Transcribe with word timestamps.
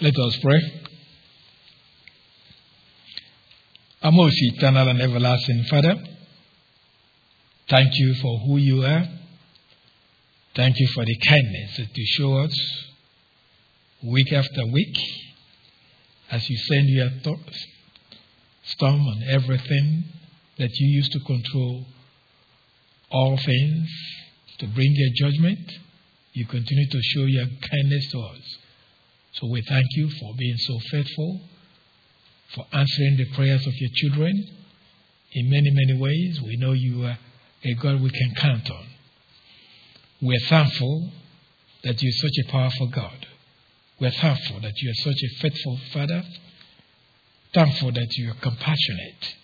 Let 0.00 0.18
us 0.18 0.36
pray. 0.42 0.60
Our 4.02 4.10
most 4.10 4.34
eternal 4.38 4.88
and 4.88 5.00
everlasting 5.00 5.64
Father, 5.70 5.94
thank 7.68 7.90
you 7.94 8.14
for 8.14 8.38
who 8.40 8.56
you 8.56 8.82
are. 8.84 9.08
Thank 10.56 10.80
you 10.80 10.88
for 10.88 11.04
the 11.04 11.16
kindness 11.16 11.76
that 11.76 11.96
you 11.96 12.06
show 12.06 12.38
us 12.38 12.52
week 14.02 14.32
after 14.32 14.66
week 14.66 14.96
as 16.30 16.50
you 16.50 16.56
send 16.56 16.88
your 16.88 17.10
th- 17.22 17.38
storm 18.64 19.00
on 19.00 19.22
everything 19.28 20.04
that 20.58 20.70
you 20.72 20.96
use 20.96 21.08
to 21.10 21.20
control 21.20 21.86
all 23.10 23.36
things 23.36 23.88
to 24.58 24.66
bring 24.66 24.92
your 24.92 25.30
judgment. 25.30 25.70
You 26.32 26.46
continue 26.46 26.88
to 26.90 27.00
show 27.00 27.24
your 27.26 27.46
kindness 27.70 28.10
to 28.10 28.18
us. 28.18 28.58
So 29.34 29.48
we 29.48 29.62
thank 29.62 29.86
you 29.96 30.08
for 30.10 30.32
being 30.36 30.56
so 30.56 30.78
faithful, 30.90 31.40
for 32.54 32.66
answering 32.72 33.16
the 33.16 33.24
prayers 33.34 33.66
of 33.66 33.74
your 33.74 33.90
children 33.94 34.46
in 35.32 35.50
many, 35.50 35.70
many 35.72 35.98
ways. 36.00 36.40
We 36.40 36.56
know 36.56 36.72
you 36.72 37.04
are 37.04 37.18
a 37.64 37.74
God 37.74 38.00
we 38.00 38.10
can 38.10 38.32
count 38.36 38.70
on. 38.70 38.86
We're 40.22 40.46
thankful 40.48 41.10
that 41.82 42.00
you're 42.00 42.12
such 42.12 42.46
a 42.46 42.52
powerful 42.52 42.86
God. 42.86 43.26
We're 44.00 44.12
thankful 44.12 44.60
that 44.60 44.80
you 44.80 44.90
are 44.90 45.02
such 45.02 45.20
a 45.22 45.40
faithful 45.40 45.78
Father. 45.92 46.22
Thankful 47.52 47.90
that 47.90 48.16
you 48.16 48.30
are 48.30 48.34
compassionate. 48.40 49.34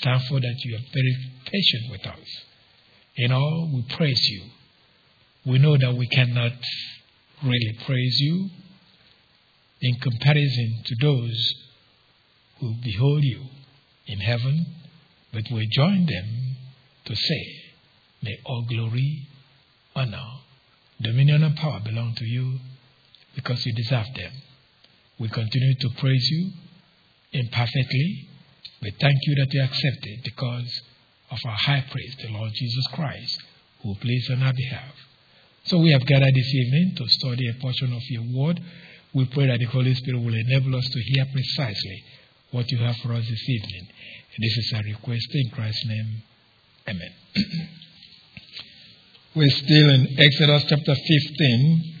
Thankful 0.00 0.40
that 0.40 0.56
you 0.64 0.76
are 0.76 0.84
very 0.92 1.16
patient 1.44 1.90
with 1.90 2.06
us. 2.06 2.44
In 3.16 3.32
all, 3.32 3.68
we 3.74 3.82
praise 3.82 4.20
you. 4.30 4.44
We 5.44 5.58
know 5.58 5.76
that 5.76 5.96
we 5.96 6.06
cannot 6.06 6.52
really 7.42 7.78
praise 7.84 8.16
you 8.20 8.50
in 9.80 9.94
comparison 9.96 10.82
to 10.84 10.94
those 11.00 11.54
who 12.58 12.74
behold 12.82 13.22
you 13.22 13.42
in 14.06 14.18
heaven, 14.18 14.66
but 15.32 15.44
we 15.50 15.66
join 15.70 16.06
them 16.06 16.56
to 17.06 17.14
say, 17.14 17.56
May 18.22 18.38
all 18.44 18.66
glory, 18.68 19.26
honor, 19.96 20.40
dominion, 21.00 21.42
and 21.42 21.56
power 21.56 21.80
belong 21.80 22.14
to 22.16 22.24
you 22.24 22.58
because 23.34 23.64
you 23.64 23.72
deserve 23.74 24.06
them. 24.14 24.32
We 25.18 25.28
continue 25.28 25.74
to 25.74 25.88
praise 25.98 26.28
you 26.30 26.50
imperfectly. 27.32 28.28
We 28.82 28.90
thank 29.00 29.16
you 29.26 29.34
that 29.36 29.52
you 29.52 29.62
accept 29.62 30.06
it 30.06 30.24
because 30.24 30.82
of 31.30 31.38
our 31.44 31.56
high 31.56 31.84
priest, 31.90 32.18
the 32.22 32.32
Lord 32.32 32.50
Jesus 32.54 32.86
Christ, 32.92 33.42
who 33.82 33.94
plays 33.94 34.28
on 34.30 34.42
our 34.42 34.52
behalf. 34.52 34.94
So 35.64 35.78
we 35.78 35.92
have 35.92 36.04
gathered 36.06 36.34
this 36.34 36.54
evening 36.54 36.94
to 36.96 37.06
study 37.08 37.48
a 37.48 37.54
portion 37.60 37.92
of 37.92 38.02
your 38.08 38.24
word. 38.34 38.60
We 39.12 39.24
pray 39.26 39.46
that 39.46 39.58
the 39.58 39.66
Holy 39.66 39.94
Spirit 39.94 40.20
will 40.20 40.34
enable 40.34 40.76
us 40.76 40.84
to 40.84 41.00
hear 41.00 41.26
precisely 41.32 42.04
what 42.52 42.70
you 42.70 42.78
have 42.78 42.96
for 42.98 43.12
us 43.12 43.28
this 43.28 43.48
evening. 43.48 43.88
And 44.36 44.44
this 44.44 44.56
is 44.56 44.72
our 44.76 44.82
request 44.82 45.28
in 45.34 45.50
Christ's 45.50 45.84
name. 45.86 46.22
Amen. 46.88 47.12
We're 49.34 49.50
still 49.50 49.90
in 49.90 50.16
Exodus 50.18 50.64
chapter 50.68 50.94
15, 50.94 51.94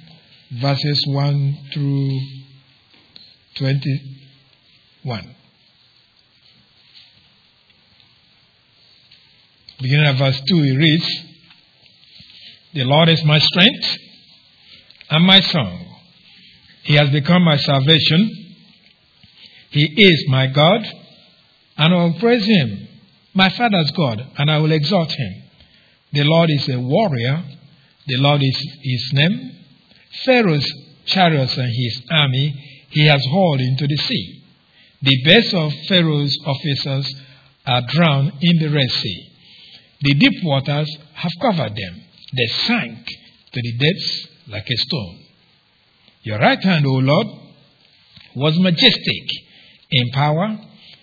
verses 0.60 1.04
1 1.08 1.58
through 1.72 2.20
21. 3.56 5.34
Beginning 9.80 10.06
at 10.06 10.18
verse 10.18 10.40
2, 10.48 10.56
it 10.62 10.76
reads, 10.76 11.24
The 12.74 12.84
Lord 12.84 13.08
is 13.08 13.24
my 13.24 13.38
strength 13.38 13.98
and 15.10 15.24
my 15.24 15.40
song. 15.40 15.89
He 16.82 16.94
has 16.94 17.10
become 17.10 17.42
my 17.44 17.56
salvation. 17.56 18.54
He 19.70 19.84
is 19.84 20.24
my 20.28 20.46
God, 20.48 20.84
and 21.76 21.94
I 21.94 21.96
will 21.96 22.18
praise 22.18 22.44
him, 22.44 22.88
my 23.34 23.48
Father's 23.50 23.90
God, 23.92 24.20
and 24.36 24.50
I 24.50 24.58
will 24.58 24.72
exalt 24.72 25.12
him. 25.12 25.42
The 26.12 26.24
Lord 26.24 26.50
is 26.50 26.68
a 26.68 26.80
warrior. 26.80 27.44
The 28.06 28.16
Lord 28.16 28.42
is 28.42 28.56
his 28.82 29.10
name. 29.12 29.52
Pharaoh's 30.24 30.66
chariots 31.06 31.56
and 31.56 31.68
his 31.68 32.02
army 32.10 32.86
he 32.90 33.06
has 33.06 33.24
hauled 33.30 33.60
into 33.60 33.86
the 33.86 33.96
sea. 33.96 34.42
The 35.02 35.22
best 35.24 35.54
of 35.54 35.72
Pharaoh's 35.86 36.36
officers 36.44 37.14
are 37.66 37.82
drowned 37.88 38.32
in 38.40 38.58
the 38.58 38.70
Red 38.70 38.90
Sea. 38.90 39.26
The 40.02 40.14
deep 40.14 40.42
waters 40.42 40.90
have 41.14 41.32
covered 41.40 41.76
them. 41.76 42.02
They 42.36 42.46
sank 42.66 43.06
to 43.06 43.60
the 43.62 43.72
depths 43.78 44.28
like 44.48 44.68
a 44.68 44.76
stone. 44.76 45.19
Your 46.22 46.38
right 46.38 46.62
hand, 46.62 46.84
O 46.86 46.92
Lord, 46.92 47.26
was 48.36 48.58
majestic 48.58 49.24
in 49.90 50.10
power. 50.10 50.58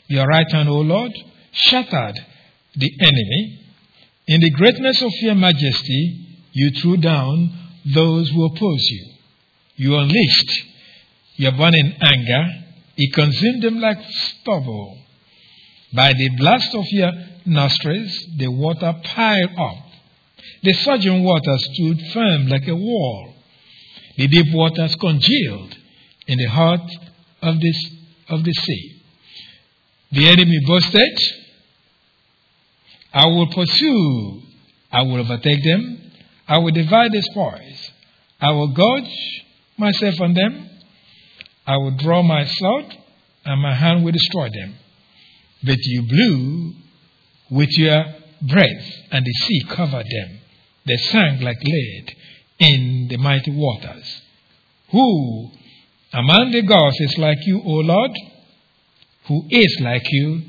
Your 0.07 0.27
right 0.27 0.49
hand, 0.51 0.69
O 0.69 0.79
Lord, 0.79 1.11
shattered 1.51 2.19
the 2.75 2.91
enemy. 3.01 3.59
In 4.27 4.41
the 4.41 4.51
greatness 4.51 5.01
of 5.01 5.11
your 5.21 5.35
majesty, 5.35 6.27
you 6.51 6.71
threw 6.71 6.97
down 6.97 7.49
those 7.93 8.29
who 8.29 8.45
opposed 8.45 8.89
you. 8.89 9.13
You 9.75 9.97
unleashed 9.97 10.63
your 11.35 11.51
burning 11.53 11.93
anger. 12.01 12.63
It 12.97 13.13
consumed 13.13 13.63
them 13.63 13.79
like 13.79 13.97
stubble. 14.09 14.97
By 15.93 16.13
the 16.13 16.29
blast 16.37 16.75
of 16.75 16.85
your 16.91 17.11
nostrils, 17.45 18.11
the 18.37 18.49
water 18.49 18.93
piled 19.03 19.51
up. 19.57 19.83
The 20.63 20.73
surging 20.73 21.23
water 21.23 21.57
stood 21.57 22.01
firm 22.13 22.47
like 22.47 22.67
a 22.67 22.75
wall. 22.75 23.33
The 24.17 24.27
deep 24.27 24.47
waters 24.51 24.95
congealed 24.95 25.77
in 26.25 26.39
the 26.39 26.49
heart 26.49 26.89
of, 27.43 27.55
of 28.29 28.43
the 28.43 28.53
sea. 28.53 29.01
The 30.11 30.27
enemy 30.27 30.59
boasted, 30.65 31.19
I 33.13 33.27
will 33.27 33.47
pursue, 33.47 34.41
I 34.91 35.03
will 35.03 35.19
overtake 35.19 35.63
them, 35.63 36.11
I 36.47 36.57
will 36.57 36.71
divide 36.71 37.11
the 37.11 37.21
spoils, 37.21 37.91
I 38.41 38.51
will 38.53 38.73
gorge 38.73 39.43
myself 39.77 40.19
on 40.19 40.33
them, 40.33 40.67
I 41.67 41.77
will 41.77 41.95
draw 41.97 42.23
my 42.23 42.45
sword, 42.45 42.97
and 43.45 43.61
my 43.61 43.75
hand 43.75 44.03
will 44.03 44.13
destroy 44.13 44.49
them. 44.49 44.75
But 45.63 45.77
you 45.79 46.01
blew 46.07 46.73
with 47.51 47.69
your 47.77 48.03
breath, 48.41 48.91
and 49.11 49.23
the 49.23 49.33
sea 49.45 49.63
covered 49.69 50.05
them. 50.05 50.39
They 50.85 50.97
sank 50.97 51.41
like 51.41 51.61
lead 51.61 52.15
in 52.59 53.07
the 53.09 53.17
mighty 53.17 53.51
waters. 53.51 54.21
Who 54.91 55.51
among 56.13 56.51
the 56.51 56.63
gods 56.63 56.95
is 56.99 57.17
like 57.17 57.37
you, 57.45 57.61
O 57.63 57.71
Lord? 57.71 58.11
Who 59.27 59.43
is 59.49 59.77
like 59.81 60.05
you, 60.09 60.41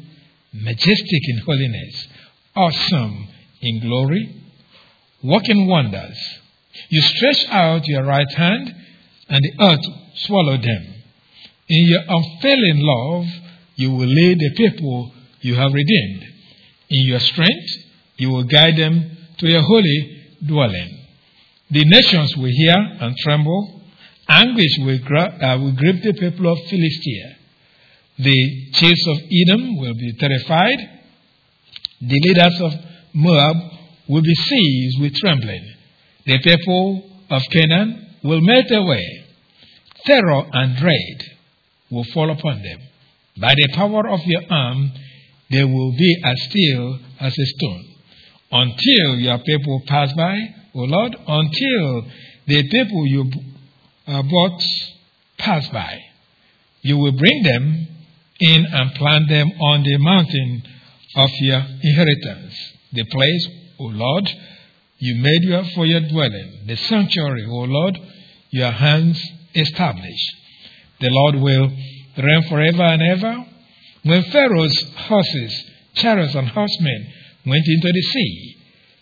majestic 0.52 1.28
in 1.28 1.38
holiness, 1.38 2.08
awesome 2.54 3.28
in 3.60 3.80
glory, 3.80 4.34
working 5.22 5.66
wonders? 5.66 6.16
You 6.88 7.02
stretch 7.02 7.46
out 7.50 7.86
your 7.86 8.04
right 8.04 8.32
hand, 8.34 8.75
and 9.28 9.42
the 9.42 9.64
earth 9.64 9.84
swallowed 10.14 10.62
them. 10.62 10.94
In 11.69 11.86
your 11.86 12.02
unfailing 12.08 12.78
love, 12.78 13.26
you 13.75 13.90
will 13.90 14.06
lead 14.06 14.38
the 14.38 14.54
people 14.56 15.12
you 15.40 15.54
have 15.56 15.72
redeemed. 15.72 16.22
In 16.88 17.06
your 17.06 17.20
strength, 17.20 17.70
you 18.16 18.30
will 18.30 18.44
guide 18.44 18.76
them 18.76 19.16
to 19.38 19.48
your 19.48 19.62
holy 19.62 20.36
dwelling. 20.46 20.97
The 21.70 21.84
nations 21.84 22.36
will 22.36 22.50
hear 22.50 22.76
and 23.00 23.16
tremble. 23.18 23.82
Anguish 24.28 24.78
will, 24.80 24.98
gra- 25.04 25.38
uh, 25.40 25.58
will 25.58 25.72
grip 25.72 26.02
the 26.02 26.14
people 26.14 26.50
of 26.52 26.58
Philistia. 26.68 27.36
The 28.18 28.70
chiefs 28.72 29.06
of 29.06 29.18
Edom 29.30 29.78
will 29.78 29.94
be 29.94 30.12
terrified. 30.18 30.78
The 32.00 32.20
leaders 32.26 32.60
of 32.60 32.72
Moab 33.14 33.56
will 34.08 34.22
be 34.22 34.34
seized 34.34 35.00
with 35.00 35.14
trembling. 35.16 35.74
The 36.26 36.38
people 36.42 37.10
of 37.30 37.42
Canaan 37.50 38.16
will 38.22 38.40
melt 38.40 38.70
away. 38.70 39.24
Terror 40.04 40.46
and 40.52 40.76
dread 40.76 41.38
will 41.90 42.04
fall 42.14 42.31
upon 42.31 42.62
them. 42.62 42.78
By 43.38 43.54
the 43.54 43.69
power 43.75 44.08
of 44.08 44.20
your 44.25 44.43
arm, 44.50 44.90
they 45.50 45.64
will 45.64 45.93
be 45.93 46.16
as 46.25 46.43
still 46.43 46.98
as 47.20 47.38
a 47.38 47.46
stone. 47.46 47.84
Until 48.50 49.20
your 49.20 49.38
people 49.38 49.82
pass 49.87 50.12
by, 50.14 50.54
O 50.75 50.81
Lord, 50.81 51.17
until 51.26 52.11
the 52.47 52.69
people 52.69 53.06
you 53.06 53.31
uh, 54.06 54.23
bought 54.23 54.62
pass 55.38 55.69
by, 55.69 55.99
you 56.82 56.97
will 56.97 57.12
bring 57.12 57.43
them 57.43 57.88
in 58.41 58.67
and 58.67 58.94
plant 58.94 59.29
them 59.29 59.50
on 59.61 59.82
the 59.82 59.99
mountain 59.99 60.62
of 61.17 61.31
your 61.41 61.59
inheritance, 61.82 62.55
the 62.93 63.05
place, 63.05 63.49
O 63.81 63.85
Lord, 63.85 64.29
you 64.99 65.15
made 65.23 65.75
for 65.75 65.87
your 65.87 66.00
dwelling, 66.00 66.65
the 66.67 66.76
sanctuary, 66.76 67.47
O 67.49 67.61
Lord, 67.62 67.99
your 68.50 68.70
hands 68.70 69.23
established. 69.55 70.31
The 71.00 71.09
Lord 71.11 71.37
will 71.37 71.70
reign 72.17 72.43
forever 72.49 72.82
and 72.82 73.03
ever. 73.03 73.47
When 74.03 74.23
Pharaoh's 74.25 74.82
horses, 74.97 75.65
chariots, 75.94 76.35
and 76.35 76.49
horsemen 76.49 77.12
went 77.47 77.65
into 77.67 77.93
the 77.93 78.03
sea, 78.03 78.47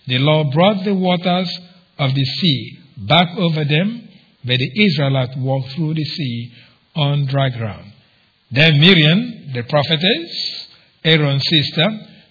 the 0.06 0.18
Lord 0.18 0.52
brought 0.52 0.84
the 0.84 0.94
waters 0.94 1.50
of 1.98 2.14
the 2.14 2.24
sea 2.24 2.78
back 2.96 3.36
over 3.36 3.64
them, 3.64 4.08
but 4.44 4.58
the 4.58 4.84
Israelites 4.84 5.36
walked 5.36 5.72
through 5.72 5.94
the 5.94 6.04
sea 6.04 6.52
on 6.94 7.26
dry 7.26 7.50
ground. 7.50 7.92
Then 8.50 8.78
Miriam, 8.78 9.52
the 9.52 9.64
prophetess, 9.64 10.68
Aaron's 11.04 11.42
sister, 11.48 11.88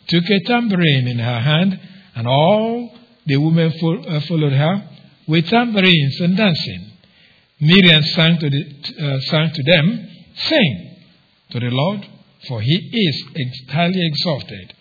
took 0.08 0.24
a 0.24 0.40
tambourine 0.46 1.08
in 1.08 1.20
her 1.20 1.40
hand, 1.40 1.80
and 2.16 2.28
all 2.28 2.96
the 3.26 3.38
women 3.38 3.72
uh, 3.72 4.20
followed 4.22 4.54
her 4.54 4.90
with 5.28 5.50
tambourines 5.50 6.20
and 6.22 6.38
dancing. 6.38 6.92
Miriam 7.60 8.04
sang 8.04 8.38
to, 8.40 8.50
the, 8.50 8.64
uh, 9.00 9.20
sang 9.22 9.52
to 9.52 9.64
them, 9.64 10.10
Sing 10.36 10.98
to 11.52 11.60
the 11.60 11.70
Lord, 11.70 12.08
for 12.48 12.62
he 12.62 12.76
is 12.94 13.70
highly 13.70 14.06
exalted. 14.06 14.74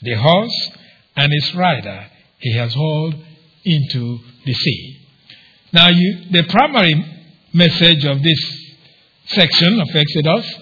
The 0.00 0.14
horse 0.14 0.70
and 1.16 1.32
its 1.32 1.54
rider 1.54 2.06
he 2.42 2.52
has 2.56 2.74
hauled 2.74 3.14
into 3.64 4.18
the 4.44 4.52
sea. 4.52 4.98
Now, 5.72 5.88
you, 5.88 6.24
the 6.30 6.42
primary 6.48 6.94
message 7.54 8.04
of 8.04 8.22
this 8.22 8.62
section 9.26 9.80
of 9.80 9.88
Exodus 9.94 10.54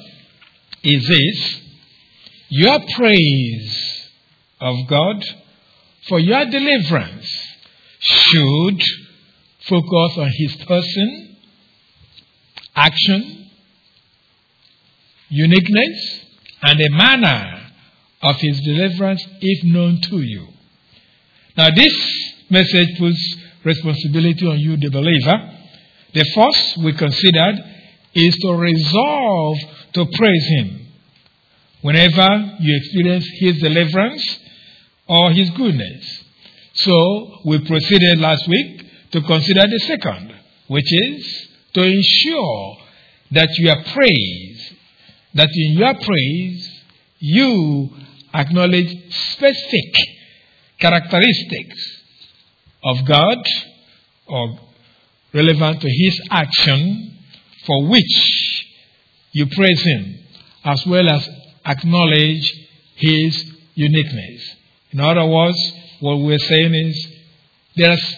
is 0.83 1.09
this 1.09 1.61
Your 2.51 2.81
praise 2.95 4.11
of 4.61 4.77
God 4.89 5.25
for 6.09 6.21
your 6.21 6.45
deliverance 6.45 7.29
should 7.99 8.83
focus 9.67 10.19
on 10.19 10.31
His 10.37 10.57
person, 10.57 11.37
action, 12.77 13.51
uniqueness, 15.29 16.25
and 16.63 16.79
the 16.79 16.91
manner 16.91 17.73
of 18.23 18.37
His 18.37 18.61
deliverance 18.61 19.27
if 19.41 19.65
known 19.65 20.01
to 20.03 20.21
you. 20.21 20.47
Now, 21.57 21.71
this 21.71 21.93
message 22.49 22.99
puts 22.99 23.37
responsibility 23.65 24.47
on 24.47 24.59
you, 24.59 24.77
the 24.77 24.91
believer. 24.91 25.57
The 26.13 26.25
first 26.35 26.85
we 26.85 26.93
considered 26.93 27.57
is 28.15 28.37
to 28.37 28.53
resolve 28.55 29.57
to 29.95 30.07
praise 30.07 30.47
Him 30.49 30.87
whenever 31.83 32.57
you 32.61 32.77
experience 32.77 33.27
His 33.39 33.61
deliverance 33.61 34.39
or 35.09 35.33
His 35.33 35.51
goodness. 35.51 36.25
So, 36.75 37.41
we 37.45 37.59
proceeded 37.65 38.21
last 38.21 38.47
week 38.49 38.87
to 39.13 39.21
consider 39.23 39.67
the 39.67 39.79
second, 39.87 40.35
which 40.69 40.87
is 40.87 41.49
to 41.75 41.83
ensure 41.83 42.77
that 43.33 43.49
you 43.59 43.71
are 43.71 43.83
praised, 43.83 44.75
that 45.35 45.49
in 45.53 45.79
your 45.79 45.95
praise 45.95 46.83
you 47.19 47.91
acknowledge 48.33 48.89
specific 49.11 50.10
characteristics 50.81 52.03
of 52.85 53.05
God 53.05 53.39
or 54.27 54.59
relevant 55.33 55.81
to 55.81 55.89
His 55.89 56.21
action 56.31 57.19
for 57.67 57.89
which 57.89 58.67
you 59.33 59.47
praise 59.47 59.83
Him, 59.83 60.19
as 60.65 60.85
well 60.87 61.09
as 61.09 61.29
acknowledge 61.65 62.53
His 62.97 63.45
uniqueness. 63.75 64.57
In 64.93 65.01
other 65.01 65.27
words, 65.27 65.59
what 66.01 66.17
we're 66.17 66.39
saying 66.39 66.75
is 66.75 67.17
there's 67.77 68.17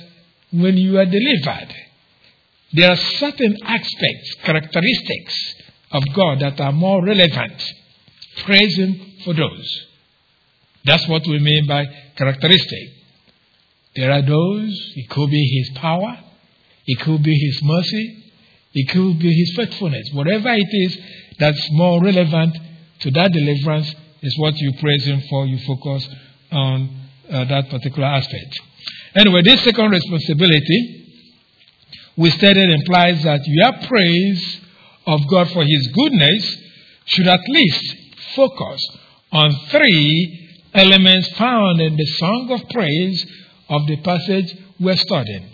when 0.52 0.76
you 0.76 0.98
are 0.98 1.06
delivered, 1.06 1.74
there 2.72 2.90
are 2.90 2.96
certain 2.96 3.56
aspects, 3.64 4.34
characteristics 4.42 5.54
of 5.90 6.02
God 6.14 6.40
that 6.40 6.60
are 6.60 6.72
more 6.72 7.04
relevant. 7.04 7.62
Praise 8.44 8.76
Him 8.78 9.12
for 9.24 9.34
those. 9.34 9.86
That's 10.84 11.06
what 11.08 11.26
we 11.26 11.38
mean 11.38 11.66
by 11.66 11.86
characteristic. 12.16 12.88
There 13.94 14.10
are 14.10 14.22
those, 14.22 14.92
it 14.96 15.08
could 15.10 15.30
be 15.30 15.60
His 15.60 15.78
power, 15.78 16.18
it 16.86 17.00
could 17.00 17.22
be 17.22 17.34
His 17.34 17.62
mercy, 17.62 18.32
it 18.74 18.88
could 18.88 19.18
be 19.18 19.32
His 19.32 19.54
faithfulness. 19.56 20.10
Whatever 20.12 20.50
it 20.52 20.68
is 20.70 20.98
that's 21.38 21.68
more 21.72 22.02
relevant 22.02 22.56
to 23.00 23.10
that 23.10 23.32
deliverance 23.32 23.94
is 24.22 24.38
what 24.38 24.56
you 24.56 24.72
praise 24.80 25.06
Him 25.06 25.20
for. 25.28 25.46
You 25.46 25.58
focus 25.66 26.08
on 26.50 27.00
uh, 27.30 27.44
that 27.44 27.68
particular 27.68 28.06
aspect. 28.06 28.60
Anyway, 29.14 29.42
this 29.44 29.62
second 29.62 29.90
responsibility, 29.90 30.98
we 32.16 32.30
stated, 32.30 32.70
implies 32.70 33.22
that 33.24 33.40
your 33.44 33.72
praise 33.86 34.60
of 35.06 35.20
God 35.28 35.50
for 35.50 35.64
His 35.64 35.86
goodness 35.88 36.56
should 37.06 37.26
at 37.26 37.40
least 37.48 37.96
focus 38.34 38.80
on 39.32 39.52
three 39.70 40.41
elements 40.74 41.28
found 41.32 41.80
in 41.80 41.96
the 41.96 42.06
song 42.06 42.48
of 42.50 42.68
praise 42.70 43.26
of 43.68 43.86
the 43.86 43.96
passage 44.02 44.56
we're 44.80 44.96
studying. 44.96 45.48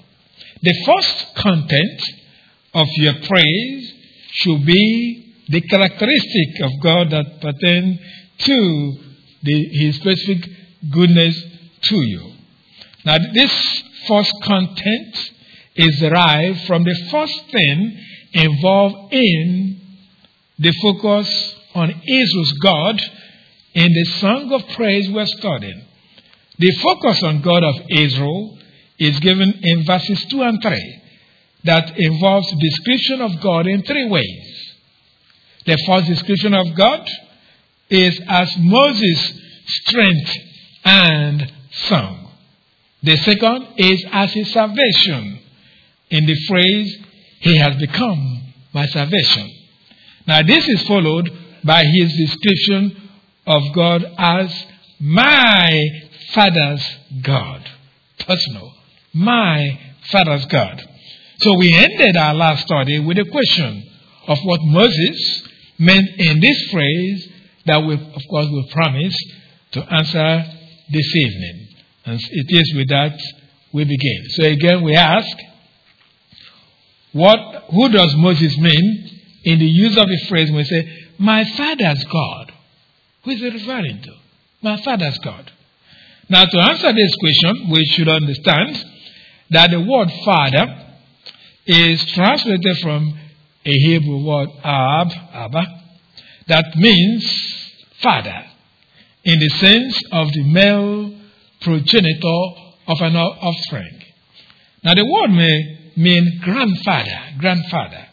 The 0.62 0.75
first 0.87 1.35
content 1.37 2.03
of 2.75 2.87
your 2.97 3.15
praise 3.26 3.93
should 4.32 4.65
be 4.65 5.35
the 5.49 5.61
characteristic 5.62 6.61
of 6.62 6.70
God 6.82 7.11
that 7.11 7.41
pertain 7.41 7.99
to 8.38 8.99
the, 9.43 9.69
His 9.73 9.97
specific 9.97 10.50
goodness 10.91 11.43
to 11.82 11.97
you. 11.97 12.32
Now, 13.05 13.17
this 13.32 13.82
first 14.06 14.32
content 14.43 15.32
is 15.75 15.99
derived 16.00 16.67
from 16.67 16.85
the 16.85 17.09
first 17.11 17.50
thing 17.50 17.99
involved 18.32 19.12
in 19.12 19.81
the 20.59 20.73
focus 20.82 21.55
on 21.75 21.91
Israel's 21.91 22.53
God 22.61 23.00
in 23.75 23.93
the 23.93 24.05
song 24.20 24.53
of 24.53 24.67
praise 24.75 25.11
we're 25.11 25.26
studying. 25.26 25.85
The 26.59 26.73
focus 26.82 27.23
on 27.23 27.43
God 27.43 27.62
of 27.62 27.75
Israel 27.91 28.59
is 28.99 29.20
given 29.20 29.61
in 29.62 29.85
verses 29.85 30.25
2 30.26 30.43
and 30.43 30.62
3 30.62 31.03
that 31.65 31.99
involves 31.99 32.53
description 32.59 33.20
of 33.20 33.41
God 33.41 33.67
in 33.67 33.82
three 33.82 34.09
ways. 34.09 34.75
The 35.67 35.79
first 35.87 36.06
description 36.06 36.55
of 36.55 36.75
God 36.75 37.06
is 37.91 38.20
as 38.26 38.56
Moses' 38.59 39.41
strength 39.67 40.37
and 40.85 41.53
song. 41.73 42.31
The 43.03 43.17
second 43.19 43.69
is 43.76 44.05
as 44.11 44.32
his 44.32 44.53
salvation 44.53 45.38
in 46.11 46.26
the 46.26 46.37
phrase, 46.47 46.99
He 47.41 47.56
has 47.59 47.76
become 47.76 48.43
my 48.73 48.87
salvation. 48.87 49.53
Now, 50.26 50.43
this 50.43 50.69
is 50.69 50.82
followed 50.87 51.31
by 51.65 51.85
his 51.85 52.12
description 52.17 53.07
of 53.49 53.62
God 53.75 54.05
as 54.19 54.67
my 55.00 55.91
Father's 56.33 56.85
God. 57.23 57.69
Personal. 58.19 58.75
My 59.15 59.81
Father's 60.11 60.45
God. 60.47 60.87
So 61.41 61.56
we 61.56 61.73
ended 61.73 62.17
our 62.17 62.35
last 62.35 62.67
study 62.67 62.99
with 62.99 63.19
a 63.19 63.25
question 63.25 63.91
of 64.27 64.39
what 64.43 64.61
Moses 64.62 65.49
meant 65.79 66.09
in 66.19 66.41
this 66.41 66.71
phrase 66.71 67.29
that 67.67 67.84
we, 67.84 67.94
of 67.94 68.22
course, 68.29 68.46
will 68.51 68.69
promise 68.70 69.17
to 69.72 69.82
answer 69.82 70.44
this 70.91 71.17
evening. 71.17 71.69
And 72.05 72.20
it 72.20 72.46
is 72.49 72.75
with 72.77 72.89
that 72.89 73.19
we 73.72 73.84
begin. 73.84 74.25
So 74.31 74.44
again, 74.44 74.82
we 74.82 74.94
ask, 74.96 75.37
what, 77.13 77.65
who 77.70 77.89
does 77.89 78.15
Moses 78.17 78.56
mean 78.58 79.20
in 79.44 79.58
the 79.58 79.67
use 79.67 79.96
of 79.96 80.06
the 80.06 80.27
phrase 80.29 80.49
when 80.51 80.58
we 80.58 80.65
say, 80.65 81.08
my 81.19 81.44
father's 81.44 82.05
God? 82.05 82.53
Who 83.29 83.35
is 83.35 83.43
it 83.43 83.53
referring 83.53 84.01
to? 84.05 84.13
My 84.63 84.81
father's 84.81 85.19
God. 85.19 85.53
Now, 86.31 86.47
to 86.47 86.58
answer 86.61 86.94
this 86.94 87.15
question, 87.17 87.69
we 87.70 87.85
should 87.85 88.08
understand 88.08 88.82
that 89.51 89.70
the 89.70 89.82
word 89.82 90.11
father 90.25 90.94
is 91.67 92.03
translated 92.13 92.79
from 92.79 93.19
a 93.67 93.70
Hebrew 93.70 94.25
word 94.25 94.49
ab, 94.65 95.08
abba, 95.35 95.63
that 96.47 96.75
means 96.77 97.70
father, 98.01 98.47
in 99.25 99.39
the 99.39 99.51
sense 99.58 100.03
of 100.11 100.32
the 100.32 100.44
male 100.44 101.15
progenitor 101.61 102.43
of 102.87 102.99
an 103.03 103.15
offspring. 103.15 104.05
Now, 104.82 104.94
the 104.94 105.05
word 105.05 105.37
may 105.37 105.93
mean 105.99 106.41
grandfather, 106.43 107.19
grandfather, 107.39 108.06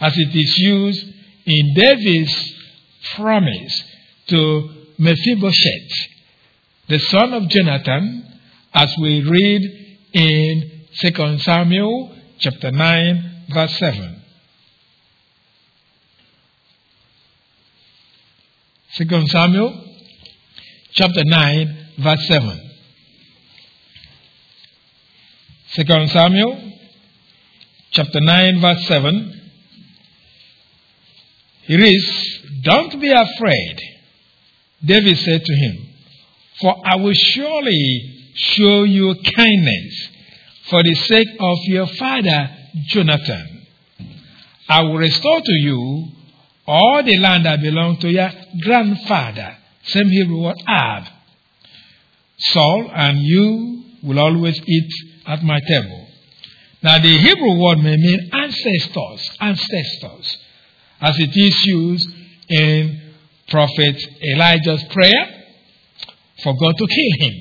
as 0.00 0.14
it 0.16 0.34
is 0.34 0.56
used 0.56 1.06
in 1.44 1.74
David's 1.74 2.54
promise 3.16 3.91
to 4.32 4.68
Mephibosheth, 4.98 6.08
the 6.88 6.98
son 6.98 7.34
of 7.34 7.48
Jonathan, 7.48 8.24
as 8.74 8.94
we 8.98 9.22
read 9.22 9.62
in 10.14 10.86
2 11.00 11.38
Samuel 11.38 12.16
chapter 12.38 12.70
9, 12.70 13.46
verse 13.52 13.78
7. 13.78 14.22
2 18.96 19.26
Samuel 19.26 19.84
chapter 20.92 21.24
9, 21.24 21.86
verse 21.98 22.28
7. 22.28 22.70
2 25.74 26.08
Samuel 26.08 26.72
chapter 27.90 28.20
9, 28.20 28.60
verse 28.60 28.86
7. 28.86 29.40
He 31.64 31.74
is, 31.74 32.40
Don't 32.62 33.00
be 33.00 33.10
afraid, 33.10 33.80
David 34.84 35.16
said 35.18 35.44
to 35.44 35.54
him, 35.54 35.88
for 36.60 36.76
I 36.84 36.96
will 36.96 37.14
surely 37.14 38.32
show 38.34 38.84
you 38.84 39.14
kindness 39.36 40.08
for 40.68 40.82
the 40.82 40.94
sake 40.94 41.28
of 41.38 41.58
your 41.66 41.86
father 41.86 42.50
Jonathan. 42.86 43.66
I 44.68 44.82
will 44.82 44.96
restore 44.96 45.40
to 45.40 45.52
you 45.52 46.08
all 46.66 47.02
the 47.04 47.18
land 47.18 47.46
that 47.46 47.60
belonged 47.60 48.00
to 48.00 48.10
your 48.10 48.30
grandfather. 48.60 49.56
Same 49.84 50.08
Hebrew 50.08 50.42
word, 50.42 50.56
Ab. 50.66 51.04
Saul 52.38 52.90
and 52.94 53.18
you 53.18 53.84
will 54.02 54.18
always 54.18 54.60
eat 54.66 54.90
at 55.26 55.42
my 55.42 55.60
table. 55.60 56.08
Now, 56.82 56.98
the 56.98 57.18
Hebrew 57.18 57.60
word 57.60 57.78
may 57.78 57.96
mean 57.96 58.30
ancestors, 58.32 59.30
ancestors, 59.40 60.38
as 61.00 61.18
it 61.18 61.36
is 61.36 61.66
used 61.66 62.08
in 62.48 63.01
Prophet 63.52 64.02
Elijah's 64.32 64.82
prayer 64.84 65.26
for 66.42 66.54
God 66.58 66.74
to 66.78 66.86
kill 66.86 67.28
him, 67.28 67.34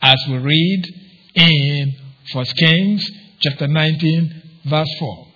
as 0.00 0.16
we 0.26 0.38
read 0.38 0.86
in 1.34 1.92
1 2.32 2.46
Kings 2.56 3.10
chapter 3.38 3.68
19, 3.68 4.42
verse 4.64 4.88
4. 4.98 5.26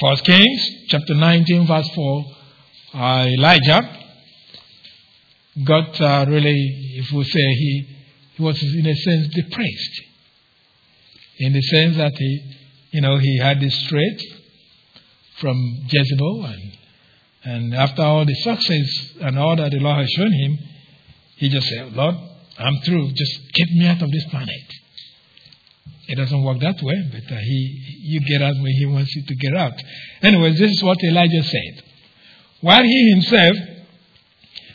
First 0.00 0.24
Kings 0.24 0.70
chapter 0.88 1.14
19 1.14 1.68
verse 1.68 1.88
4, 1.94 2.24
uh, 2.94 3.26
Elijah 3.28 3.99
got 5.64 6.00
uh, 6.00 6.26
really, 6.28 6.96
if 6.96 7.12
we 7.12 7.24
say 7.24 7.40
he, 7.40 7.96
he 8.34 8.42
was 8.42 8.62
in 8.62 8.86
a 8.86 8.94
sense 8.94 9.28
depressed. 9.34 10.02
In 11.38 11.52
the 11.52 11.62
sense 11.62 11.96
that 11.96 12.12
he, 12.16 12.54
you 12.92 13.00
know, 13.00 13.16
he 13.18 13.38
had 13.38 13.60
this 13.60 13.86
threat 13.88 14.20
from 15.40 15.56
Jezebel 15.88 16.44
and, 16.44 16.78
and 17.44 17.74
after 17.74 18.02
all 18.02 18.24
the 18.24 18.34
success 18.34 19.14
and 19.20 19.38
all 19.38 19.56
that 19.56 19.70
the 19.70 19.78
Lord 19.78 19.98
has 19.98 20.10
shown 20.10 20.32
him, 20.32 20.58
he 21.36 21.48
just 21.48 21.66
said, 21.68 21.92
Lord, 21.94 22.14
I'm 22.58 22.76
through. 22.84 23.12
Just 23.12 23.52
keep 23.54 23.70
me 23.78 23.86
out 23.86 24.02
of 24.02 24.10
this 24.10 24.24
planet. 24.26 24.64
It 26.08 26.16
doesn't 26.16 26.42
work 26.42 26.60
that 26.60 26.82
way, 26.82 27.08
but 27.10 27.34
uh, 27.34 27.38
he, 27.38 28.00
you 28.02 28.20
get 28.20 28.42
out 28.42 28.54
when 28.54 28.72
he 28.72 28.86
wants 28.86 29.14
you 29.14 29.24
to 29.26 29.34
get 29.36 29.56
out. 29.56 29.72
Anyways, 30.22 30.58
this 30.58 30.72
is 30.72 30.82
what 30.82 31.02
Elijah 31.02 31.42
said. 31.42 31.84
While 32.60 32.82
he 32.82 33.10
himself 33.12 33.56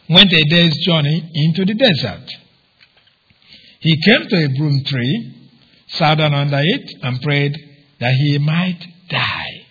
went 0.10 0.32
a 0.32 0.44
day's 0.44 0.86
journey 0.86 1.30
into 1.34 1.66
the 1.66 1.74
desert, 1.74 2.30
he 3.80 4.02
came 4.02 4.28
to 4.28 4.36
a 4.36 4.50
broom 4.58 4.84
tree, 4.86 5.50
sat 5.88 6.16
down 6.16 6.34
under 6.34 6.60
it, 6.60 6.92
and 7.04 7.22
prayed 7.22 7.56
that 8.00 8.14
he 8.14 8.38
might 8.40 8.80
die. 9.10 9.66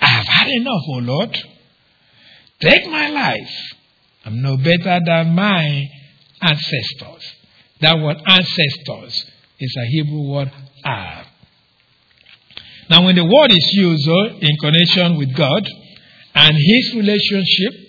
I 0.00 0.06
have 0.06 0.26
had 0.26 0.48
enough, 0.48 0.82
O 0.88 0.98
Lord. 0.98 1.38
Take 2.60 2.86
my 2.86 3.08
life. 3.08 3.72
I'm 4.24 4.42
no 4.42 4.56
better 4.56 5.00
than 5.04 5.34
my 5.34 5.88
ancestors. 6.40 7.34
That 7.80 7.98
word 7.98 8.18
ancestors 8.26 9.24
is 9.58 9.76
a 9.76 9.86
Hebrew 9.86 10.30
word 10.30 10.52
Ab. 10.84 11.26
Now, 12.90 13.04
when 13.04 13.16
the 13.16 13.24
word 13.24 13.50
is 13.50 13.70
used 13.72 14.08
uh, 14.08 14.36
in 14.40 14.56
connection 14.60 15.16
with 15.16 15.34
God 15.34 15.66
and 16.34 16.54
His 16.54 16.94
relationship 16.94 17.81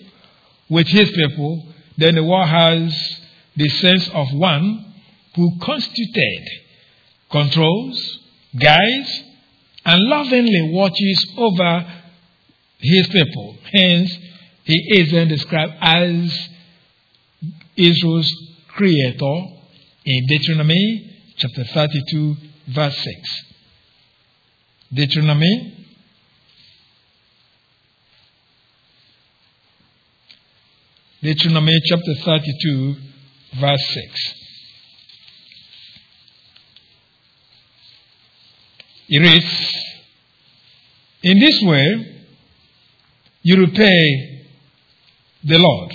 with 0.68 0.88
His 0.88 1.10
people, 1.10 1.66
then 1.96 2.14
the 2.14 2.24
word 2.24 2.46
has 2.46 3.20
the 3.56 3.68
sense 3.68 4.08
of 4.08 4.32
one 4.32 4.94
who 5.36 5.58
constituted, 5.60 6.48
controls, 7.30 8.18
guides, 8.58 9.22
and 9.84 10.02
lovingly 10.02 10.70
watches 10.72 11.26
over 11.36 11.86
His 12.78 13.06
people. 13.08 13.56
Hence, 13.72 14.16
He 14.64 15.00
is 15.00 15.12
then 15.12 15.28
described 15.28 15.74
as 15.80 16.48
Israel's 17.76 18.32
creator 18.68 19.46
in 20.04 20.26
Deuteronomy 20.26 21.10
chapter 21.36 21.64
32, 21.64 22.36
verse 22.68 22.96
6. 22.96 23.44
Deuteronomy 24.92 25.83
Deuteronomy 31.24 31.80
chapter 31.86 32.14
32, 32.22 32.96
verse 33.58 33.94
6. 33.94 34.34
It 39.08 39.18
reads, 39.20 39.74
In 41.22 41.38
this 41.38 41.62
way, 41.62 42.26
you 43.40 43.56
repay 43.56 44.44
the 45.44 45.56
Lord. 45.56 45.94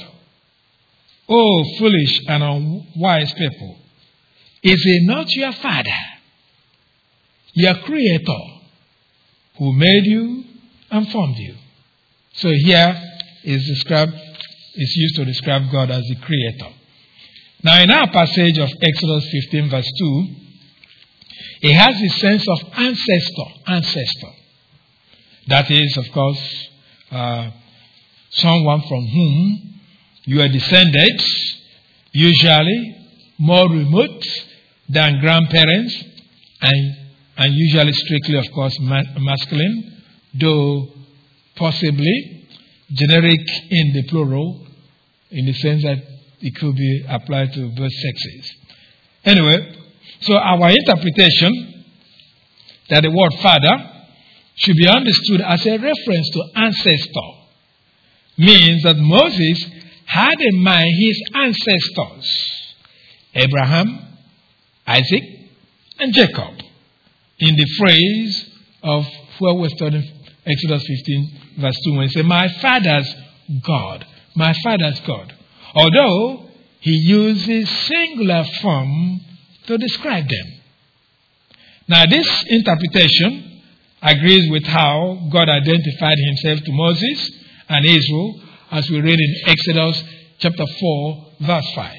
O 1.30 1.64
foolish 1.78 2.22
and 2.28 2.42
unwise 2.42 3.32
people, 3.34 3.78
is 4.64 4.82
it 4.84 5.04
not 5.08 5.30
your 5.30 5.52
Father, 5.52 6.00
your 7.54 7.76
Creator, 7.76 8.44
who 9.60 9.74
made 9.74 10.06
you 10.06 10.44
and 10.90 11.08
formed 11.12 11.38
you? 11.38 11.54
So 12.34 12.50
here 12.50 13.00
is 13.44 13.64
described 13.68 14.29
is 14.76 14.96
used 14.96 15.16
to 15.16 15.26
describe 15.26 15.72
God 15.72 15.92
as 15.92 16.04
the 16.04 16.16
Creator. 16.16 16.74
Now, 17.64 17.82
in 17.82 17.92
our 17.92 18.10
passage 18.10 18.58
of 18.58 18.70
Exodus 18.82 19.30
15, 19.32 19.70
verse 19.70 19.92
2, 20.00 20.28
it 21.62 21.74
has 21.74 22.00
the 22.00 22.10
sense 22.10 22.48
of 22.48 22.60
ancestor, 22.78 23.44
ancestor. 23.68 24.32
That 25.48 25.70
is, 25.70 25.98
of 25.98 26.12
course, 26.14 26.70
uh, 27.12 27.52
someone 28.30 28.82
from 28.88 29.08
whom 29.08 29.80
you 30.24 30.42
are 30.42 30.48
descended, 30.48 31.22
usually 32.12 32.96
more 33.38 33.70
remote 33.70 34.24
than 34.88 35.20
grandparents, 35.20 36.04
and, 36.62 36.98
and 37.38 37.54
usually 37.54 37.94
strictly, 37.94 38.38
of 38.38 38.52
course, 38.54 38.78
ma- 38.80 39.04
masculine, 39.18 40.04
though 40.40 40.88
possibly 41.56 42.39
generic 42.92 43.42
in 43.70 43.94
the 43.94 44.04
plural, 44.10 44.66
in 45.32 45.46
the 45.46 45.54
sense 45.54 45.84
that 45.84 45.98
it 46.42 46.56
could 46.56 46.76
be 46.76 47.06
applied 47.08 47.54
to 47.54 47.70
both 47.76 47.92
sexes. 47.92 48.54
Anyway, 49.26 49.76
so 50.22 50.36
our 50.36 50.70
interpretation 50.70 51.86
that 52.90 53.04
the 53.04 53.12
word 53.12 53.34
father 53.42 53.92
should 54.56 54.76
be 54.76 54.88
understood 54.88 55.42
as 55.42 55.66
a 55.66 55.78
reference 55.78 56.30
to 56.32 56.44
ancestor 56.56 57.30
means 58.38 58.84
that 58.84 58.96
Moses 58.98 59.66
had 60.06 60.40
in 60.40 60.64
mind 60.64 60.90
his 60.98 61.22
ancestors 61.36 62.50
Abraham, 63.36 64.00
Isaac, 64.88 65.24
and 66.00 66.14
Jacob 66.14 66.56
in 67.38 67.56
the 67.56 67.66
phrase 67.78 68.50
of 68.84 69.06
where 69.40 69.54
we're 69.54 69.70
studying 69.70 70.04
Exodus 70.46 70.84
15, 70.86 71.39
verse 71.60 71.78
2, 71.86 71.94
when 71.94 72.08
he 72.08 72.14
said, 72.14 72.26
My 72.26 72.48
father's 72.48 73.14
God, 73.66 74.06
my 74.36 74.54
father's 74.64 75.00
God. 75.02 75.34
Although 75.76 76.50
he 76.80 76.92
uses 76.92 77.70
singular 77.70 78.44
form 78.62 79.22
to 79.68 79.78
describe 79.78 80.28
them. 80.28 80.54
Now, 81.88 82.06
this 82.06 82.28
interpretation 82.48 83.62
agrees 84.02 84.50
with 84.50 84.64
how 84.66 85.28
God 85.32 85.50
identified 85.50 86.18
himself 86.18 86.64
to 86.64 86.72
Moses 86.72 87.32
and 87.68 87.86
Israel, 87.86 88.42
as 88.72 88.90
we 88.90 89.02
read 89.02 89.20
in 89.20 89.36
Exodus 89.46 90.04
chapter 90.40 90.66
4, 90.66 91.26
verse 91.42 91.72
5. 91.76 91.96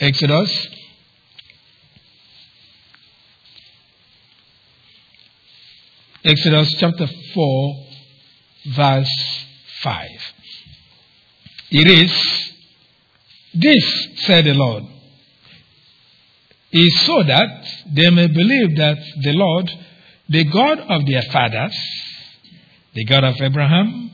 Exodus 0.00 0.68
Exodus 6.24 6.74
chapter 6.78 7.06
4, 7.06 7.86
verse 8.74 9.46
5. 9.82 10.08
It 11.70 11.86
is, 11.86 12.52
This, 13.54 14.24
said 14.26 14.44
the 14.44 14.54
Lord, 14.54 14.82
is 16.72 17.00
so 17.06 17.22
that 17.22 17.66
they 17.94 18.10
may 18.10 18.26
believe 18.26 18.76
that 18.78 18.98
the 19.22 19.32
Lord, 19.32 19.70
the 20.28 20.44
God 20.44 20.80
of 20.80 21.06
their 21.06 21.22
fathers, 21.22 21.76
the 22.94 23.04
God 23.04 23.22
of 23.22 23.40
Abraham, 23.40 24.10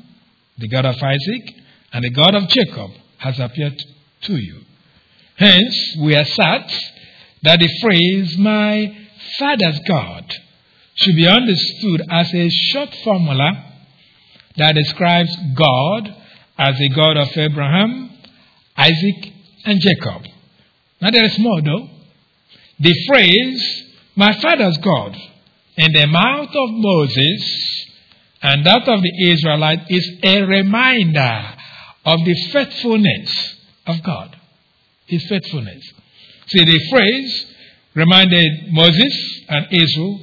the 0.59 0.69
God 0.69 0.85
of 0.85 0.97
Isaac, 1.03 1.55
and 1.91 2.05
the 2.05 2.11
God 2.11 2.35
of 2.35 2.49
Jacob, 2.49 2.91
has 3.17 3.41
appeared 3.41 3.83
to 4.23 4.37
you. 4.37 4.61
Hence, 5.37 5.97
we 6.03 6.15
assert 6.15 6.71
that 7.43 7.61
the 7.61 7.79
phrase, 7.81 8.37
my 8.37 8.95
father's 9.39 9.81
God, 9.89 10.35
should 10.95 11.17
be 11.17 11.27
understood 11.27 12.03
as 12.11 12.33
a 12.35 12.49
short 12.49 12.95
formula 13.03 13.73
that 14.57 14.75
describes 14.75 15.35
God 15.55 16.15
as 16.57 16.79
the 16.79 16.89
God 16.91 17.17
of 17.17 17.37
Abraham, 17.37 18.11
Isaac, 18.77 19.33
and 19.65 19.81
Jacob. 19.81 20.23
Now, 21.01 21.11
there 21.11 21.25
is 21.25 21.39
more 21.39 21.61
though. 21.63 21.89
The 22.79 22.95
phrase, 23.07 23.93
my 24.17 24.33
father's 24.41 24.79
God, 24.79 25.17
in 25.77 25.93
the 25.93 26.07
mouth 26.07 26.51
of 26.55 26.71
Moses 26.71 27.75
and 28.43 28.65
that 28.67 28.87
of 28.87 29.01
the 29.03 29.33
Israelite 29.33 29.87
is 29.89 30.19
a 30.23 30.43
reminder 30.43 31.55
of 32.05 32.19
the 32.25 32.35
faithfulness 32.53 33.57
of 33.87 34.03
God. 34.03 34.37
His 35.07 35.27
faithfulness. 35.29 35.83
See, 36.49 36.65
the 36.65 36.81
phrase 36.91 37.47
reminded 37.95 38.71
Moses 38.71 39.45
and 39.49 39.67
Israel 39.71 40.21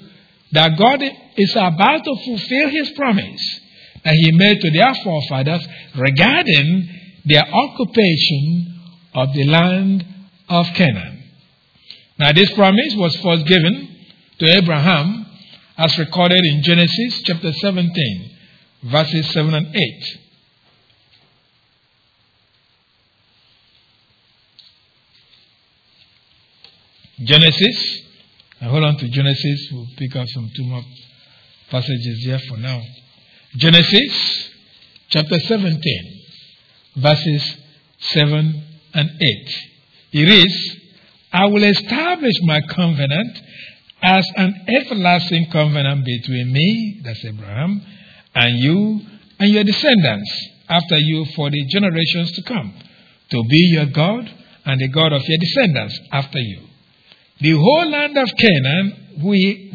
that 0.51 0.77
God 0.77 1.01
is 1.37 1.51
about 1.55 2.03
to 2.03 2.15
fulfill 2.25 2.69
his 2.69 2.89
promise 2.91 3.59
that 4.03 4.13
he 4.13 4.31
made 4.31 4.59
to 4.61 4.71
their 4.71 4.93
forefathers 5.03 5.65
regarding 5.95 6.89
their 7.25 7.45
occupation 7.47 8.79
of 9.13 9.33
the 9.33 9.45
land 9.45 10.05
of 10.49 10.65
Canaan. 10.73 11.23
Now, 12.17 12.31
this 12.33 12.51
promise 12.53 12.95
was 12.95 13.15
first 13.17 13.45
given 13.45 13.95
to 14.39 14.45
Abraham 14.57 15.25
as 15.77 15.97
recorded 15.97 16.43
in 16.43 16.61
Genesis 16.63 17.21
chapter 17.23 17.51
17, 17.51 18.37
verses 18.83 19.29
7 19.29 19.53
and 19.53 19.75
8. 19.75 20.17
Genesis, 27.23 28.01
I 28.61 28.65
hold 28.65 28.83
on 28.83 28.95
to 28.95 29.09
Genesis, 29.09 29.69
we'll 29.71 29.87
pick 29.97 30.15
up 30.15 30.27
some 30.27 30.51
two 30.55 30.63
more 30.65 30.83
passages 31.71 32.23
here 32.23 32.37
for 32.47 32.57
now. 32.57 32.79
Genesis 33.55 34.49
chapter 35.09 35.39
17, 35.39 35.81
verses 36.97 37.57
7 38.01 38.63
and 38.93 39.09
8. 39.19 39.53
It 40.11 40.29
is, 40.29 40.77
I 41.33 41.45
will 41.45 41.63
establish 41.63 42.35
my 42.43 42.61
covenant 42.69 43.41
as 44.03 44.27
an 44.35 44.53
everlasting 44.67 45.47
covenant 45.51 46.05
between 46.05 46.53
me, 46.53 47.01
that's 47.03 47.25
Abraham, 47.25 47.81
and 48.35 48.59
you 48.59 49.01
and 49.39 49.51
your 49.51 49.63
descendants 49.63 50.49
after 50.69 50.99
you 50.99 51.25
for 51.35 51.49
the 51.49 51.65
generations 51.65 52.31
to 52.33 52.43
come, 52.43 52.75
to 53.31 53.43
be 53.49 53.69
your 53.73 53.87
God 53.87 54.31
and 54.65 54.79
the 54.79 54.89
God 54.89 55.13
of 55.13 55.23
your 55.25 55.37
descendants 55.39 55.99
after 56.11 56.37
you. 56.37 56.67
The 57.41 57.51
whole 57.53 57.89
land 57.89 58.17
of 58.17 58.29
Canaan, 58.37 58.93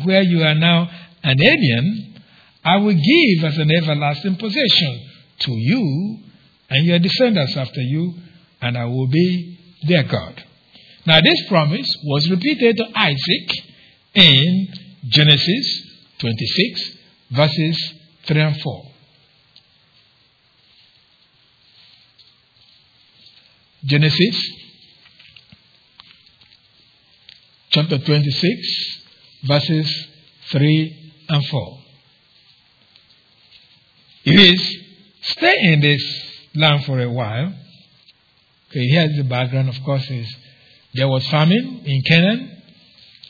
where 0.04 0.22
you 0.22 0.42
are 0.42 0.54
now 0.54 0.88
an 1.22 1.36
alien, 1.40 2.22
I 2.64 2.76
will 2.76 2.94
give 2.94 3.44
as 3.44 3.58
an 3.58 3.70
everlasting 3.70 4.36
possession 4.36 5.00
to 5.40 5.52
you 5.52 6.18
and 6.70 6.86
your 6.86 6.98
descendants 6.98 7.56
after 7.56 7.80
you, 7.80 8.14
and 8.62 8.78
I 8.78 8.84
will 8.86 9.08
be 9.08 9.58
their 9.86 10.04
God. 10.04 10.42
Now, 11.06 11.20
this 11.20 11.46
promise 11.48 11.86
was 12.04 12.28
repeated 12.30 12.76
to 12.76 12.84
Isaac 12.94 13.50
in 14.14 14.68
Genesis 15.08 15.82
26, 16.18 16.96
verses 17.30 17.94
3 18.26 18.40
and 18.40 18.60
4. 18.60 18.82
Genesis 23.84 24.52
chapter 27.70 27.98
26, 27.98 29.00
verses 29.44 30.06
3 30.50 31.12
and 31.28 31.46
4. 31.46 31.78
It 34.24 34.40
is 34.40 34.78
stay 35.22 35.54
in 35.72 35.80
this 35.80 36.02
land 36.54 36.84
for 36.84 37.00
a 37.00 37.10
while. 37.10 37.54
Okay, 38.70 38.86
here's 38.88 39.16
the 39.16 39.24
background, 39.24 39.68
of 39.68 39.82
course, 39.84 40.08
is 40.10 40.26
there 40.94 41.08
was 41.08 41.26
famine 41.28 41.82
in 41.84 42.02
Canaan. 42.02 42.52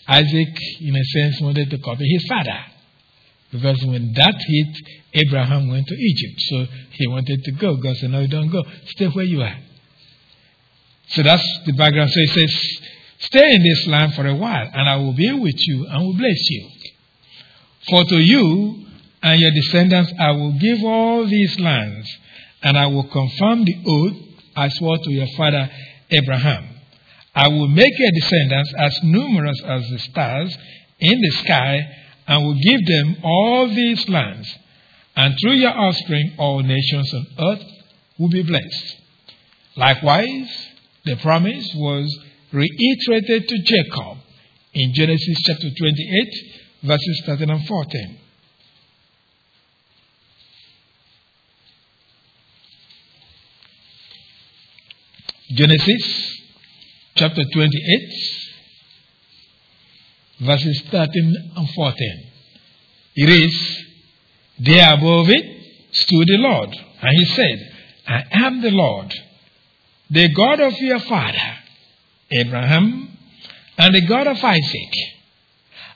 Isaac, 0.09 0.57
in 0.81 0.97
a 0.97 1.05
sense, 1.05 1.41
wanted 1.41 1.69
to 1.71 1.79
copy 1.79 2.05
his 2.09 2.27
father. 2.29 2.59
Because 3.51 3.83
when 3.85 4.13
that 4.15 4.35
hit, 4.39 4.77
Abraham 5.27 5.69
went 5.69 5.87
to 5.89 5.95
Egypt. 5.95 6.41
So 6.49 6.67
he 6.93 7.07
wanted 7.07 7.43
to 7.45 7.53
go. 7.53 7.77
God 7.77 7.97
said, 7.97 8.11
No, 8.11 8.21
you 8.21 8.29
don't 8.29 8.51
go. 8.51 8.63
Stay 8.87 9.07
where 9.07 9.25
you 9.25 9.43
are. 9.43 9.57
So 11.09 11.23
that's 11.23 11.45
the 11.67 11.73
background. 11.73 12.11
So 12.11 12.21
he 12.21 12.27
says, 12.27 12.81
Stay 13.19 13.55
in 13.55 13.63
this 13.63 13.87
land 13.87 14.15
for 14.15 14.27
a 14.27 14.35
while, 14.35 14.71
and 14.73 14.89
I 14.89 14.97
will 14.97 15.15
be 15.15 15.33
with 15.33 15.57
you 15.59 15.87
and 15.87 16.07
will 16.07 16.17
bless 16.17 16.51
you. 16.51 16.71
For 17.89 18.05
to 18.05 18.17
you 18.17 18.87
and 19.23 19.41
your 19.41 19.51
descendants 19.53 20.13
I 20.19 20.33
will 20.33 20.59
give 20.59 20.83
all 20.85 21.27
these 21.27 21.59
lands, 21.59 22.09
and 22.63 22.77
I 22.77 22.87
will 22.87 23.09
confirm 23.09 23.65
the 23.65 23.77
oath 23.87 24.17
I 24.55 24.69
swore 24.69 24.99
to 24.99 25.11
your 25.11 25.29
father 25.37 25.71
Abraham. 26.11 26.69
I 27.35 27.49
will 27.49 27.69
make 27.69 27.99
your 27.99 28.11
descendants 28.13 28.73
as 28.79 28.99
numerous 29.03 29.61
as 29.65 29.89
the 29.91 29.99
stars 29.99 30.57
in 30.99 31.21
the 31.21 31.31
sky, 31.45 31.87
and 32.27 32.45
will 32.45 32.55
give 32.55 32.87
them 32.87 33.17
all 33.23 33.69
these 33.69 34.09
lands. 34.09 34.53
And 35.15 35.35
through 35.41 35.55
your 35.55 35.77
offspring, 35.77 36.35
all 36.39 36.61
nations 36.61 37.13
on 37.15 37.27
earth 37.39 37.65
will 38.19 38.29
be 38.29 38.43
blessed. 38.43 38.97
Likewise, 39.77 40.69
the 41.05 41.17
promise 41.17 41.71
was 41.75 42.19
reiterated 42.57 43.49
to 43.49 43.59
Jacob 43.59 44.17
in 44.73 44.95
Genesis 44.95 45.37
chapter 45.45 45.69
28, 45.69 46.35
verses 46.85 47.23
13 47.27 47.51
and 47.51 47.67
14. 47.67 48.19
Genesis 55.51 56.41
chapter 57.15 57.43
28, 57.45 58.13
verses 60.41 60.83
13 60.91 61.53
and 61.57 61.71
14. 61.71 62.31
It 63.17 63.29
is, 63.29 63.85
There 64.61 64.95
above 64.95 65.29
it 65.29 65.45
stood 65.93 66.27
the 66.27 66.39
Lord, 66.39 66.71
and 67.03 67.17
he 67.19 67.25
said, 67.35 67.73
I 68.09 68.23
am 68.47 68.63
the 68.63 68.71
Lord, 68.71 69.15
the 70.11 70.29
God 70.35 70.61
of 70.61 70.73
your 70.81 71.01
father, 71.01 71.59
Abraham, 72.31 73.09
and 73.79 73.95
the 73.95 74.07
God 74.07 74.27
of 74.27 74.43
Isaac. 74.43 74.93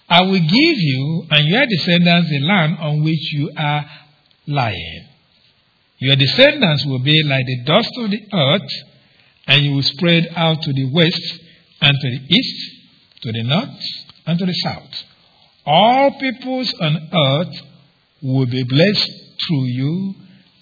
I 0.08 0.22
will 0.22 0.40
give 0.40 0.48
you 0.50 1.26
and 1.30 1.48
your 1.48 1.66
descendants 1.66 2.30
the 2.30 2.40
land 2.40 2.78
on 2.80 3.04
which 3.04 3.32
you 3.32 3.52
are 3.56 3.84
lying. 4.46 5.06
Your 5.98 6.16
descendants 6.16 6.84
will 6.86 6.98
be 6.98 7.22
like 7.24 7.46
the 7.46 7.64
dust 7.64 7.90
of 7.98 8.10
the 8.10 8.20
earth 8.32 8.70
and 9.46 9.64
you 9.64 9.74
will 9.74 9.82
spread 9.82 10.28
out 10.34 10.62
to 10.62 10.72
the 10.72 10.90
west 10.92 11.40
and 11.80 11.96
to 12.00 12.10
the 12.10 12.34
east, 12.34 12.72
to 13.22 13.32
the 13.32 13.42
north 13.44 13.84
and 14.26 14.38
to 14.38 14.46
the 14.46 14.52
south. 14.52 15.04
All 15.64 16.18
peoples 16.18 16.74
on 16.80 17.08
earth 17.14 17.62
will 18.22 18.46
be 18.46 18.64
blessed 18.64 19.10
through 19.46 19.64
you 19.66 20.14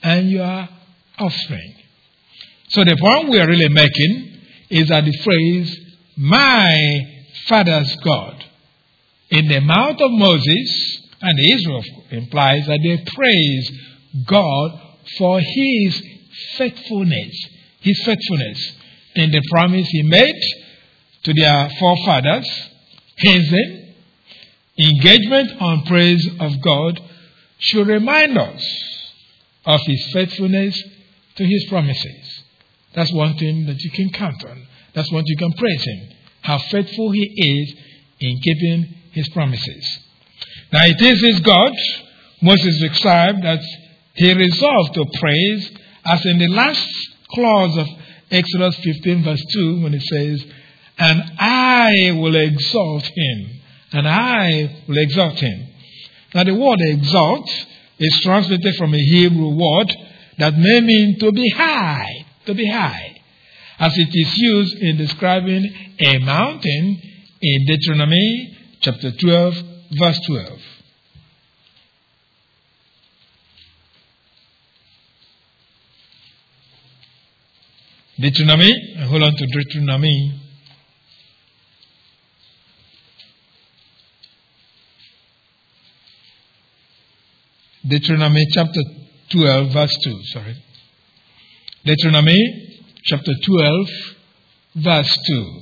and 0.02 0.30
your 0.30 0.68
offspring. 1.18 1.74
So 2.68 2.84
the 2.84 2.96
point 3.00 3.30
we 3.30 3.40
are 3.40 3.46
really 3.46 3.68
making 3.68 4.27
is 4.70 4.88
that 4.88 5.04
the 5.04 5.18
phrase, 5.24 5.76
my 6.16 6.74
father's 7.46 7.94
God, 8.04 8.44
in 9.30 9.48
the 9.48 9.60
mouth 9.60 10.00
of 10.00 10.10
Moses 10.10 11.02
and 11.20 11.38
Israel 11.40 11.84
implies 12.10 12.66
that 12.66 12.80
they 12.82 13.02
praise 13.14 13.70
God 14.26 14.80
for 15.18 15.40
his 15.40 16.02
faithfulness. 16.56 17.48
His 17.80 18.02
faithfulness 18.04 18.72
in 19.14 19.30
the 19.30 19.42
promise 19.50 19.88
he 19.88 20.02
made 20.02 20.40
to 21.24 21.34
their 21.34 21.70
forefathers. 21.78 22.48
Hence, 23.16 23.52
engagement 24.78 25.60
on 25.60 25.84
praise 25.84 26.26
of 26.40 26.60
God 26.60 27.00
should 27.58 27.88
remind 27.88 28.38
us 28.38 28.62
of 29.66 29.80
his 29.86 30.10
faithfulness 30.12 30.82
to 31.36 31.44
his 31.44 31.66
promises. 31.68 32.27
That's 32.98 33.12
one 33.12 33.36
thing 33.36 33.66
that 33.66 33.80
you 33.80 33.92
can 33.92 34.10
count 34.10 34.44
on. 34.44 34.66
That's 34.92 35.12
what 35.12 35.22
you 35.24 35.36
can 35.36 35.52
praise 35.52 35.84
him. 35.84 36.16
How 36.40 36.58
faithful 36.58 37.12
he 37.12 37.22
is 37.22 37.74
in 38.18 38.40
keeping 38.40 38.92
his 39.12 39.28
promises. 39.28 39.98
Now 40.72 40.80
it 40.82 41.00
is 41.00 41.22
his 41.22 41.38
God, 41.38 41.70
Moses 42.42 42.80
described 42.80 43.44
that 43.44 43.60
he 44.14 44.34
resolved 44.34 44.94
to 44.94 45.04
praise, 45.20 45.70
as 46.06 46.26
in 46.26 46.40
the 46.40 46.48
last 46.48 46.88
clause 47.30 47.78
of 47.78 47.86
Exodus 48.32 48.74
15, 48.82 49.22
verse 49.22 49.44
2, 49.52 49.80
when 49.80 49.94
it 49.94 50.02
says, 50.02 50.44
And 50.98 51.22
I 51.38 52.16
will 52.18 52.34
exalt 52.34 53.04
him. 53.04 53.60
And 53.92 54.08
I 54.08 54.82
will 54.88 54.98
exalt 54.98 55.38
him. 55.38 55.68
Now, 56.34 56.42
the 56.42 56.54
word 56.56 56.80
exalt 56.80 57.48
is 58.00 58.20
translated 58.24 58.74
from 58.74 58.92
a 58.92 58.98
Hebrew 58.98 59.50
word 59.50 59.94
that 60.38 60.58
may 60.58 60.80
mean 60.80 61.20
to 61.20 61.30
be 61.30 61.48
high, 61.50 62.26
to 62.48 62.54
be 62.54 62.66
high, 62.66 63.14
as 63.78 63.92
it 63.96 64.08
is 64.10 64.38
used 64.38 64.76
in 64.78 64.96
describing 64.96 65.64
a 66.00 66.18
mountain 66.18 67.00
in 67.40 67.66
Deuteronomy 67.66 68.56
chapter 68.80 69.12
12, 69.12 69.54
verse 69.98 70.20
12. 70.26 70.58
Deuteronomy, 78.18 78.72
hold 79.06 79.22
on 79.22 79.36
to 79.36 79.46
Deuteronomy. 79.46 80.40
Deuteronomy 87.86 88.46
chapter 88.50 88.80
12, 89.30 89.72
verse 89.72 89.96
2. 90.02 90.20
Sorry. 90.32 90.56
Deuteronomy 91.84 92.80
chapter 93.04 93.32
12, 93.46 93.86
verse 94.76 95.18
2. 95.28 95.60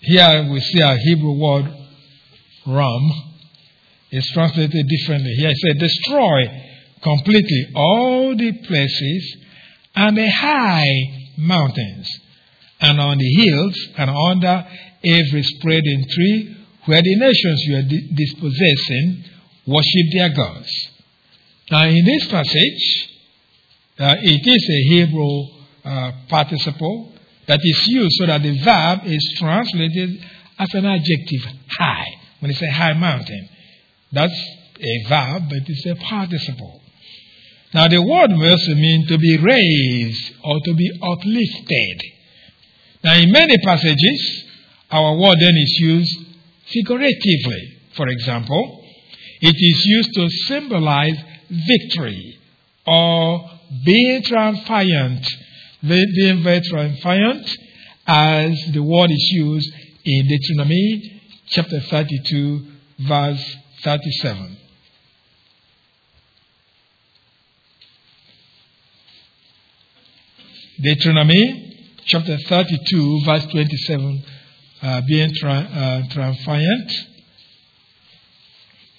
Here 0.00 0.48
we 0.50 0.60
see 0.60 0.80
a 0.80 0.96
Hebrew 0.96 1.38
word, 1.38 1.72
ram, 2.66 3.10
is 4.10 4.28
translated 4.34 4.86
differently. 4.88 5.34
Here 5.34 5.50
it 5.50 5.56
said, 5.56 5.78
destroy 5.78 6.46
completely 7.00 7.68
all 7.76 8.36
the 8.36 8.52
places 8.66 9.36
and 9.94 10.16
the 10.16 10.28
high 10.28 10.88
mountains, 11.38 12.08
and 12.80 13.00
on 13.00 13.18
the 13.18 13.34
hills 13.34 13.88
and 13.98 14.10
under 14.10 14.66
every 15.04 15.42
spreading 15.44 16.06
tree 16.10 16.56
where 16.86 17.02
the 17.02 17.16
nations 17.16 17.62
you 17.66 17.76
are 17.76 17.82
dispossessing 17.82 19.24
worship 19.66 20.06
their 20.12 20.30
gods. 20.34 20.88
Now, 21.70 21.84
in 21.86 22.04
this 22.04 22.28
passage, 22.28 23.10
uh, 23.98 24.14
it 24.20 24.46
is 24.46 24.70
a 24.70 24.88
Hebrew 24.94 25.46
uh, 25.84 26.12
participle 26.28 27.12
that 27.48 27.58
is 27.62 27.86
used 27.88 28.16
so 28.18 28.26
that 28.26 28.42
the 28.42 28.56
verb 28.62 29.00
is 29.06 29.34
translated 29.38 30.24
as 30.58 30.68
an 30.74 30.86
adjective 30.86 31.42
high. 31.70 32.06
When 32.38 32.50
you 32.50 32.56
say 32.56 32.70
high 32.70 32.92
mountain, 32.92 33.48
that's 34.12 34.38
a 34.78 35.08
verb, 35.08 35.48
but 35.48 35.58
it's 35.66 35.86
a 35.86 35.96
participle. 35.96 36.82
Now, 37.74 37.88
the 37.88 38.00
word 38.00 38.30
may 38.30 38.50
also 38.50 38.72
to 39.08 39.18
be 39.18 39.36
raised 39.36 40.34
or 40.44 40.60
to 40.64 40.74
be 40.74 40.90
uplifted. 41.02 42.02
Now, 43.02 43.16
in 43.16 43.32
many 43.32 43.58
passages, 43.58 44.44
our 44.90 45.16
word 45.18 45.36
then 45.40 45.56
is 45.56 45.78
used 45.80 46.16
figuratively. 46.72 47.78
For 47.96 48.06
example, 48.08 48.84
it 49.40 49.56
is 49.56 49.86
used 49.86 50.14
to 50.14 50.28
symbolize 50.46 51.16
victory 51.48 52.38
or 52.86 53.50
being 53.84 54.22
triumphant, 54.22 55.26
being 55.82 56.42
very 56.42 56.60
triumphant, 56.62 57.48
as 58.06 58.52
the 58.72 58.82
word 58.82 59.10
is 59.10 59.30
used 59.32 59.72
in 60.04 60.28
Deuteronomy 60.28 61.20
chapter 61.48 61.80
32, 61.80 62.66
verse 63.08 63.56
37. 63.82 64.56
Deuteronomy 70.80 71.88
chapter 72.04 72.36
32, 72.36 73.24
verse 73.24 73.46
27, 73.46 74.22
uh, 74.82 75.00
being 75.08 75.34
tri- 75.34 75.56
uh, 75.56 76.02
triumphant 76.12 76.92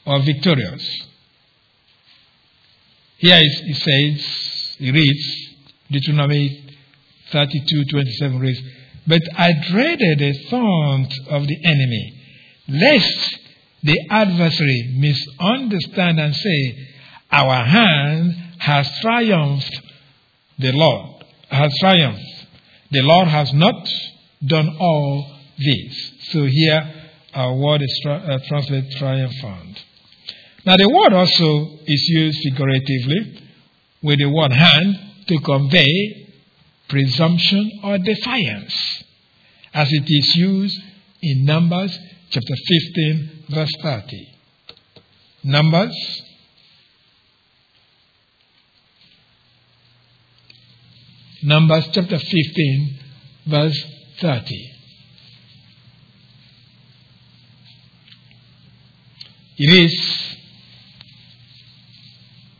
or 0.06 0.20
victorious. 0.24 1.07
Here 3.18 3.40
it 3.42 3.76
says, 3.76 4.76
he 4.78 4.92
reads, 4.92 5.56
Deuteronomy 5.92 6.76
32, 7.32 7.86
27 7.90 8.40
reads, 8.40 8.62
But 9.06 9.22
I 9.36 9.52
dreaded 9.70 10.20
the 10.20 10.50
taunt 10.50 11.14
of 11.30 11.48
the 11.48 11.66
enemy, 11.66 12.24
lest 12.68 13.40
the 13.84 14.00
adversary 14.10 14.96
misunderstand 14.98 16.20
and 16.20 16.36
say, 16.36 16.88
Our 17.32 17.64
hand 17.66 18.34
has 18.60 18.90
triumphed 19.02 19.82
the 20.60 20.72
Lord 20.72 21.24
has 21.50 21.72
triumphed. 21.80 22.48
The 22.92 23.02
Lord 23.02 23.28
has 23.28 23.54
not 23.54 23.88
done 24.46 24.76
all 24.80 25.40
this. 25.58 26.12
So 26.32 26.46
here 26.46 26.94
our 27.34 27.54
word 27.56 27.82
is 27.82 28.02
uh, 28.08 28.40
translated 28.48 28.92
triumphant. 28.98 29.84
Now 30.68 30.76
the 30.76 30.90
word 30.90 31.14
also 31.14 31.80
is 31.86 32.10
used 32.10 32.40
figuratively 32.44 33.42
with 34.04 34.20
the 34.20 34.30
word 34.30 34.52
hand 34.52 35.00
to 35.28 35.40
convey 35.40 36.28
presumption 36.90 37.72
or 37.86 37.98
defiance, 37.98 39.04
as 39.74 39.88
it 39.90 40.04
is 40.06 40.36
used 40.36 40.78
in 41.22 41.46
Numbers 41.46 41.98
chapter 42.32 42.54
15, 42.54 43.46
verse 43.50 43.74
30. 43.82 44.28
Numbers 45.46 46.22
Numbers 51.44 51.88
chapter 51.94 52.20
15, 52.20 53.00
verse 53.46 53.86
30. 54.20 54.74
It 59.60 59.74
is, 59.86 60.37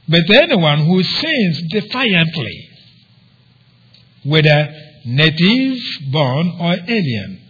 but 0.10 0.30
anyone 0.30 0.86
who 0.86 1.04
sins 1.04 1.62
defiantly, 1.70 2.70
whether 4.24 4.74
native 5.06 5.78
born 6.12 6.54
or 6.60 6.76
alien, 6.88 7.42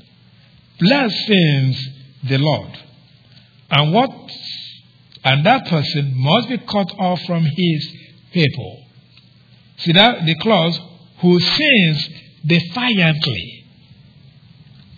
blasphemes 0.80 1.88
the 2.28 2.38
Lord. 2.38 2.78
And 3.70 3.94
what 3.94 4.12
and 5.24 5.46
that 5.46 5.68
person 5.68 6.14
must 6.16 6.48
be 6.50 6.58
cut 6.58 6.94
off 6.98 7.22
from 7.24 7.44
his 7.44 7.94
people. 8.32 8.84
See 9.78 9.92
that 9.92 10.26
the 10.26 10.36
clause 10.36 10.80
who 11.20 11.40
sins 11.40 12.10
defiantly 12.46 13.66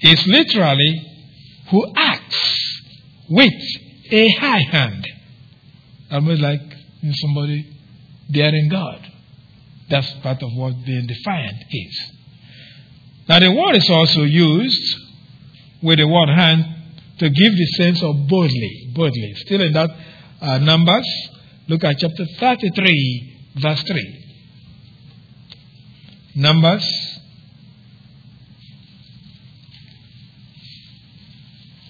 is 0.02 0.28
literally 0.28 1.02
who 1.72 1.92
acts 1.96 2.82
with 3.30 3.54
a 4.12 4.30
high 4.34 4.62
hand. 4.62 5.08
Almost 6.12 6.42
like 6.42 6.62
somebody 7.02 7.76
daring 8.32 8.70
God. 8.70 9.08
That's 9.90 10.12
part 10.22 10.42
of 10.44 10.50
what 10.54 10.74
being 10.86 11.08
defiant 11.08 11.58
is. 11.72 12.12
Now, 13.28 13.40
the 13.40 13.52
word 13.52 13.76
is 13.76 13.90
also 13.90 14.22
used 14.22 14.96
with 15.82 16.00
the 16.00 16.08
word 16.08 16.30
hand 16.30 16.66
to 17.20 17.30
give 17.30 17.54
the 17.54 17.66
sense 17.78 18.02
of 18.04 18.28
boldly. 18.28 18.92
Boldly. 18.94 19.34
Still 19.46 19.62
in 19.62 19.74
that 19.74 19.90
uh, 20.42 20.58
Numbers, 20.60 21.08
look 21.68 21.84
at 21.84 21.98
chapter 21.98 22.26
33, 22.40 23.52
verse 23.56 23.84
3. 23.84 24.16
Numbers 26.36 27.10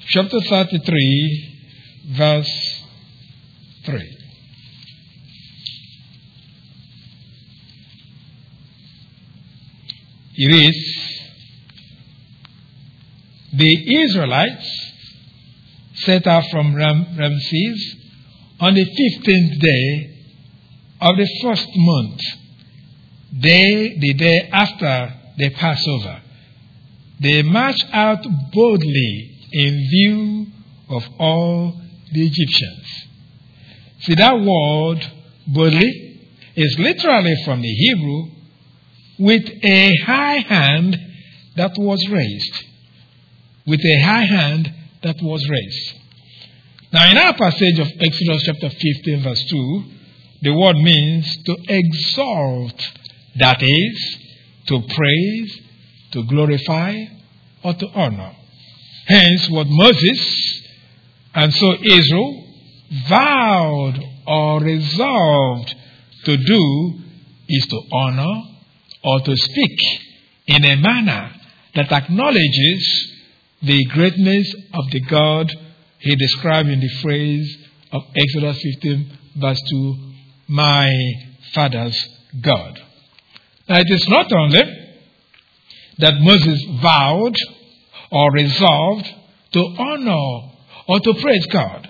chapter 0.09 0.39
33, 0.41 2.13
verse 2.17 2.83
3. 3.85 4.18
It 10.41 10.51
is 10.53 11.19
the 13.51 14.03
Israelites 14.03 14.91
set 15.95 16.25
out 16.27 16.45
from 16.49 16.73
Ram- 16.73 17.17
Ramses 17.17 17.95
on 18.57 18.73
the 18.73 18.85
15th 18.85 19.59
day 19.59 20.17
of 21.01 21.17
the 21.17 21.27
first 21.41 21.67
month 21.75 22.21
day, 23.37 23.97
the 23.99 24.13
day 24.13 24.49
after 24.53 25.13
the 25.37 25.49
Passover, 25.49 26.21
they 27.19 27.41
marched 27.41 27.87
out 27.91 28.25
boldly 28.53 29.39
in 29.51 29.87
view 29.91 30.45
of 30.87 31.03
all 31.19 31.81
the 32.13 32.25
Egyptians. 32.25 33.07
See, 34.03 34.15
that 34.15 34.39
word 34.39 35.05
boldly 35.47 36.29
is 36.55 36.77
literally 36.79 37.35
from 37.43 37.61
the 37.61 37.67
Hebrew 37.67 38.38
with 39.19 39.43
a 39.63 39.95
high 40.05 40.37
hand 40.37 40.97
that 41.57 41.71
was 41.77 42.07
raised. 42.09 42.63
With 43.67 43.81
a 43.81 44.01
high 44.01 44.25
hand 44.25 44.73
that 45.03 45.17
was 45.21 45.47
raised. 45.49 45.93
Now, 46.91 47.11
in 47.11 47.17
our 47.17 47.35
passage 47.35 47.79
of 47.79 47.87
Exodus 47.99 48.43
chapter 48.43 48.69
15, 48.69 49.23
verse 49.23 49.43
2, 49.49 49.83
the 50.41 50.53
word 50.53 50.77
means 50.77 51.37
to 51.43 51.55
exalt 51.67 52.81
that 53.35 53.61
is, 53.61 54.17
to 54.67 54.81
praise, 54.81 55.61
to 56.11 56.23
glorify, 56.23 57.05
or 57.63 57.73
to 57.73 57.87
honor. 57.93 58.31
Hence, 59.05 59.49
what 59.49 59.67
Moses 59.69 60.63
and 61.35 61.53
so 61.53 61.73
Israel 61.83 62.45
vowed 63.07 63.99
or 64.25 64.61
resolved 64.61 65.75
to 66.25 66.37
do 66.37 66.93
is 67.47 67.67
to 67.67 67.81
honor 67.91 68.49
or 69.03 69.19
to 69.21 69.35
speak 69.35 69.79
in 70.47 70.65
a 70.65 70.75
manner 70.75 71.31
that 71.75 71.91
acknowledges 71.91 73.13
the 73.61 73.83
greatness 73.85 74.53
of 74.73 74.89
the 74.91 75.01
God 75.01 75.51
he 75.99 76.15
described 76.15 76.69
in 76.69 76.79
the 76.79 76.89
phrase 77.01 77.57
of 77.91 78.03
Exodus 78.15 78.61
15, 78.61 79.17
verse 79.35 79.61
2 79.69 79.95
My 80.47 80.91
Father's 81.53 81.97
God. 82.41 82.79
Now, 83.67 83.79
it 83.79 83.89
is 83.89 84.07
not 84.07 84.31
only 84.31 84.61
that 85.99 86.13
Moses 86.19 86.63
vowed 86.81 87.35
or 88.11 88.31
resolved 88.31 89.07
to 89.53 89.59
honor 89.59 90.51
or 90.87 90.99
to 90.99 91.13
praise 91.15 91.45
God, 91.47 91.89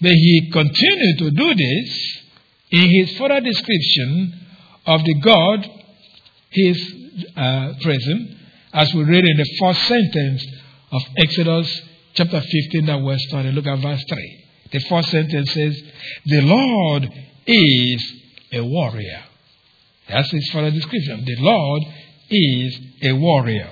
But 0.00 0.12
he 0.12 0.50
continued 0.52 1.18
to 1.18 1.30
do 1.30 1.54
this 1.54 2.18
in 2.70 2.88
his 2.90 3.18
further 3.18 3.40
description 3.40 4.46
of 4.86 5.04
the 5.04 5.14
God 5.20 5.77
he 6.50 6.70
is 6.70 6.94
uh, 7.36 7.72
present, 7.82 8.30
as 8.72 8.92
we 8.94 9.04
read 9.04 9.24
in 9.24 9.36
the 9.36 9.56
first 9.60 9.82
sentence 9.88 10.46
of 10.92 11.02
Exodus 11.16 11.82
chapter 12.14 12.40
15 12.40 12.86
that 12.86 13.00
we're 13.00 13.18
studying. 13.18 13.54
Look 13.54 13.66
at 13.66 13.78
verse 13.78 14.02
3. 14.08 14.44
The 14.72 14.80
first 14.80 15.10
sentence 15.10 15.52
says, 15.52 15.82
The 16.26 16.40
Lord 16.42 17.08
is 17.46 18.12
a 18.52 18.60
warrior. 18.60 19.24
That's 20.08 20.30
his 20.30 20.48
further 20.52 20.70
description. 20.70 21.24
The 21.24 21.36
Lord 21.40 21.82
is 22.30 22.78
a 23.02 23.12
warrior. 23.12 23.70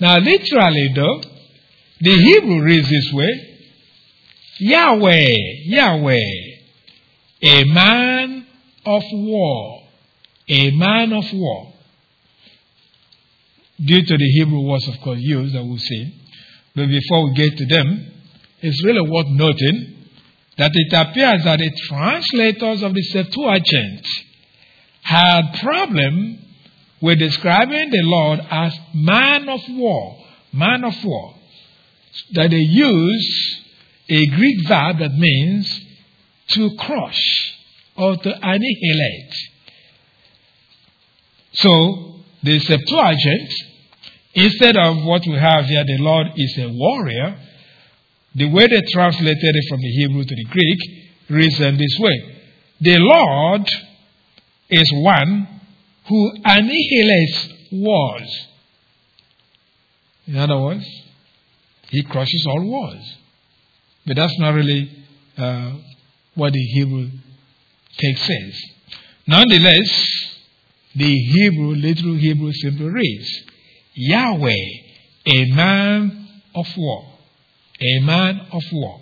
Now, 0.00 0.18
literally, 0.18 0.92
though, 0.94 1.22
the 2.00 2.10
Hebrew 2.10 2.62
reads 2.62 2.88
this 2.88 3.12
way 3.12 3.58
Yahweh, 4.58 5.28
Yahweh, 5.64 6.16
a 7.42 7.64
man 7.64 8.46
of 8.84 9.02
war, 9.12 9.82
a 10.48 10.70
man 10.72 11.12
of 11.12 11.24
war. 11.32 11.67
Due 13.84 14.02
to 14.04 14.16
the 14.16 14.30
Hebrew 14.38 14.62
words, 14.62 14.88
of 14.88 15.00
course, 15.00 15.20
used 15.20 15.54
that 15.54 15.64
we'll 15.64 15.78
see. 15.78 16.14
But 16.74 16.88
before 16.88 17.24
we 17.28 17.34
get 17.34 17.56
to 17.58 17.66
them, 17.66 18.12
it's 18.60 18.84
really 18.84 19.08
worth 19.08 19.28
noting 19.28 19.94
that 20.56 20.72
it 20.74 20.92
appears 20.92 21.44
that 21.44 21.58
the 21.60 21.70
translators 21.88 22.82
of 22.82 22.92
the 22.92 23.02
Septuagint 23.02 24.06
had 25.02 25.60
problem 25.60 26.38
with 27.00 27.18
describing 27.20 27.90
the 27.90 28.02
Lord 28.02 28.40
as 28.50 28.76
man 28.92 29.48
of 29.48 29.60
war, 29.70 30.24
man 30.52 30.84
of 30.84 30.94
war. 31.04 31.34
That 32.32 32.50
they 32.50 32.56
use 32.56 33.60
a 34.08 34.26
Greek 34.26 34.66
verb 34.66 34.98
that 34.98 35.12
means 35.12 35.80
to 36.48 36.76
crush 36.76 37.54
or 37.96 38.16
to 38.16 38.34
annihilate. 38.42 39.34
So 41.52 42.24
the 42.42 42.58
Septuagint, 42.58 43.52
instead 44.40 44.76
of 44.76 45.04
what 45.04 45.22
we 45.26 45.34
have 45.34 45.64
here, 45.64 45.84
the 45.84 45.98
Lord 45.98 46.28
is 46.36 46.58
a 46.58 46.68
warrior, 46.68 47.38
the 48.34 48.48
way 48.50 48.66
they 48.66 48.82
translated 48.92 49.38
it 49.40 49.64
from 49.68 49.80
the 49.80 49.88
Hebrew 49.88 50.24
to 50.24 50.34
the 50.34 50.44
Greek 50.44 50.78
reads 51.28 51.60
in 51.60 51.76
this 51.76 51.96
way 51.98 52.40
The 52.80 52.98
Lord 52.98 53.68
is 54.70 54.90
one 54.94 55.48
who 56.06 56.32
annihilates 56.44 57.48
wars. 57.72 58.46
In 60.26 60.36
other 60.36 60.58
words, 60.58 60.86
he 61.88 62.02
crushes 62.02 62.46
all 62.48 62.62
wars. 62.62 63.16
But 64.06 64.16
that's 64.16 64.38
not 64.38 64.54
really 64.54 64.90
uh, 65.36 65.72
what 66.34 66.52
the 66.52 66.60
Hebrew 66.60 67.08
text 67.98 68.24
says. 68.24 68.62
Nonetheless, 69.26 70.36
the 70.94 71.14
Hebrew, 71.14 71.74
literal 71.74 72.14
Hebrew 72.14 72.52
simply 72.52 72.86
reads 72.86 73.44
Yahweh, 73.98 74.66
a 75.26 75.44
man 75.52 76.28
of 76.54 76.66
war. 76.76 77.04
A 77.80 78.00
man 78.00 78.40
of 78.52 78.62
war. 78.72 79.00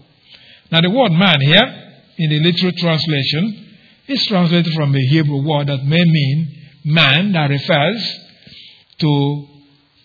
Now, 0.72 0.80
the 0.80 0.90
word 0.90 1.12
man 1.12 1.40
here, 1.40 2.02
in 2.18 2.30
the 2.30 2.40
literal 2.40 2.72
translation, 2.72 3.76
is 4.08 4.26
translated 4.26 4.72
from 4.72 4.92
the 4.92 5.06
Hebrew 5.06 5.46
word 5.46 5.68
that 5.68 5.84
may 5.84 6.02
mean 6.02 6.56
man, 6.84 7.32
that 7.32 7.50
refers 7.50 8.20
to 8.98 9.46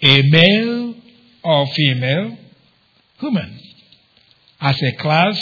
a 0.02 0.22
male 0.30 0.96
or 1.44 1.68
female 1.68 2.38
human 3.20 3.60
as 4.60 4.82
a 4.82 4.92
class 4.98 5.42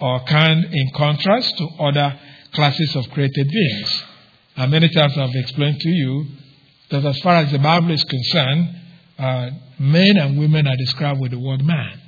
or 0.00 0.20
kind 0.24 0.64
in 0.64 0.90
contrast 0.94 1.56
to 1.58 1.68
other 1.78 2.18
classes 2.52 2.96
of 2.96 3.08
created 3.10 3.48
beings. 3.48 4.04
And 4.56 4.70
many 4.70 4.88
times 4.88 5.16
I've 5.18 5.34
explained 5.34 5.80
to 5.80 5.88
you 5.88 6.26
that 6.92 7.04
as 7.06 7.18
far 7.20 7.36
as 7.36 7.50
the 7.50 7.58
Bible 7.58 7.90
is 7.90 8.04
concerned, 8.04 8.76
uh, 9.18 9.50
men 9.78 10.16
and 10.18 10.38
women 10.38 10.66
are 10.66 10.76
described 10.76 11.20
with 11.20 11.30
the 11.30 11.38
word 11.38 11.64
man. 11.64 12.00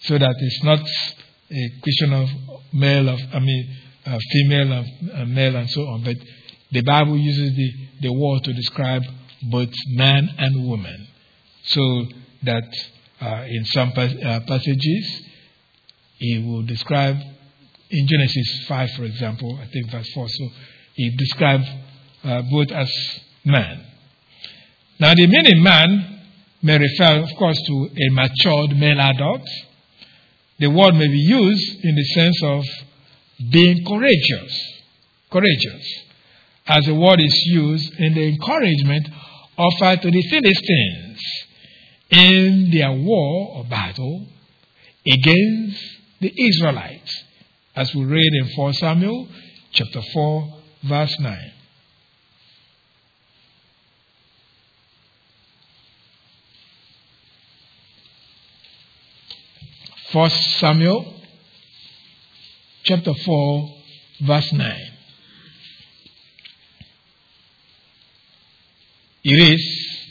So 0.00 0.18
that 0.18 0.34
it's 0.38 0.64
not 0.64 0.80
a 0.80 1.80
question 1.80 2.12
of 2.12 2.28
male, 2.72 3.08
of, 3.08 3.20
I 3.32 3.38
mean, 3.38 3.76
uh, 4.04 4.18
female, 4.32 4.72
of 4.72 4.86
uh, 5.14 5.24
male, 5.26 5.56
and 5.56 5.70
so 5.70 5.82
on, 5.82 6.02
but 6.02 6.16
the 6.72 6.82
Bible 6.82 7.16
uses 7.16 7.54
the, 7.54 7.72
the 8.02 8.12
word 8.12 8.44
to 8.44 8.52
describe 8.52 9.02
both 9.42 9.70
man 9.88 10.28
and 10.38 10.66
woman. 10.66 11.06
So 11.64 12.04
that 12.44 12.64
uh, 13.20 13.44
in 13.48 13.64
some 13.66 13.92
pas- 13.92 14.14
uh, 14.14 14.40
passages, 14.46 15.22
he 16.18 16.38
will 16.38 16.62
describe, 16.62 17.16
in 17.90 18.06
Genesis 18.08 18.66
5, 18.66 18.90
for 18.92 19.04
example, 19.04 19.58
I 19.60 19.66
think 19.66 19.90
verse 19.90 20.10
4, 20.14 20.28
so 20.28 20.48
he 20.94 21.16
describes 21.16 21.66
uh, 22.24 22.42
both 22.50 22.70
as 22.72 22.90
man. 23.44 23.86
Now, 24.98 25.14
the 25.14 25.26
meaning 25.26 25.62
man 25.62 26.20
may 26.62 26.78
refer, 26.78 27.22
of 27.22 27.30
course, 27.38 27.58
to 27.66 27.88
a 27.96 28.10
matured 28.10 28.76
male 28.76 29.00
adult. 29.00 29.46
The 30.58 30.68
word 30.68 30.94
may 30.94 31.08
be 31.08 31.18
used 31.18 31.84
in 31.84 31.94
the 31.94 32.04
sense 32.04 32.42
of 32.42 32.64
being 33.50 33.84
courageous. 33.86 34.82
Courageous. 35.30 36.04
As 36.66 36.84
the 36.84 36.94
word 36.94 37.20
is 37.20 37.42
used 37.46 37.98
in 37.98 38.14
the 38.14 38.28
encouragement 38.28 39.08
offered 39.56 40.02
to 40.02 40.10
the 40.10 40.22
Philistines 40.22 41.20
in 42.10 42.70
their 42.70 42.92
war 42.92 43.56
or 43.56 43.64
battle 43.64 44.26
against 45.06 45.82
the 46.20 46.32
Israelites, 46.36 47.24
as 47.74 47.94
we 47.94 48.04
read 48.04 48.32
in 48.34 48.48
4 48.54 48.72
Samuel 48.74 49.28
chapter 49.72 50.02
4, 50.12 50.60
verse 50.84 51.18
9. 51.18 51.52
First 60.12 60.58
Samuel 60.58 61.14
chapter 62.82 63.12
4 63.14 63.74
verse 64.22 64.52
9. 64.52 64.76
It 69.22 69.52
is, 69.52 70.10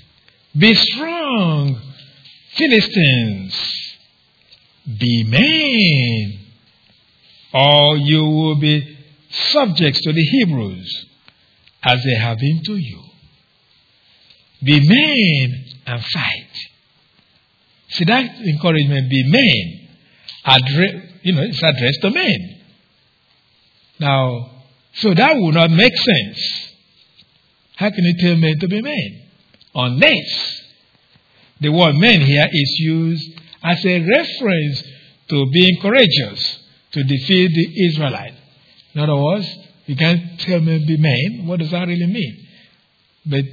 Be 0.58 0.74
strong, 0.74 1.82
Philistines, 2.56 3.98
be 4.98 5.26
men, 5.28 6.40
or 7.54 7.98
you 7.98 8.22
will 8.24 8.56
be 8.56 8.98
subjects 9.30 10.02
to 10.02 10.14
the 10.14 10.24
Hebrews 10.24 11.08
as 11.84 12.02
they 12.06 12.16
have 12.16 12.38
been 12.38 12.62
to 12.68 12.78
you. 12.78 13.04
Be 14.64 14.80
men 14.80 15.66
and 15.88 16.06
fight. 16.06 16.58
See 17.90 18.06
that 18.06 18.40
encouragement, 18.40 19.10
be 19.10 19.24
men. 19.28 19.79
Address, 20.50 21.04
you 21.24 21.34
know, 21.34 21.44
it's 21.44 21.62
addressed 21.62 22.02
to 22.02 22.10
men. 22.10 22.62
Now, 24.00 24.50
so 24.94 25.14
that 25.14 25.36
would 25.36 25.54
not 25.54 25.70
make 25.70 25.96
sense. 25.96 26.74
How 27.76 27.90
can 27.92 28.04
you 28.04 28.16
tell 28.20 28.36
men 28.36 28.60
to 28.60 28.68
be 28.68 28.82
men? 28.82 29.24
Unless 29.76 30.62
the 31.62 31.70
word 31.70 31.96
men 31.96 32.22
here 32.22 32.48
is 32.52 32.80
used 32.80 33.40
as 33.64 33.86
a 33.86 34.00
reference 34.00 34.84
to 35.30 35.46
being 35.52 35.80
courageous 35.82 36.60
to 36.94 37.04
defeat 37.04 37.52
the 37.54 37.86
Israelites. 37.88 38.36
In 38.94 39.02
other 39.02 39.16
words, 39.16 39.48
you 39.86 39.96
can't 39.96 40.40
tell 40.40 40.60
men 40.62 40.86
be 40.88 40.98
men. 40.98 41.46
What 41.48 41.60
does 41.60 41.72
that 41.72 41.88
really 41.88 42.08
mean? 42.08 42.48
But 43.26 43.46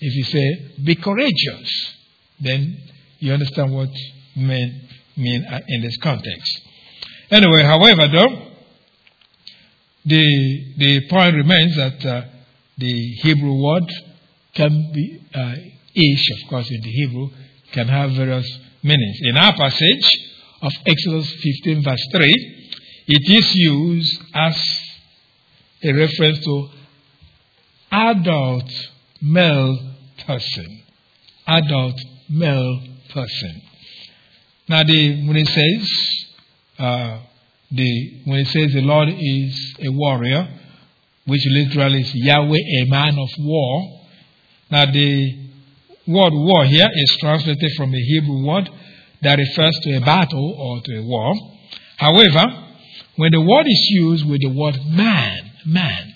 if 0.00 0.14
you 0.14 0.24
say 0.24 0.72
be 0.84 0.94
courageous, 0.94 1.94
then 2.40 2.78
you 3.18 3.32
understand 3.32 3.74
what 3.74 3.90
men 4.36 4.87
mean 5.18 5.44
in 5.68 5.82
this 5.82 5.96
context. 5.98 6.60
Anyway, 7.30 7.62
however, 7.62 8.08
though, 8.08 8.48
the, 10.04 10.74
the 10.78 11.08
point 11.08 11.34
remains 11.34 11.76
that 11.76 12.06
uh, 12.06 12.22
the 12.78 13.14
Hebrew 13.22 13.62
word 13.62 13.84
can 14.54 14.90
be, 14.92 15.20
uh, 15.34 15.54
ish, 15.94 16.42
of 16.42 16.48
course, 16.48 16.70
in 16.70 16.80
the 16.80 16.90
Hebrew, 16.90 17.28
can 17.72 17.88
have 17.88 18.12
various 18.12 18.48
meanings. 18.82 19.18
In 19.22 19.36
our 19.36 19.54
passage 19.54 20.10
of 20.62 20.72
Exodus 20.86 21.30
15, 21.42 21.82
verse 21.84 22.06
3, 22.12 22.58
it 23.08 23.30
is 23.30 23.54
used 23.54 24.22
as 24.34 24.56
a 25.82 25.92
reference 25.92 26.38
to 26.44 26.68
adult 27.92 28.70
male 29.20 29.94
person. 30.26 30.82
Adult 31.46 32.00
male 32.28 32.80
person. 33.10 33.62
Now, 34.68 34.84
the, 34.84 35.26
when 35.26 35.36
it 35.36 35.46
says, 35.46 36.26
uh, 36.78 37.20
the, 37.70 38.20
when 38.24 38.40
it 38.40 38.46
says 38.48 38.72
the 38.74 38.82
Lord 38.82 39.08
is 39.08 39.76
a 39.80 39.90
warrior, 39.90 40.46
which 41.26 41.40
literally 41.46 42.02
is 42.02 42.14
Yahweh, 42.14 42.58
a 42.82 42.90
man 42.90 43.18
of 43.18 43.28
war. 43.38 44.00
Now, 44.70 44.84
the 44.86 45.48
word 46.06 46.32
war 46.32 46.64
here 46.64 46.88
is 46.92 47.16
translated 47.18 47.70
from 47.76 47.92
the 47.92 47.98
Hebrew 47.98 48.46
word 48.46 48.68
that 49.22 49.38
refers 49.38 49.78
to 49.82 49.96
a 49.96 50.00
battle 50.00 50.54
or 50.58 50.82
to 50.82 50.98
a 50.98 51.02
war. 51.02 51.34
However, 51.96 52.44
when 53.16 53.32
the 53.32 53.40
word 53.40 53.66
is 53.66 53.88
used 53.90 54.28
with 54.28 54.40
the 54.40 54.50
word 54.50 54.76
man, 54.86 55.50
man, 55.66 56.14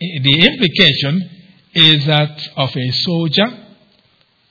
the 0.00 0.48
implication 0.52 1.30
is 1.74 2.06
that 2.06 2.48
of 2.56 2.74
a 2.74 2.90
soldier 3.02 3.46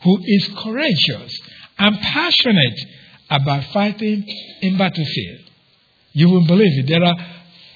who 0.03 0.19
is 0.23 0.49
courageous 0.55 1.39
and 1.77 1.99
passionate 1.99 2.79
about 3.29 3.63
fighting 3.65 4.25
in 4.61 4.77
battlefield. 4.77 5.41
You 6.13 6.29
won't 6.29 6.47
believe 6.47 6.79
it. 6.79 6.87
There 6.87 7.03
are 7.03 7.15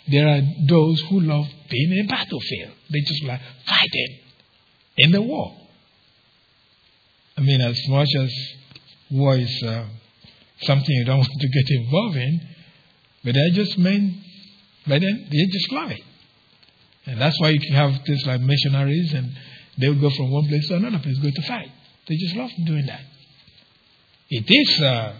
there 0.07 0.27
are 0.27 0.41
those 0.67 1.01
who 1.09 1.19
love 1.19 1.45
being 1.69 1.91
in 1.91 2.07
battlefield. 2.07 2.71
They 2.89 3.01
just 3.01 3.23
like 3.23 3.41
fighting 3.65 4.19
in 4.97 5.11
the 5.11 5.21
war. 5.21 5.55
I 7.37 7.41
mean, 7.41 7.61
as 7.61 7.79
much 7.87 8.09
as 8.19 8.33
war 9.11 9.35
is 9.37 9.63
uh, 9.63 9.85
something 10.61 10.95
you 10.95 11.05
don't 11.05 11.17
want 11.19 11.31
to 11.39 11.47
get 11.47 11.69
involved 11.69 12.17
in, 12.17 12.41
but 13.23 13.33
they're 13.33 13.63
just 13.63 13.77
men, 13.77 14.21
but 14.87 15.01
then 15.01 15.27
they 15.31 15.45
just 15.51 15.71
love 15.71 15.91
it. 15.91 16.01
And 17.05 17.19
that's 17.19 17.39
why 17.39 17.49
you 17.49 17.59
can 17.59 17.73
have 17.73 18.01
things 18.05 18.25
like 18.25 18.41
missionaries 18.41 19.13
and 19.13 19.31
they'll 19.77 19.99
go 19.99 20.09
from 20.09 20.31
one 20.31 20.47
place 20.47 20.67
to 20.67 20.75
another 20.75 20.99
place, 20.99 21.17
go 21.19 21.29
to 21.29 21.41
fight. 21.43 21.71
They 22.07 22.15
just 22.15 22.35
love 22.35 22.51
doing 22.65 22.85
that. 22.87 23.01
It 24.29 24.45
is, 24.47 24.81
uh, 24.81 25.13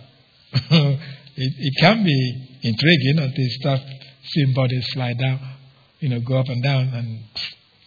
it, 0.54 1.54
it 1.58 1.74
can 1.80 2.04
be 2.04 2.48
intriguing 2.62 3.18
until 3.18 3.44
you 3.44 3.50
start 3.60 3.82
seeing 4.24 4.54
bodies 4.54 4.88
fly 4.94 5.14
down, 5.14 5.40
you 6.00 6.10
know, 6.10 6.20
go 6.20 6.38
up 6.38 6.48
and 6.48 6.62
down, 6.62 6.90
and 6.94 7.24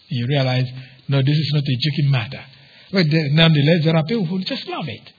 you 0.09 0.27
realize, 0.27 0.67
no, 1.09 1.19
this 1.19 1.37
is 1.37 1.51
not 1.55 1.63
a 1.63 1.77
joking 1.81 2.11
matter. 2.11 2.45
But 2.93 3.07
nonetheless, 3.09 3.85
there 3.85 3.97
are 3.97 4.05
people 4.05 4.27
who 4.27 4.41
just 4.41 4.67
love 4.69 4.85
it. 4.89 5.13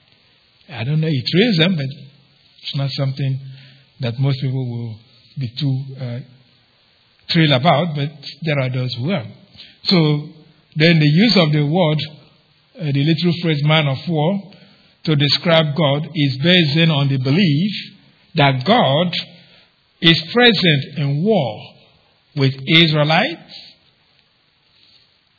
I 0.68 0.84
don't 0.84 1.00
know, 1.00 1.08
it 1.08 1.24
thrills 1.30 1.56
them, 1.56 1.76
but 1.76 1.86
it's 2.62 2.76
not 2.76 2.90
something 2.90 3.40
that 4.00 4.18
most 4.18 4.40
people 4.40 4.70
will 4.70 4.98
be 5.38 5.48
too 5.48 5.84
uh, 6.00 6.20
thrilled 7.30 7.52
about, 7.52 7.94
but 7.96 8.10
there 8.42 8.58
are 8.60 8.70
those 8.70 8.94
who 8.94 9.10
are. 9.10 9.26
So 9.84 10.28
then 10.76 10.98
the 10.98 11.08
use 11.08 11.36
of 11.36 11.52
the 11.52 11.64
word, 11.64 11.98
uh, 12.80 12.92
the 12.92 13.04
literal 13.04 13.34
phrase 13.42 13.62
man 13.64 13.88
of 13.88 13.98
war, 14.08 14.52
to 15.04 15.16
describe 15.16 15.76
God 15.76 16.08
is 16.14 16.36
based 16.38 16.90
on 16.90 17.08
the 17.08 17.18
belief 17.18 17.72
that 18.34 18.64
God 18.64 19.14
is 20.00 20.20
present 20.32 20.98
in 20.98 21.22
war 21.22 21.60
with 22.36 22.54
Israelites 22.66 23.54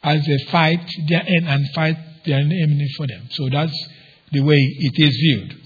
as 0.03 0.25
they 0.25 0.37
fight 0.51 0.87
their 1.09 1.21
end 1.21 1.47
and 1.47 1.67
fight 1.73 1.97
their 2.25 2.39
enemy 2.39 2.87
for 2.95 3.07
them. 3.07 3.27
So 3.31 3.49
that's 3.49 3.75
the 4.31 4.41
way 4.41 4.55
it 4.57 4.93
is 5.03 5.15
viewed. 5.15 5.57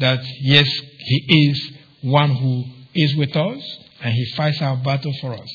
That 0.00 0.20
yes, 0.40 0.66
He 0.98 1.50
is 1.50 1.72
one 2.02 2.34
who 2.34 2.64
is 2.94 3.16
with 3.16 3.36
us 3.36 3.78
and 4.02 4.12
He 4.12 4.24
fights 4.36 4.60
our 4.62 4.76
battle 4.76 5.12
for 5.20 5.34
us. 5.34 5.48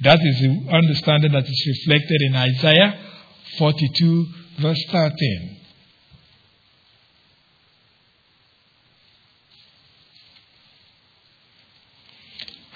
That 0.00 0.18
is 0.20 0.40
the 0.40 0.72
understanding 0.72 1.32
that 1.32 1.44
is 1.44 1.66
reflected 1.86 2.20
in 2.22 2.36
Isaiah 2.36 2.98
42, 3.58 4.26
verse 4.60 4.84
13. 4.90 5.63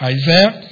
Isaiah 0.01 0.63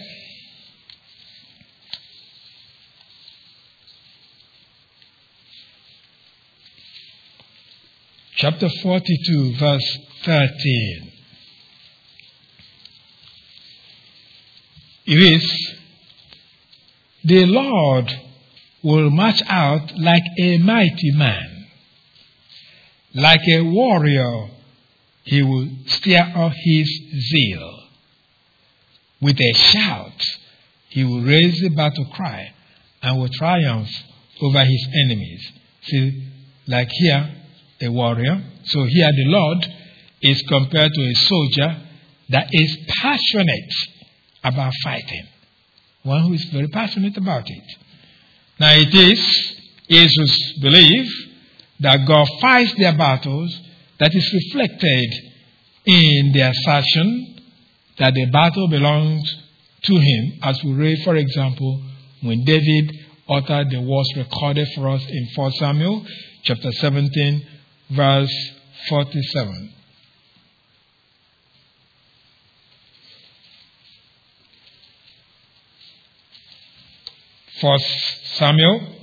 chapter 8.36 8.68
42, 8.68 9.56
verse 9.58 9.98
13. 10.24 11.12
It 15.06 15.12
is, 15.12 15.74
the 17.24 17.46
Lord 17.46 18.12
will 18.84 19.10
march 19.10 19.42
out 19.48 19.98
like 19.98 20.22
a 20.38 20.58
mighty 20.58 21.10
man. 21.10 21.66
Like 23.12 23.40
a 23.48 23.62
warrior, 23.62 24.50
he 25.24 25.42
will 25.42 25.68
stir 25.86 26.32
up 26.36 26.52
his 26.54 26.88
zeal. 27.28 27.75
With 29.20 29.36
a 29.40 29.52
shout, 29.54 30.22
he 30.88 31.04
will 31.04 31.22
raise 31.22 31.60
the 31.60 31.70
battle 31.70 32.06
cry 32.12 32.52
and 33.02 33.18
will 33.18 33.28
triumph 33.28 33.88
over 34.42 34.64
his 34.64 34.88
enemies. 35.04 35.52
See, 35.82 36.28
like 36.68 36.88
here, 36.90 37.34
a 37.80 37.88
warrior. 37.88 38.42
So 38.64 38.84
here 38.84 39.10
the 39.10 39.24
Lord 39.26 39.66
is 40.22 40.42
compared 40.48 40.92
to 40.92 41.00
a 41.00 41.14
soldier 41.14 41.82
that 42.30 42.48
is 42.52 42.76
passionate 43.00 43.72
about 44.42 44.72
fighting. 44.82 45.26
One 46.02 46.22
who 46.22 46.32
is 46.34 46.44
very 46.44 46.68
passionate 46.68 47.16
about 47.16 47.44
it. 47.46 47.64
Now 48.58 48.72
it 48.72 48.94
is 48.94 49.56
Israel's 49.88 50.52
belief 50.60 51.12
that 51.80 52.06
God 52.06 52.26
fights 52.40 52.74
their 52.78 52.96
battles 52.96 53.60
that 53.98 54.10
is 54.14 54.32
reflected 54.32 55.14
in 55.84 56.32
the 56.32 56.50
assertion 56.50 57.35
that 57.98 58.14
the 58.14 58.26
battle 58.26 58.68
belongs 58.68 59.36
to 59.82 59.94
him, 59.96 60.38
as 60.42 60.62
we 60.62 60.72
read, 60.72 61.02
for 61.04 61.16
example, 61.16 61.82
when 62.22 62.44
David 62.44 62.92
uttered 63.28 63.70
the 63.70 63.80
words 63.80 64.12
recorded 64.16 64.68
for 64.74 64.88
us 64.88 65.04
in 65.08 65.28
1 65.34 65.52
Samuel 65.52 66.06
chapter 66.42 66.70
17, 66.72 67.46
verse 67.90 68.50
47. 68.88 69.72
First 77.60 78.36
Samuel 78.36 78.96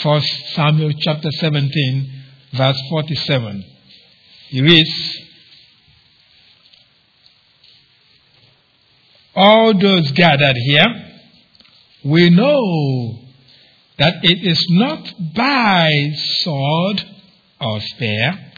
First 0.00 0.54
Samuel 0.54 0.92
chapter 1.00 1.30
17 1.32 2.15
verse 2.56 2.80
47. 2.90 3.64
He 4.48 4.62
reads, 4.62 5.18
All 9.34 9.78
those 9.78 10.10
gathered 10.12 10.56
here, 10.56 10.86
we 12.04 12.30
know 12.30 13.18
that 13.98 14.14
it 14.22 14.46
is 14.46 14.64
not 14.70 15.12
by 15.34 15.90
sword 16.40 17.04
or 17.60 17.80
spear 17.80 18.52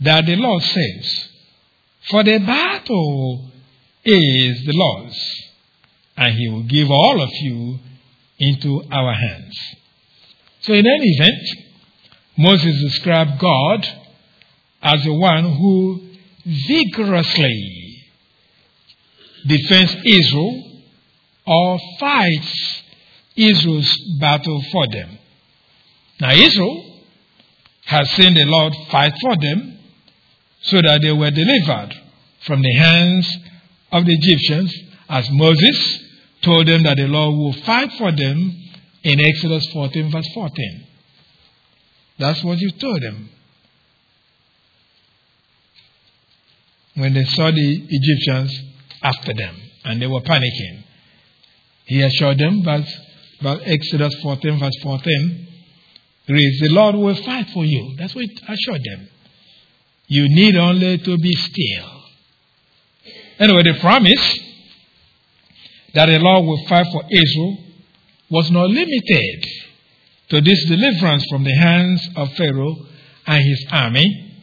that 0.00 0.26
the 0.26 0.36
Lord 0.36 0.62
saves, 0.62 1.28
for 2.10 2.24
the 2.24 2.38
battle 2.38 3.50
is 4.04 4.64
the 4.64 4.72
Lord's, 4.72 5.42
and 6.16 6.34
He 6.34 6.48
will 6.48 6.64
give 6.64 6.90
all 6.90 7.22
of 7.22 7.30
you 7.40 7.78
into 8.38 8.82
our 8.90 9.14
hands. 9.14 9.56
So, 10.60 10.72
in 10.72 10.86
any 10.86 11.08
event, 11.08 11.65
Moses 12.36 12.82
described 12.82 13.38
God 13.38 13.86
as 14.82 15.02
the 15.04 15.14
one 15.14 15.56
who 15.56 16.00
vigorously 16.44 18.02
defends 19.46 19.96
Israel 20.04 20.82
or 21.46 21.78
fights 21.98 22.82
Israel's 23.36 23.96
battle 24.20 24.62
for 24.72 24.86
them. 24.88 25.18
Now, 26.20 26.32
Israel 26.32 27.00
has 27.84 28.10
seen 28.12 28.34
the 28.34 28.44
Lord 28.44 28.74
fight 28.90 29.14
for 29.20 29.36
them 29.36 29.78
so 30.62 30.82
that 30.82 31.00
they 31.02 31.12
were 31.12 31.30
delivered 31.30 31.94
from 32.46 32.62
the 32.62 32.74
hands 32.74 33.36
of 33.92 34.04
the 34.04 34.14
Egyptians, 34.14 34.74
as 35.08 35.28
Moses 35.30 36.04
told 36.42 36.66
them 36.66 36.82
that 36.82 36.96
the 36.96 37.06
Lord 37.06 37.36
will 37.36 37.52
fight 37.64 37.92
for 37.92 38.10
them 38.10 38.62
in 39.02 39.20
Exodus 39.20 39.66
14, 39.72 40.10
verse 40.10 40.28
14. 40.34 40.86
That's 42.18 42.42
what 42.42 42.58
you 42.58 42.70
told 42.72 43.02
them. 43.02 43.30
When 46.94 47.12
they 47.12 47.24
saw 47.24 47.50
the 47.50 47.86
Egyptians 47.88 48.58
after 49.02 49.34
them 49.34 49.54
and 49.84 50.00
they 50.00 50.06
were 50.06 50.22
panicking, 50.22 50.84
he 51.84 52.02
assured 52.02 52.38
them, 52.38 52.62
verse, 52.64 52.90
verse 53.42 53.60
Exodus 53.64 54.14
14, 54.22 54.58
verse 54.58 54.76
14, 54.82 55.48
reads, 56.28 56.60
The 56.60 56.68
Lord 56.70 56.96
will 56.96 57.14
fight 57.22 57.50
for 57.50 57.64
you. 57.64 57.94
That's 57.98 58.14
what 58.14 58.24
he 58.24 58.38
assured 58.48 58.82
them. 58.82 59.08
You 60.08 60.24
need 60.28 60.56
only 60.56 60.98
to 60.98 61.18
be 61.18 61.32
still. 61.32 62.02
Anyway, 63.38 63.62
the 63.62 63.78
promise 63.80 64.40
that 65.94 66.06
the 66.06 66.18
Lord 66.18 66.46
will 66.46 66.66
fight 66.66 66.86
for 66.90 67.02
Israel 67.10 67.58
was 68.30 68.50
not 68.50 68.70
limited 68.70 69.46
to 70.28 70.40
this 70.40 70.64
deliverance 70.66 71.24
from 71.30 71.44
the 71.44 71.54
hands 71.54 72.08
of 72.16 72.32
Pharaoh 72.34 72.76
and 73.26 73.42
his 73.42 73.66
army, 73.70 74.34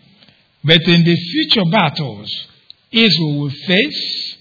but 0.63 0.81
in 0.83 1.03
the 1.03 1.15
future 1.15 1.69
battles 1.69 2.29
Israel 2.91 3.39
will 3.39 3.49
face 3.49 4.37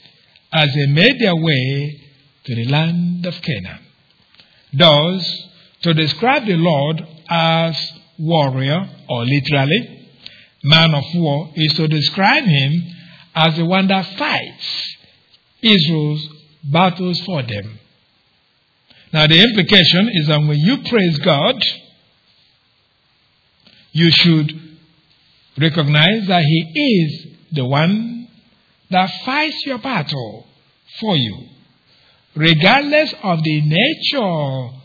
as 0.53 0.74
they 0.74 0.86
made 0.86 1.18
their 1.18 1.34
way 1.34 2.01
to 2.45 2.55
the 2.55 2.66
land 2.66 3.24
of 3.24 3.40
Canaan. 3.40 3.80
Thus, 4.72 5.49
to 5.82 5.95
describe 5.95 6.47
the 6.47 6.57
Lord 6.57 7.03
as 7.28 7.93
warrior, 8.18 8.88
or 9.09 9.24
literally, 9.24 10.09
man 10.62 10.95
of 10.95 11.05
war, 11.14 11.51
is 11.55 11.72
to 11.74 11.88
describe 11.88 12.45
him 12.45 12.82
as 13.34 13.57
the 13.57 13.64
one 13.64 13.88
that 13.88 14.07
fights 14.18 14.97
Israel's 15.62 16.28
battles 16.64 17.20
for 17.20 17.43
them. 17.43 17.78
Now, 19.13 19.27
the 19.27 19.41
implication 19.41 20.11
is 20.15 20.27
that 20.29 20.41
when 20.41 20.59
you 20.59 20.79
praise 20.89 21.19
God, 21.19 21.63
you 23.93 24.11
should 24.11 24.53
recognize 25.59 26.27
that 26.29 26.43
He 26.43 26.73
is 26.75 27.27
the 27.53 27.65
one 27.65 28.29
that 28.91 29.11
fights 29.25 29.67
your 29.67 29.79
battle 29.79 30.47
for 31.01 31.17
you, 31.17 31.47
regardless 32.35 33.15
of 33.23 33.43
the 33.43 33.61
nature 33.61 34.79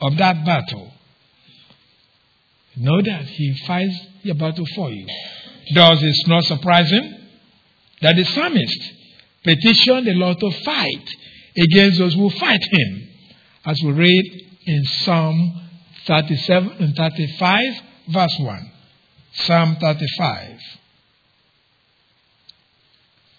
of 0.00 0.16
that 0.16 0.44
battle. 0.44 0.92
Know 2.76 3.00
that 3.02 3.24
He 3.24 3.54
fights 3.66 3.98
your 4.22 4.36
battle 4.36 4.66
for 4.74 4.90
you. 4.90 5.06
Thus, 5.74 5.98
it's 6.02 6.26
not 6.26 6.44
surprising 6.44 7.14
that 8.02 8.16
the 8.16 8.24
psalmist 8.24 8.92
petitioned 9.42 10.06
the 10.06 10.14
Lord 10.14 10.38
to 10.40 10.50
fight 10.50 11.08
against 11.56 11.98
those 11.98 12.14
who 12.14 12.30
fight 12.30 12.62
Him, 12.62 13.05
as 13.66 13.82
we 13.82 13.90
read 13.90 14.46
in 14.64 14.84
Psalm 14.84 15.62
37 16.06 16.70
and 16.78 16.94
35, 16.94 17.60
verse 18.12 18.36
1. 18.38 18.72
Psalm 19.34 19.76
35, 19.80 20.58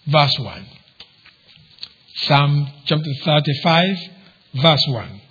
verse 0.08 0.38
1. 0.38 0.66
Psalm 2.16 2.68
chapter 2.86 3.14
35, 3.24 3.98
verse 4.62 4.86
1. 4.90 5.22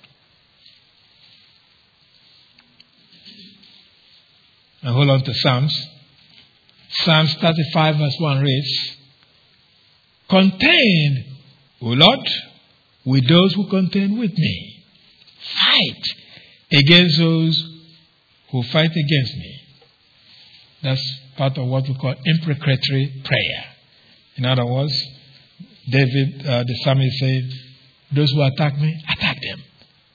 And 4.82 4.94
hold 4.94 5.11
on 5.11 5.22
to 5.24 5.34
Psalms. 5.34 5.88
Psalms 6.88 7.34
35, 7.34 7.97
verse 7.97 8.16
1 8.18 8.40
reads 8.42 8.97
Contend, 10.30 11.24
O 11.82 11.88
Lord, 11.88 12.26
with 13.05 13.28
those 13.28 13.53
who 13.55 13.68
contend 13.68 14.18
with 14.18 14.32
me. 14.32 14.76
Fight 15.55 16.03
against 16.72 17.18
those 17.18 17.76
who 18.51 18.62
fight 18.64 18.90
against 18.90 19.36
me. 19.36 19.61
That's 20.82 21.20
part 21.36 21.57
of 21.59 21.66
what 21.66 21.88
we 21.88 21.94
call 21.94 22.14
imprecatory 22.24 23.22
prayer. 23.24 23.64
In 24.36 24.44
other 24.44 24.66
words, 24.66 24.92
David, 25.88 26.47
uh, 26.47 26.64
the 26.64 26.74
psalmist 26.82 27.18
said, 27.18 27.51
Those 28.14 28.32
who 28.32 28.42
attack 28.42 28.78
me, 28.78 29.01
attack 29.09 29.36
them. 29.40 29.62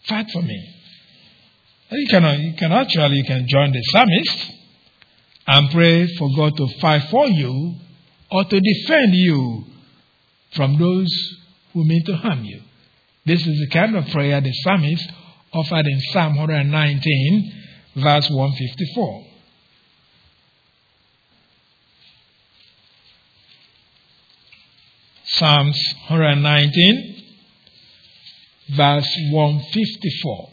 Fight 0.08 0.30
for 0.32 0.42
me. 0.42 0.76
You 1.92 2.08
can, 2.10 2.42
you 2.42 2.54
can 2.54 2.72
actually 2.72 3.18
you 3.18 3.26
can 3.26 3.48
join 3.48 3.72
the 3.72 3.82
psalmist 3.92 4.52
and 5.48 5.72
pray 5.72 6.08
for 6.16 6.30
God 6.36 6.56
to 6.58 6.68
fight 6.80 7.10
for 7.10 7.28
you 7.28 7.76
or 8.32 8.46
to 8.46 8.60
defend 8.60 9.16
you 9.16 9.66
from 10.54 10.78
those 10.78 11.12
who 11.74 11.84
mean 11.86 12.06
to 12.06 12.16
harm 12.16 12.46
you. 12.46 12.62
This 13.26 13.46
is 13.46 13.60
the 13.60 13.68
kind 13.68 13.96
of 13.96 14.08
prayer 14.08 14.40
the 14.42 14.54
psalmist 14.64 15.10
offered 15.54 15.86
in 15.86 16.00
Psalm 16.12 16.38
119, 16.38 17.52
verse 17.96 18.30
154. 18.30 19.26
Psalms 25.26 25.94
119, 26.10 27.24
verse 28.76 29.18
154. 29.32 30.50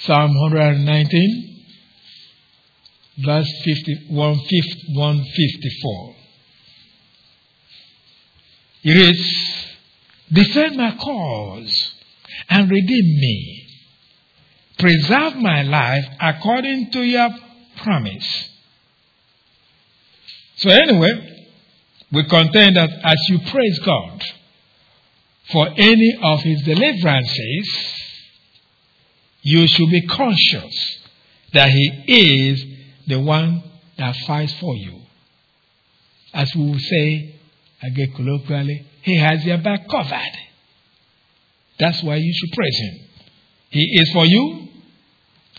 Psalm 0.00 0.34
119, 0.34 1.64
verse 3.18 3.50
50, 3.64 4.06
154. 4.10 6.17
It 8.88 8.96
is, 8.96 9.48
Defend 10.32 10.76
my 10.76 10.96
cause 10.96 11.92
and 12.48 12.70
redeem 12.70 13.20
me. 13.20 13.66
Preserve 14.78 15.36
my 15.36 15.62
life 15.62 16.04
according 16.20 16.90
to 16.92 17.02
your 17.02 17.30
promise. 17.82 18.48
So, 20.56 20.70
anyway, 20.70 21.46
we 22.12 22.24
contend 22.28 22.76
that 22.76 22.90
as 23.04 23.16
you 23.28 23.38
praise 23.40 23.78
God 23.80 24.22
for 25.50 25.68
any 25.76 26.18
of 26.22 26.40
his 26.40 26.62
deliverances, 26.62 27.92
you 29.42 29.66
should 29.66 29.90
be 29.90 30.06
conscious 30.06 30.98
that 31.52 31.70
He 31.70 32.04
is 32.06 32.64
the 33.06 33.20
one 33.20 33.62
that 33.96 34.14
fights 34.26 34.52
for 34.60 34.74
you. 34.74 35.00
As 36.34 36.54
we 36.54 36.70
will 36.70 36.78
say, 36.78 37.37
again 37.82 38.12
colloquially, 38.14 38.86
He 39.02 39.16
has 39.18 39.44
your 39.44 39.58
back 39.58 39.88
covered. 39.88 40.38
That's 41.78 42.02
why 42.02 42.16
you 42.16 42.32
should 42.32 42.52
praise 42.52 42.78
Him. 42.78 43.08
He 43.70 44.00
is 44.00 44.10
for 44.12 44.24
you, 44.26 44.68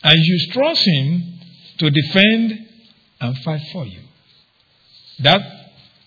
and 0.04 0.18
you 0.18 0.52
trust 0.52 0.86
Him 0.86 1.40
to 1.78 1.90
defend 1.90 2.68
and 3.22 3.38
fight 3.40 3.62
for 3.72 3.86
you. 3.86 4.02
That 5.20 5.42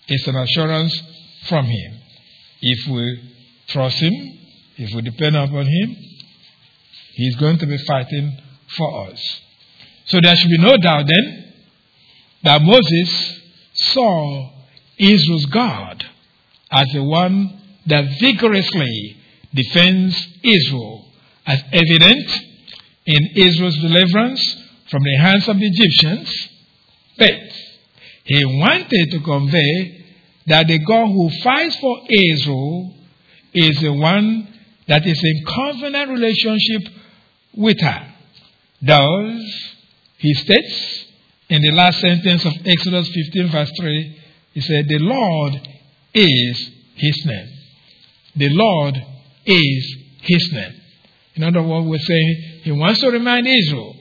is 0.07 0.27
an 0.27 0.35
assurance 0.35 1.01
from 1.47 1.65
Him. 1.65 1.99
If 2.61 2.87
we 2.87 3.33
trust 3.67 3.97
Him, 3.97 4.39
if 4.77 4.93
we 4.93 5.01
depend 5.01 5.35
upon 5.35 5.65
Him, 5.65 5.95
He's 7.13 7.35
going 7.35 7.59
to 7.59 7.67
be 7.67 7.77
fighting 7.85 8.37
for 8.75 9.07
us. 9.09 9.41
So 10.05 10.19
there 10.21 10.35
should 10.35 10.49
be 10.49 10.57
no 10.57 10.77
doubt 10.77 11.05
then 11.07 11.53
that 12.43 12.61
Moses 12.61 13.41
saw 13.73 14.49
Israel's 14.97 15.45
God 15.47 16.05
as 16.71 16.87
the 16.93 17.03
one 17.03 17.59
that 17.85 18.05
vigorously 18.19 19.17
defends 19.53 20.27
Israel, 20.43 21.05
as 21.45 21.61
evident 21.71 22.29
in 23.05 23.29
Israel's 23.35 23.77
deliverance 23.77 24.63
from 24.89 25.03
the 25.03 25.17
hands 25.19 25.47
of 25.47 25.57
the 25.57 25.67
Egyptians. 25.67 26.49
But 27.17 27.39
he 28.23 28.45
wanted 28.45 29.11
to 29.11 29.19
convey 29.19 30.05
that 30.47 30.67
the 30.67 30.79
God 30.79 31.07
who 31.07 31.29
fights 31.41 31.75
for 31.77 31.99
Israel 32.09 32.95
is 33.53 33.79
the 33.81 33.93
one 33.93 34.47
that 34.87 35.05
is 35.05 35.21
in 35.23 35.45
covenant 35.45 36.09
relationship 36.09 36.93
with 37.55 37.79
her. 37.81 38.13
Thus, 38.81 39.73
he 40.17 40.33
states 40.33 41.05
in 41.49 41.61
the 41.61 41.71
last 41.71 41.99
sentence 41.99 42.45
of 42.45 42.53
Exodus 42.65 43.07
15, 43.09 43.49
verse 43.49 43.71
3, 43.79 44.22
he 44.53 44.61
said, 44.61 44.87
The 44.87 44.99
Lord 44.99 45.53
is 46.13 46.71
his 46.95 47.25
name. 47.25 47.49
The 48.35 48.49
Lord 48.49 48.95
is 49.45 49.97
his 50.21 50.49
name. 50.53 50.81
In 51.35 51.43
other 51.43 51.63
words, 51.63 51.87
we're 51.87 51.99
saying 51.99 52.59
he 52.63 52.71
wants 52.71 53.01
to 53.01 53.09
remind 53.09 53.47
Israel, 53.47 53.95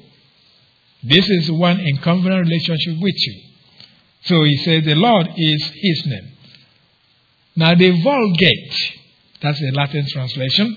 this 1.02 1.28
is 1.28 1.50
one 1.50 1.80
in 1.80 1.98
covenant 1.98 2.46
relationship 2.46 2.94
with 3.00 3.14
you. 3.16 3.42
So 4.24 4.44
he 4.44 4.56
said, 4.58 4.84
The 4.84 4.94
Lord 4.94 5.28
is 5.36 5.72
his 5.74 6.06
name. 6.06 6.32
Now, 7.56 7.74
the 7.74 7.90
Vulgate, 8.02 9.00
that's 9.42 9.60
the 9.60 9.72
Latin 9.72 10.06
translation, 10.08 10.76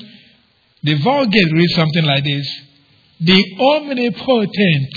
the 0.83 0.95
Vulgate 0.95 1.51
reads 1.53 1.75
something 1.75 2.03
like 2.03 2.23
this 2.23 2.61
the 3.19 3.55
omnipotent 3.59 4.93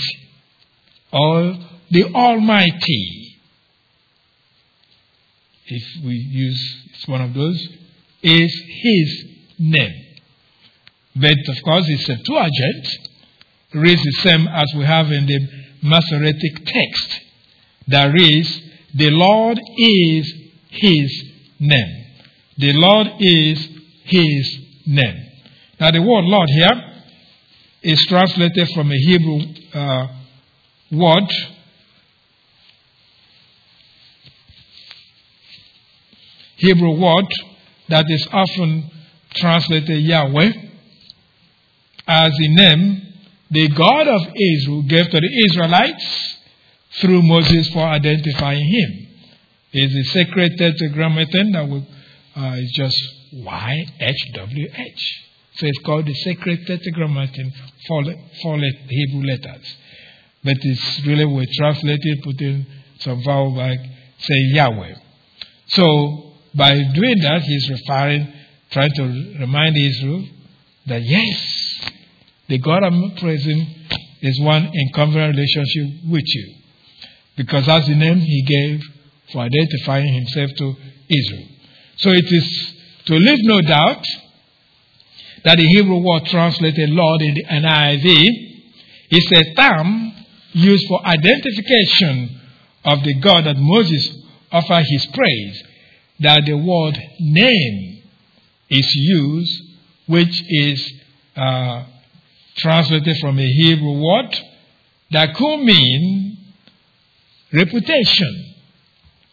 or 1.13 1.55
the 1.89 2.03
Almighty, 2.13 3.18
if 5.69 6.03
we 6.03 6.13
use 6.13 6.85
it's 6.93 7.07
one 7.07 7.21
of 7.21 7.33
those, 7.33 7.67
is 8.21 8.61
His 8.67 9.25
name. 9.57 10.05
But 11.15 11.37
of 11.47 11.63
course, 11.63 11.85
the 11.85 11.97
Septuagint 11.97 12.87
reads 13.73 14.03
the 14.03 14.11
same 14.23 14.47
as 14.47 14.73
we 14.75 14.85
have 14.85 15.11
in 15.11 15.25
the 15.25 15.39
Masoretic 15.81 16.65
text. 16.65 17.21
That 17.87 18.13
is, 18.15 18.61
the 18.93 19.09
Lord 19.11 19.59
is 19.77 20.33
His 20.69 21.23
name. 21.59 22.05
The 22.57 22.73
Lord 22.73 23.07
is 23.19 23.69
His 24.03 24.59
name. 24.85 25.25
Now, 25.79 25.91
the 25.91 26.01
word 26.01 26.25
Lord 26.25 26.49
here 26.49 26.93
is 27.81 28.05
translated 28.07 28.69
from 28.73 28.91
a 28.91 28.95
Hebrew 28.95 29.39
uh, 29.73 30.07
word. 30.91 31.29
Hebrew 36.59 36.99
word 36.99 37.25
that 37.87 38.05
is 38.09 38.27
often 38.31 38.91
translated 39.33 40.01
Yahweh 40.01 40.51
as 42.07 42.31
the 42.37 42.55
name 42.55 43.01
the 43.49 43.69
God 43.69 44.07
of 44.07 44.21
Israel 44.35 44.83
gave 44.83 45.09
to 45.09 45.19
the 45.19 45.45
Israelites 45.47 46.37
through 46.99 47.21
Moses 47.21 47.69
for 47.69 47.79
identifying 47.79 48.65
him. 48.65 49.07
It's 49.71 50.09
a 50.09 50.11
sacred 50.11 50.57
tetragrammaton 50.57 51.51
that 51.53 51.69
will, 51.69 51.87
uh, 52.35 52.55
is 52.57 52.71
just 52.73 52.97
YHWH. 53.35 55.03
So 55.55 55.65
it's 55.65 55.79
called 55.79 56.05
the 56.05 56.13
Sacred 56.13 56.65
Tetragrammaton, 56.67 57.53
four, 57.87 58.03
four 58.41 58.57
Hebrew 58.57 59.23
letters. 59.23 59.77
But 60.43 60.57
it's 60.61 61.05
really, 61.05 61.25
we 61.25 61.45
translate 61.57 61.99
it, 62.01 62.23
put 62.23 62.41
in 62.41 62.65
some 62.99 63.23
vowel 63.23 63.55
like, 63.55 63.79
say 64.19 64.35
Yahweh. 64.53 64.95
So 65.67 66.28
by 66.55 66.73
doing 66.73 67.19
that, 67.21 67.41
he's 67.41 67.69
referring, 67.69 68.33
trying 68.71 68.91
to 68.95 69.03
remind 69.39 69.77
Israel 69.77 70.25
that 70.87 71.01
yes, 71.03 71.91
the 72.47 72.57
God 72.57 72.83
I'm 72.83 73.15
praising 73.17 73.67
is 74.21 74.39
one 74.41 74.69
in 74.73 74.89
covenant 74.93 75.35
relationship 75.35 76.09
with 76.09 76.25
you. 76.25 76.55
Because 77.37 77.65
that's 77.65 77.87
the 77.87 77.95
name 77.95 78.19
he 78.19 78.43
gave 78.43 78.83
for 79.31 79.39
identifying 79.41 80.13
himself 80.13 80.49
to 80.57 80.75
Israel. 81.07 81.47
So 81.97 82.09
it 82.11 82.25
is 82.25 82.73
to 83.05 83.15
leave 83.15 83.39
no 83.43 83.61
doubt 83.61 84.03
that 85.43 85.57
the 85.57 85.65
Hebrew 85.65 85.99
word 85.99 86.25
translated 86.25 86.89
Lord 86.89 87.21
in 87.21 87.35
the 87.35 87.45
NIV 87.45 88.49
is 89.11 89.31
a 89.31 89.55
term 89.55 90.13
used 90.53 90.87
for 90.87 91.05
identification 91.05 92.41
of 92.85 93.03
the 93.03 93.19
God 93.19 93.45
that 93.45 93.55
Moses 93.57 94.09
offered 94.51 94.83
his 94.87 95.05
praise, 95.07 95.63
that 96.19 96.41
the 96.45 96.57
word 96.57 96.97
name 97.19 98.03
is 98.69 98.93
used, 98.95 99.63
which 100.07 100.43
is 100.47 100.93
uh, 101.35 101.85
translated 102.57 103.17
from 103.19 103.39
a 103.39 103.47
Hebrew 103.47 104.01
word 104.01 104.35
that 105.11 105.35
could 105.35 105.57
mean 105.57 106.37
reputation 107.53 108.55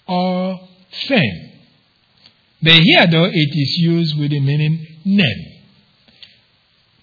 or 0.07 0.61
fame. 1.09 1.53
But 2.63 2.73
here, 2.73 3.07
though, 3.11 3.27
it 3.27 3.51
is 3.53 3.77
used 3.79 4.19
with 4.19 4.31
the 4.31 4.41
meaning 4.41 4.87
name. 5.05 5.63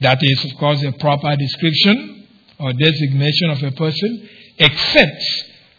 That 0.02 0.18
is, 0.22 0.52
of 0.52 0.58
course, 0.58 0.84
a 0.84 0.92
proper 0.94 1.36
description 1.36 2.28
or 2.60 2.74
designation 2.74 3.50
of 3.52 3.64
a 3.64 3.72
person, 3.72 4.30
except 4.58 5.24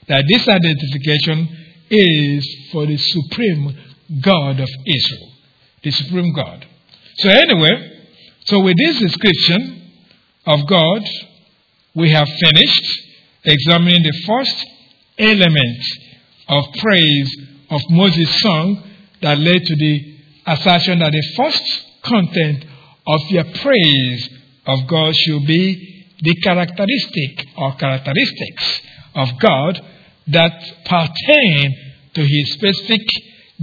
that 0.09 0.25
this 0.29 0.49
identification 0.49 1.49
is 1.91 2.69
for 2.73 2.87
the 2.87 2.97
supreme 2.97 3.77
God 4.21 4.61
of 4.61 4.69
Israel, 4.87 5.33
the 5.83 5.91
supreme 5.91 6.33
God. 6.35 6.67
So, 7.19 7.29
anyway, 7.29 8.07
so 8.45 8.61
with 8.61 8.77
this 8.77 8.99
description 9.01 9.91
of 10.47 10.67
God, 10.67 11.03
we 11.95 12.11
have 12.11 12.29
finished 12.29 13.03
examining 13.45 14.03
the 14.03 14.23
first 14.27 14.67
element 15.19 15.85
of 16.49 16.65
praise 16.79 17.37
of 17.71 17.81
Moses' 17.91 18.41
song 18.41 18.83
that 19.23 19.39
led 19.39 19.65
to 19.65 19.77
the 19.77 20.19
assertion 20.47 20.99
that 20.99 21.13
the 21.13 21.33
first 21.37 21.63
content 22.03 22.65
of 23.07 23.21
your 23.31 23.45
praise 23.45 24.29
of 24.67 24.87
God 24.87 25.15
should 25.15 25.47
be 25.47 26.07
the 26.21 26.35
characteristic 26.37 27.47
or 27.57 27.75
characteristics 27.77 28.81
of 29.15 29.29
God 29.39 29.81
that 30.29 30.53
pertain 30.85 31.77
to 32.15 32.23
His 32.23 32.53
specific 32.53 33.03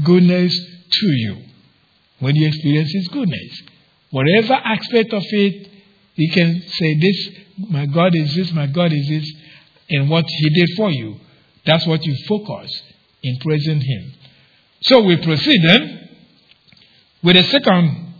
goodness 0.03 0.53
to 0.91 1.07
you. 1.07 1.37
When 2.19 2.35
you 2.35 2.47
experience 2.47 2.91
His 2.93 3.07
goodness, 3.07 3.61
whatever 4.11 4.53
aspect 4.53 5.13
of 5.13 5.23
it, 5.23 5.69
you 6.15 6.31
can 6.31 6.61
say, 6.61 6.99
This, 6.99 7.29
my 7.69 7.85
God 7.85 8.15
is 8.15 8.35
this, 8.35 8.51
my 8.51 8.67
God 8.67 8.91
is 8.93 9.07
this, 9.07 9.33
and 9.89 10.09
what 10.09 10.25
He 10.27 10.49
did 10.49 10.69
for 10.77 10.91
you. 10.91 11.19
That's 11.65 11.85
what 11.85 12.03
you 12.05 12.15
focus 12.27 12.69
in 13.23 13.37
praising 13.39 13.81
Him. 13.81 14.13
So 14.83 15.01
we 15.03 15.17
proceed 15.17 15.59
then 15.63 16.09
with 17.23 17.35
a 17.35 17.43
second 17.43 18.13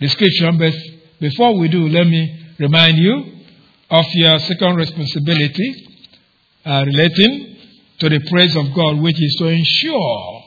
description, 0.00 0.58
but 0.58 0.74
before 1.20 1.58
we 1.58 1.68
do, 1.68 1.88
let 1.88 2.06
me 2.06 2.54
remind 2.58 2.98
you 2.98 3.38
of 3.90 4.04
your 4.12 4.38
second 4.40 4.76
responsibility 4.76 5.86
uh, 6.64 6.84
relating 6.86 7.56
to 7.98 8.08
the 8.08 8.20
praise 8.30 8.54
of 8.54 8.74
God, 8.74 9.00
which 9.00 9.20
is 9.20 9.36
to 9.38 9.46
ensure 9.46 10.37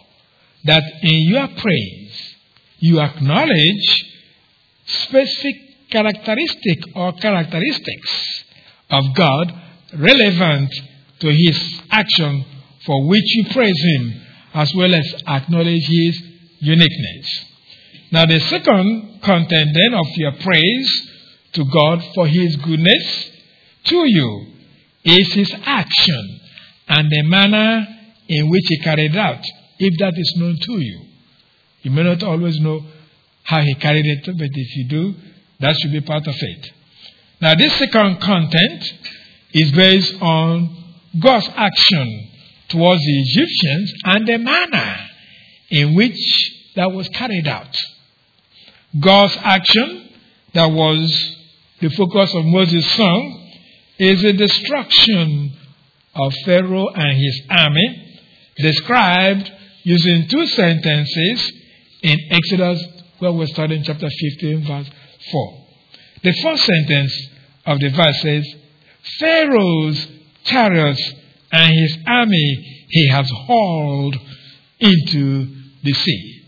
that 0.66 0.84
in 1.02 1.22
your 1.30 1.48
praise 1.48 2.36
you 2.80 3.00
acknowledge 3.00 4.06
specific 4.86 5.90
characteristic 5.90 6.80
or 6.96 7.14
characteristics 7.14 8.44
of 8.90 9.14
God 9.16 9.54
relevant 9.94 10.74
to 11.20 11.32
his 11.32 11.82
action 11.92 12.46
for 12.86 13.08
which 13.08 13.36
you 13.36 13.46
praise 13.52 13.82
him, 13.96 14.22
as 14.54 14.74
well 14.74 14.94
as 14.94 15.24
acknowledge 15.28 15.86
his 15.88 16.22
uniqueness. 16.60 17.46
Now, 18.12 18.26
the 18.26 18.40
second 18.40 19.22
content 19.22 19.70
then 19.74 19.94
of 19.94 20.08
your 20.16 20.32
praise 20.34 21.08
to 21.54 21.66
God 21.66 22.04
for 22.16 22.28
his 22.28 22.56
goodness 22.58 23.32
to 23.86 24.04
you 24.08 24.48
is 25.04 25.34
his 25.34 25.54
action 25.66 26.40
and 26.88 27.10
the 27.10 27.24
manner 27.24 27.88
in 28.28 28.50
which 28.50 28.64
he 28.68 28.80
carried 28.80 29.16
out, 29.16 29.44
if 29.82 29.98
that 29.98 30.14
is 30.16 30.34
known 30.38 30.58
to 30.58 30.80
you. 30.80 31.06
You 31.82 31.92
may 31.92 32.04
not 32.04 32.22
always 32.22 32.60
know 32.60 32.84
how 33.44 33.62
he 33.62 33.74
carried 33.76 34.06
it, 34.06 34.26
but 34.26 34.50
if 34.52 34.76
you 34.78 34.88
do, 34.88 35.16
that 35.60 35.76
should 35.78 35.92
be 35.92 36.02
part 36.02 36.28
of 36.28 36.36
it. 36.40 36.72
Now, 37.42 37.56
this 37.56 37.74
second 37.74 38.22
content 38.22 38.94
is 39.54 39.72
based 39.72 40.22
on 40.22 40.84
God's 41.20 41.50
action 41.56 42.30
towards 42.70 43.02
the 43.02 43.22
Egyptians 43.26 43.94
and 44.06 44.28
the 44.28 44.38
manner 44.38 44.96
in 45.70 45.96
which 45.96 46.20
that 46.76 46.92
was 46.92 47.10
carried 47.10 47.48
out. 47.48 47.76
God's 49.00 49.36
action 49.42 50.10
that 50.54 50.72
was 50.72 51.36
the 51.80 51.90
focus 51.90 52.36
of 52.36 52.46
Moses' 52.46 52.86
song 52.92 53.52
is 53.98 54.22
the 54.22 54.34
destruction 54.34 55.54
of 56.14 56.34
Pharaoh 56.46 56.90
and 56.90 57.18
his 57.18 57.42
army, 57.50 58.20
described 58.58 59.52
using 59.84 60.28
two 60.28 60.46
sentences 60.48 61.52
in 62.02 62.18
Exodus, 62.30 62.84
where 63.20 63.32
we're 63.32 63.48
studying 63.48 63.84
chapter 63.84 64.08
15, 64.10 64.66
verse 64.66 64.90
4. 65.32 65.58
The 66.24 66.34
first 66.44 66.64
sentence 66.64 67.28
of 67.66 67.80
the 67.80 67.90
verse 67.90 68.22
says, 68.22 68.56
Pharaoh's 69.20 70.08
chariots 70.44 71.14
and 71.52 71.74
his 71.74 71.98
army 72.08 72.86
he 72.90 73.08
has 73.10 73.30
hauled 73.30 74.18
into 74.80 75.56
the 75.84 75.94
sea. 75.94 76.44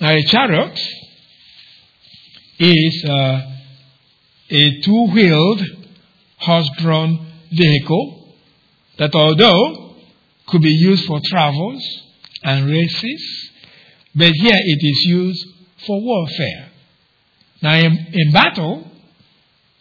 Now, 0.00 0.10
a 0.10 0.22
chariot 0.24 0.78
is 2.58 3.04
uh, 3.08 3.50
a 4.50 4.80
two 4.82 5.06
wheeled, 5.12 5.62
horse 6.38 6.68
drawn 6.78 7.26
vehicle 7.50 8.34
that, 8.98 9.14
although 9.14 9.83
could 10.54 10.62
be 10.62 10.70
used 10.70 11.04
for 11.06 11.18
travels 11.24 11.82
and 12.44 12.70
races, 12.70 13.50
but 14.14 14.30
here 14.30 14.54
it 14.54 14.86
is 14.86 15.04
used 15.04 15.44
for 15.84 16.00
warfare. 16.00 16.68
Now, 17.60 17.74
in, 17.74 18.06
in 18.12 18.30
battle 18.32 18.88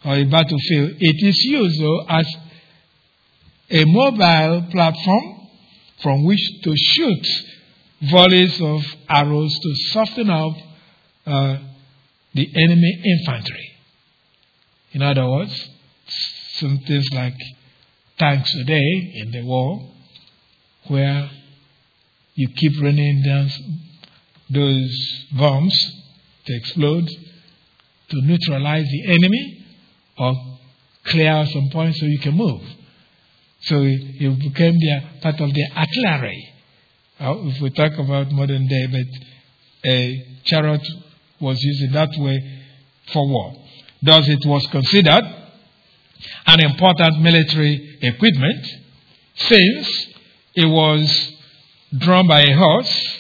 or 0.04 0.16
in 0.16 0.32
battlefield, 0.32 0.94
it 1.00 1.28
is 1.28 1.38
used 1.44 1.80
though 1.80 2.06
as 2.10 2.26
a 3.70 3.86
mobile 3.86 4.68
platform 4.72 5.48
from 6.02 6.26
which 6.26 6.42
to 6.64 6.74
shoot 6.76 7.28
volleys 8.10 8.60
of 8.60 8.82
arrows 9.08 9.54
to 9.60 9.76
soften 9.92 10.32
up 10.32 10.54
uh, 11.28 11.58
the 12.34 12.50
enemy 12.56 13.00
infantry. 13.06 13.76
In 14.94 15.04
other 15.04 15.30
words, 15.30 15.70
some 16.56 16.80
things 16.80 17.06
like 17.14 17.38
tanks 18.18 18.52
today 18.54 19.12
in 19.22 19.32
the 19.32 19.44
war, 19.44 19.93
where 20.88 21.30
you 22.36 22.48
keep 22.56 22.82
running 22.82 23.24
down 23.24 23.50
those 24.50 25.26
bombs 25.32 25.74
to 26.46 26.56
explode 26.56 27.08
to 28.10 28.22
neutralize 28.22 28.86
the 28.86 29.04
enemy 29.08 29.66
or 30.18 30.36
clear 31.06 31.46
some 31.52 31.70
points 31.72 32.00
so 32.00 32.06
you 32.06 32.20
can 32.20 32.36
move. 32.36 32.62
So 33.62 33.82
it 33.82 34.40
became 34.40 34.78
their, 34.80 35.10
part 35.22 35.40
of 35.40 35.54
their 35.54 35.68
artillery. 35.76 36.50
Uh, 37.20 37.34
if 37.48 37.62
we 37.62 37.70
talk 37.70 37.94
about 37.98 38.32
modern 38.32 38.68
day, 38.68 38.88
but 38.88 39.90
a 39.90 40.40
chariot 40.46 40.86
was 41.40 41.62
used 41.62 41.84
in 41.84 41.92
that 41.94 42.10
way 42.18 42.62
for 43.12 43.28
war. 43.28 43.56
Thus, 44.02 44.28
it 44.28 44.46
was 44.46 44.68
considered 44.68 45.24
an 46.46 46.60
important 46.60 47.22
military 47.22 47.98
equipment 48.02 48.66
since 49.36 50.13
it 50.56 50.66
was 50.66 51.34
drawn 51.98 52.28
by 52.28 52.42
a 52.42 52.56
horse. 52.56 53.20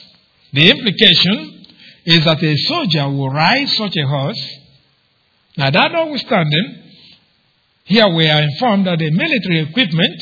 The 0.54 0.70
implication 0.70 1.66
is 2.06 2.26
that 2.26 2.44
a 2.44 2.58
soldier 2.58 3.10
will 3.10 3.30
ride 3.30 3.68
such 3.70 3.96
a 3.98 4.08
horse. 4.08 4.58
Now, 5.58 5.70
that 5.70 5.92
notwithstanding, 5.92 6.84
here 7.86 8.08
we 8.14 8.28
are 8.28 8.42
informed 8.42 8.88
that 8.88 9.00
the 9.00 9.12
military 9.12 9.62
equipment 9.62 10.22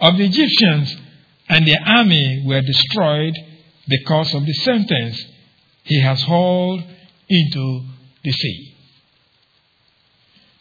of 0.00 0.16
the 0.16 0.24
Egyptians 0.24 0.96
and 1.48 1.66
their 1.66 1.80
army 1.84 2.44
were 2.46 2.60
destroyed 2.60 3.34
because 3.88 4.34
of 4.34 4.46
the 4.46 4.52
sentence 4.52 5.22
he 5.84 6.00
has 6.00 6.22
hauled 6.22 6.82
into 7.28 7.82
the 8.22 8.32
sea. 8.32 8.74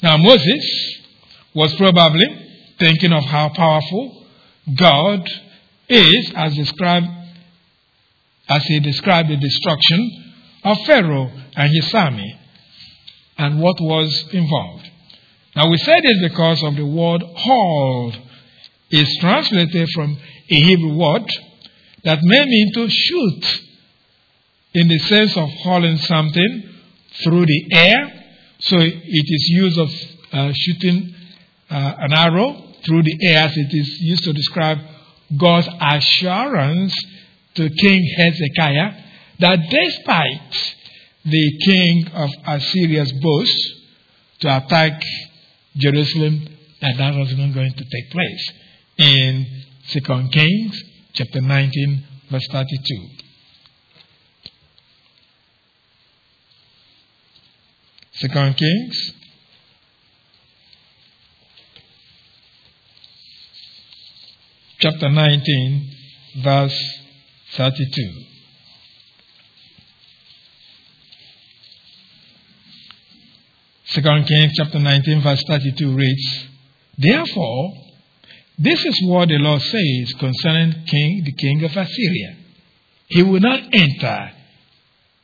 Now, 0.02 0.18
Moses 0.18 1.00
was 1.56 1.74
probably 1.76 2.26
thinking 2.80 3.14
of 3.14 3.24
how 3.24 3.50
powerful 3.50 4.26
God 4.76 5.30
is 5.90 6.32
as 6.36 6.56
described 6.56 7.08
as 8.50 8.64
he 8.66 8.80
described 8.80 9.30
the 9.30 9.38
destruction 9.38 10.34
of 10.64 10.78
Pharaoh 10.86 11.32
and 11.56 11.72
his 11.74 11.94
army 11.94 12.40
and 13.38 13.60
what 13.60 13.76
was 13.80 14.30
involved. 14.32 14.90
Now 15.56 15.70
we 15.70 15.78
say 15.78 16.02
this 16.02 16.20
because 16.22 16.64
of 16.64 16.76
the 16.76 16.86
word 16.86 17.24
hauled 17.24 18.18
is 18.90 19.18
translated 19.20 19.90
from 19.90 20.18
a 20.50 20.56
Hebrew 20.56 20.98
word 20.98 21.30
that 22.04 22.20
may 22.22 22.46
mean 22.46 22.74
to 22.74 22.90
shoot 22.90 23.62
in 24.74 24.88
the 24.88 25.00
sense 25.00 25.38
of 25.38 25.50
hauling 25.64 25.98
something 25.98 26.70
through 27.24 27.46
the 27.46 27.68
air. 27.76 28.12
So 28.60 28.78
it 28.80 28.94
is 29.04 29.48
used 29.50 29.80
of 29.80 29.90
uh, 30.32 30.52
shooting 30.54 31.14
uh, 31.70 31.94
an 32.00 32.14
arrow 32.14 32.64
through 32.84 33.04
the 33.04 33.18
air 33.28 33.44
as 33.44 33.56
it 33.56 33.70
is 33.72 33.98
used 34.02 34.24
to 34.24 34.34
describe 34.34 34.80
God's 35.38 35.70
assurance 35.80 36.94
to 37.56 37.70
King 37.70 38.14
Hezekiah 38.18 39.04
that 39.40 39.60
despite 39.70 40.76
the 41.26 41.58
king 41.66 42.08
of 42.14 42.30
Assyria's 42.46 43.12
boast 43.14 43.74
to 44.42 44.58
attack 44.58 45.02
Jerusalem, 45.78 46.48
that 46.82 46.98
that 46.98 47.16
was 47.16 47.36
not 47.38 47.54
going 47.54 47.74
to 47.74 47.84
take 47.84 48.12
place 48.12 48.52
in 48.98 49.46
2 49.90 50.30
Kings 50.32 50.84
chapter 51.14 51.42
19 51.42 52.04
verse 52.30 52.48
32. 52.52 53.08
Second 58.14 58.58
Kings 58.58 59.14
chapter 64.84 65.10
19 65.10 65.96
verse 66.44 67.00
32. 67.56 68.26
Second 73.86 74.28
Kings 74.28 74.52
chapter 74.58 74.80
19 74.80 75.22
verse 75.22 75.42
32 75.48 75.96
reads, 75.96 76.48
Therefore, 76.98 77.72
this 78.60 78.84
is 78.84 79.02
what 79.08 79.30
the 79.30 79.38
Lord 79.38 79.62
says 79.62 80.14
concerning 80.20 80.84
king, 80.86 81.24
the 81.24 81.32
king 81.32 81.64
of 81.64 81.72
Assyria. 81.72 82.36
He 83.08 83.24
will 83.24 83.40
not 83.40 83.62
enter 83.72 84.32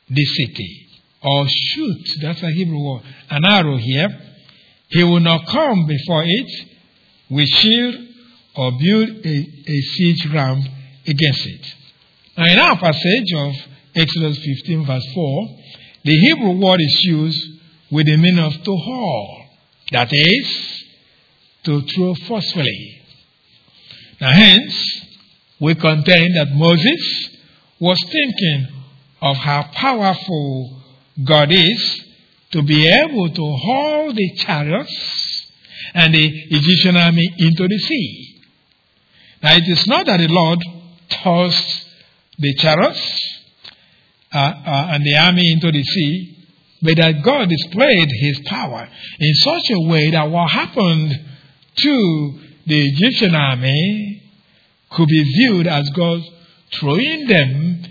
the 0.09 0.25
city 0.25 0.87
or 1.21 1.45
shoot, 1.49 1.97
that's 2.21 2.41
a 2.43 2.49
Hebrew 2.49 2.81
word, 2.81 3.01
an 3.29 3.43
arrow 3.43 3.75
here. 3.75 4.07
He 4.87 5.03
will 5.03 5.19
not 5.19 5.45
come 5.47 5.85
before 5.85 6.23
it 6.25 6.67
with 7.29 7.49
shield 7.49 8.08
or 8.59 8.71
build 8.73 9.25
a, 9.25 9.37
a 9.67 9.81
siege 9.93 10.25
ramp 10.33 10.65
against 11.07 11.45
it. 11.45 11.65
Now, 12.37 12.45
in 12.45 12.59
our 12.59 12.77
passage 12.77 13.33
of 13.37 13.53
Exodus 13.95 14.37
15, 14.37 14.85
verse 14.85 15.05
4, 15.13 15.47
the 16.03 16.11
Hebrew 16.11 16.59
word 16.59 16.81
is 16.81 17.03
used 17.05 17.47
with 17.89 18.07
the 18.07 18.17
meaning 18.17 18.43
of 18.43 18.51
to 18.51 18.75
haul, 18.75 19.45
that 19.93 20.09
is, 20.11 20.83
to 21.63 21.81
throw 21.83 22.13
forcefully. 22.27 23.01
Now, 24.19 24.33
hence, 24.33 25.05
we 25.61 25.75
contend 25.75 26.35
that 26.35 26.51
Moses 26.51 27.37
was 27.79 27.97
thinking 28.11 28.67
of 29.21 29.37
how 29.37 29.69
powerful 29.73 30.81
God 31.23 31.49
is 31.49 32.01
to 32.51 32.61
be 32.61 32.87
able 32.87 33.29
to 33.29 33.55
haul 33.55 34.13
the 34.13 34.35
chariots 34.35 35.47
and 35.93 36.13
the 36.13 36.27
Egyptian 36.27 36.97
army 36.97 37.25
into 37.37 37.65
the 37.65 37.77
sea. 37.77 38.28
Now, 39.41 39.55
it 39.55 39.63
is 39.67 39.87
not 39.87 40.05
that 40.05 40.17
the 40.17 40.27
Lord 40.27 40.59
tossed 41.09 41.85
the 42.37 42.53
chariots 42.55 43.39
uh, 44.33 44.37
uh, 44.37 44.87
and 44.91 45.05
the 45.05 45.17
army 45.17 45.51
into 45.53 45.71
the 45.71 45.83
sea, 45.83 46.47
but 46.81 46.97
that 46.97 47.23
God 47.23 47.49
displayed 47.49 48.09
his 48.21 48.39
power 48.45 48.87
in 49.19 49.33
such 49.35 49.71
a 49.71 49.81
way 49.87 50.11
that 50.11 50.29
what 50.29 50.49
happened 50.51 51.11
to 51.77 52.39
the 52.65 52.87
Egyptian 52.89 53.35
army 53.35 54.23
could 54.91 55.07
be 55.07 55.23
viewed 55.23 55.67
as 55.67 55.89
God 55.89 56.21
throwing 56.79 57.27
them 57.27 57.83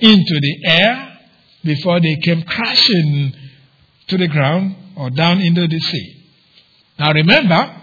into 0.00 0.40
the 0.40 0.58
air 0.66 1.18
before 1.64 2.00
they 2.00 2.16
came 2.16 2.42
crashing 2.42 3.32
to 4.08 4.16
the 4.16 4.28
ground 4.28 4.76
or 4.96 5.10
down 5.10 5.40
into 5.40 5.66
the 5.66 5.78
sea. 5.78 6.24
Now 6.98 7.12
remember, 7.12 7.82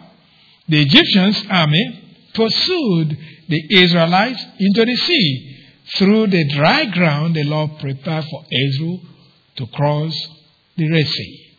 the 0.68 0.82
Egyptians' 0.82 1.44
army 1.50 2.03
pursued 2.34 3.18
the 3.48 3.84
Israelites 3.84 4.44
into 4.60 4.86
the 4.86 4.96
sea 4.96 5.66
through 5.98 6.28
the 6.28 6.48
dry 6.56 6.86
ground 6.86 7.36
the 7.36 7.44
Lord 7.44 7.72
prepared 7.80 8.26
for 8.26 8.44
Israel 8.52 9.02
to 9.58 9.68
cross 9.68 10.14
the 10.78 10.90
Red 10.90 11.06
Sea. 11.06 11.56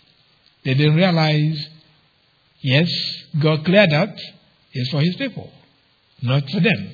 They 0.65 0.75
didn't 0.75 0.97
realize, 0.97 1.69
yes, 2.61 2.91
God 3.41 3.65
cleared 3.65 3.91
that 3.91 4.19
is 4.73 4.89
for 4.91 5.01
his 5.01 5.15
people, 5.17 5.51
not 6.23 6.49
for 6.51 6.61
them. 6.61 6.91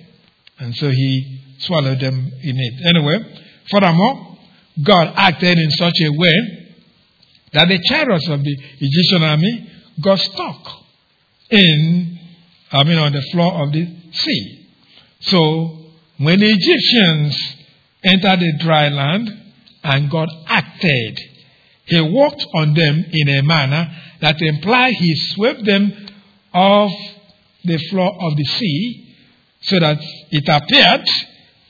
And 0.58 0.74
so 0.74 0.90
he 0.90 1.40
swallowed 1.58 2.00
them 2.00 2.32
in 2.42 2.56
it. 2.58 2.86
Anyway, 2.86 3.42
furthermore, 3.70 4.38
God 4.82 5.12
acted 5.16 5.58
in 5.58 5.70
such 5.70 5.94
a 6.00 6.10
way 6.10 6.60
that 7.52 7.68
the 7.68 7.80
chariots 7.84 8.28
of 8.28 8.42
the 8.42 8.56
Egyptian 8.80 9.22
army 9.22 9.70
got 10.02 10.18
stuck 10.18 10.68
in, 11.50 12.18
I 12.72 12.84
mean, 12.84 12.98
on 12.98 13.12
the 13.12 13.22
floor 13.32 13.64
of 13.64 13.72
the 13.72 13.86
sea. 14.12 14.68
So, 15.20 15.78
when 16.18 16.38
the 16.38 16.48
Egyptians 16.48 17.56
entered 18.04 18.40
the 18.40 18.58
dry 18.58 18.88
land 18.88 19.28
and 19.82 20.10
God 20.10 20.28
acted 20.46 21.18
he 21.90 22.00
walked 22.00 22.46
on 22.54 22.72
them 22.72 23.04
in 23.10 23.28
a 23.28 23.42
manner 23.42 23.90
that 24.20 24.40
implied 24.40 24.94
he 24.94 25.12
swept 25.34 25.64
them 25.64 25.92
off 26.54 26.92
the 27.64 27.78
floor 27.90 28.12
of 28.20 28.36
the 28.36 28.44
sea 28.44 29.16
so 29.62 29.80
that 29.80 29.98
it 30.30 30.48
appeared 30.48 31.06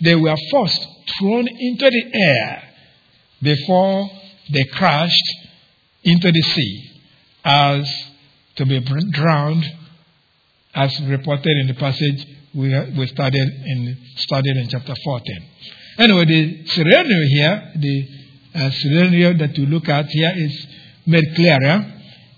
they 0.03 0.14
were 0.14 0.36
first 0.51 0.86
thrown 1.18 1.48
into 1.48 1.88
the 1.90 2.05
air 2.12 2.62
before 3.42 4.11
they 4.53 4.64
crashed 4.74 5.36
into 6.05 6.30
the 6.30 6.42
sea 6.42 6.90
as 7.42 7.90
to 8.57 8.66
be 8.66 8.78
drowned 9.11 9.64
as 10.74 11.00
reported 11.02 11.56
in 11.60 11.66
the 11.66 11.74
passage 11.74 12.26
we, 12.54 12.68
we 12.96 13.06
studied 13.06 13.48
in 13.66 13.96
studied 14.16 14.56
in 14.56 14.68
chapter 14.68 14.94
14. 15.04 15.48
Anyway, 15.98 16.24
the 16.24 16.66
scenario 16.66 17.26
here, 17.28 17.72
the 17.76 18.08
uh, 18.54 18.70
scenario 18.70 19.34
that 19.34 19.56
we 19.56 19.66
look 19.66 19.88
at 19.88 20.06
here 20.06 20.32
is 20.36 20.66
made 21.06 21.24
clearer 21.34 21.92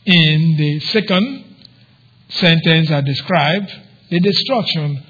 in 0.05 0.57
the 0.57 0.81
second 0.81 1.45
sentence 2.29 2.91
I 2.91 3.01
described 3.03 3.73
the 4.11 4.21
destruction 4.21 5.03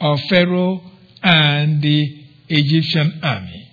of 0.00 0.20
Pharaoh 0.28 0.82
and 1.22 1.82
the 1.82 2.24
Egyptian 2.48 3.20
army. 3.22 3.70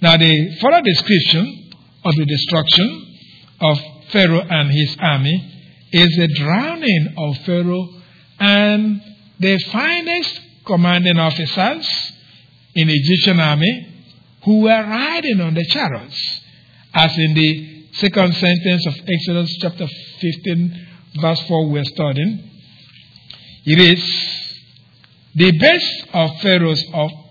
Now, 0.00 0.16
the 0.16 0.56
further 0.60 0.82
description 0.82 1.70
of 2.04 2.14
the 2.14 2.24
destruction 2.24 3.16
of 3.60 3.80
Pharaoh 4.10 4.46
and 4.48 4.70
his 4.70 4.96
army 5.00 5.52
is 5.92 6.08
the 6.16 6.28
drowning 6.28 7.14
of 7.18 7.36
Pharaoh 7.44 7.99
and 8.40 9.02
the 9.38 9.58
finest 9.70 10.40
commanding 10.64 11.18
officers 11.18 12.12
in 12.74 12.88
the 12.88 12.94
Egyptian 12.94 13.38
army 13.38 13.86
who 14.44 14.62
were 14.62 14.82
riding 14.82 15.40
on 15.40 15.54
the 15.54 15.64
chariots, 15.66 16.40
as 16.94 17.16
in 17.18 17.34
the 17.34 17.84
second 17.92 18.34
sentence 18.34 18.86
of 18.86 18.94
Exodus 19.06 19.56
chapter 19.60 19.86
15, 20.20 20.86
verse 21.20 21.40
4, 21.42 21.68
we're 21.68 21.84
studying. 21.84 22.50
It 23.66 23.78
is 23.78 24.40
the 25.34 25.58
best 25.58 26.06
of 26.14 26.40
Pharaoh's 26.40 26.82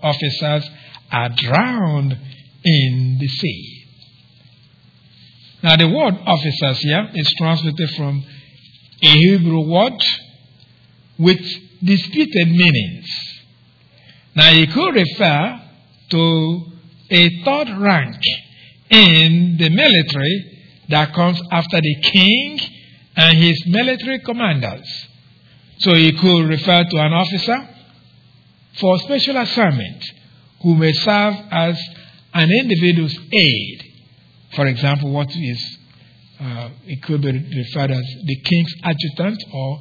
officers 0.02 0.70
are 1.10 1.28
drowned 1.30 2.16
in 2.64 3.18
the 3.20 3.26
sea. 3.26 3.86
Now, 5.62 5.76
the 5.76 5.88
word 5.88 6.14
officers 6.24 6.78
here 6.78 7.10
is 7.14 7.34
translated 7.36 7.90
from 7.90 8.24
a 9.02 9.06
Hebrew 9.06 9.68
word 9.68 10.00
with 11.20 11.40
disputed 11.84 12.48
meanings. 12.48 13.06
Now, 14.34 14.50
it 14.52 14.72
could 14.72 14.94
refer 14.94 15.60
to 16.10 16.62
a 17.10 17.42
third 17.44 17.68
rank 17.78 18.16
in 18.88 19.56
the 19.58 19.68
military 19.68 20.60
that 20.88 21.12
comes 21.14 21.40
after 21.52 21.80
the 21.80 22.00
king 22.00 22.58
and 23.16 23.36
his 23.36 23.62
military 23.66 24.20
commanders. 24.20 24.88
So 25.80 25.94
he 25.94 26.12
could 26.12 26.48
refer 26.48 26.84
to 26.84 26.96
an 26.96 27.12
officer 27.12 27.68
for 28.78 28.98
special 29.00 29.36
assignment 29.36 30.04
who 30.62 30.74
may 30.74 30.92
serve 30.92 31.34
as 31.50 31.78
an 32.32 32.50
individual's 32.50 33.16
aid. 33.32 33.84
For 34.54 34.66
example, 34.66 35.10
what 35.12 35.28
is 35.30 35.78
uh, 36.40 36.70
it 36.86 37.02
could 37.02 37.20
be 37.20 37.30
referred 37.30 37.90
as 37.90 38.04
the 38.24 38.36
king's 38.42 38.74
adjutant, 38.82 39.38
or 39.52 39.80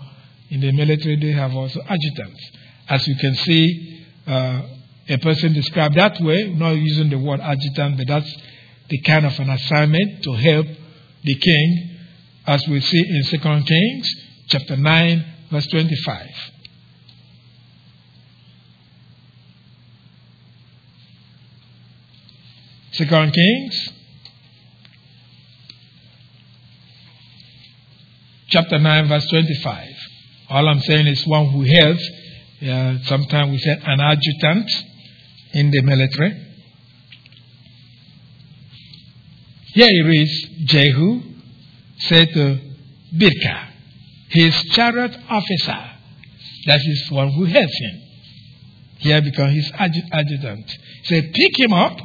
in 0.50 0.62
the 0.62 0.72
military 0.72 1.16
they 1.16 1.32
have 1.32 1.54
also 1.54 1.80
adjutants. 1.88 2.52
As 2.88 3.08
you 3.08 3.16
can 3.16 3.36
see, 3.36 4.06
uh, 4.28 4.62
a 5.08 5.18
person 5.18 5.54
described 5.54 5.96
that 5.96 6.20
way, 6.22 6.50
not 6.50 6.72
using 6.72 7.10
the 7.10 7.18
word 7.18 7.40
adjutant, 7.40 7.98
but 7.98 8.08
that's 8.08 8.36
the 8.90 9.00
kind 9.02 9.26
of 9.26 9.38
an 9.40 9.50
assignment 9.50 10.24
to 10.24 10.34
help 10.34 10.68
the 11.24 11.36
king, 11.36 11.98
as 12.48 12.68
we 12.68 12.80
see 12.80 13.00
in 13.00 13.24
2 13.26 13.38
Kings 13.66 14.10
chapter 14.48 14.76
9, 14.76 15.26
verse 15.52 15.68
25. 15.68 16.28
Second 22.92 23.34
Kings 23.34 23.90
chapter 28.50 28.80
9, 28.80 29.08
verse 29.08 29.26
25. 29.30 29.99
All 30.50 30.68
I'm 30.68 30.80
saying 30.80 31.08
is 31.08 31.26
one 31.28 31.50
who 31.52 31.62
helps. 31.64 32.10
Uh, 32.62 32.98
sometimes 33.06 33.52
we 33.52 33.58
say 33.60 33.78
an 33.86 34.00
adjutant 34.00 34.70
in 35.54 35.72
the 35.72 35.82
military. 35.82 36.46
Here 39.74 39.88
he 39.88 40.02
reads 40.02 40.50
Jehu 40.66 41.22
said 42.00 42.30
to 42.34 42.60
Bidkar, 43.16 43.68
his 44.30 44.56
chariot 44.72 45.18
officer, 45.30 45.92
that 46.66 46.80
is 46.84 47.12
one 47.12 47.32
who 47.32 47.46
helps 47.46 47.80
him. 47.80 48.02
Here 49.00 49.22
becomes 49.22 49.54
his 49.56 49.72
adjutant. 49.74 50.70
He 51.04 51.06
said, 51.06 51.34
Pick 51.34 51.60
him 51.60 51.74
up 51.74 51.98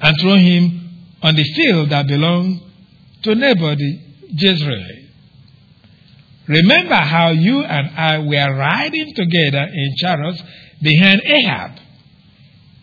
and 0.00 0.16
throw 0.20 0.36
him 0.36 0.90
on 1.22 1.34
the 1.34 1.44
field 1.44 1.90
that 1.90 2.06
belonged 2.06 2.60
to 3.22 3.34
Naboth 3.34 3.78
Jezreel. 4.28 5.09
Remember 6.50 6.96
how 6.96 7.30
you 7.30 7.62
and 7.62 7.90
I 7.96 8.18
were 8.18 8.56
riding 8.56 9.14
together 9.14 9.68
in 9.72 9.94
chariots 9.98 10.42
behind 10.82 11.22
Ahab, 11.24 11.78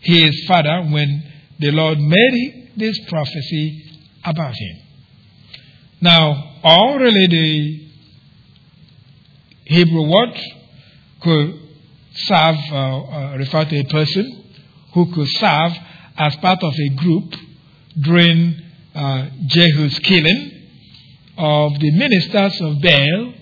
his 0.00 0.42
father, 0.46 0.88
when 0.90 1.22
the 1.58 1.70
Lord 1.72 1.98
made 1.98 2.72
this 2.78 2.98
prophecy 3.10 3.84
about 4.24 4.54
him. 4.54 4.76
Now, 6.00 6.60
all 6.64 6.98
really 6.98 7.26
the 7.26 7.90
Hebrew 9.66 10.10
word 10.12 10.40
could 11.20 11.60
serve, 12.14 12.56
uh, 12.72 12.74
uh, 12.74 13.36
refer 13.36 13.66
to 13.66 13.80
a 13.80 13.84
person 13.84 14.44
who 14.94 15.12
could 15.12 15.28
serve 15.28 15.72
as 16.16 16.34
part 16.36 16.62
of 16.62 16.72
a 16.72 16.88
group 16.94 17.34
during 18.00 18.62
uh, 18.94 19.28
Jehu's 19.44 19.98
killing 19.98 20.52
of 21.36 21.78
the 21.78 21.90
ministers 21.90 22.58
of 22.62 22.80
Baal 22.80 23.34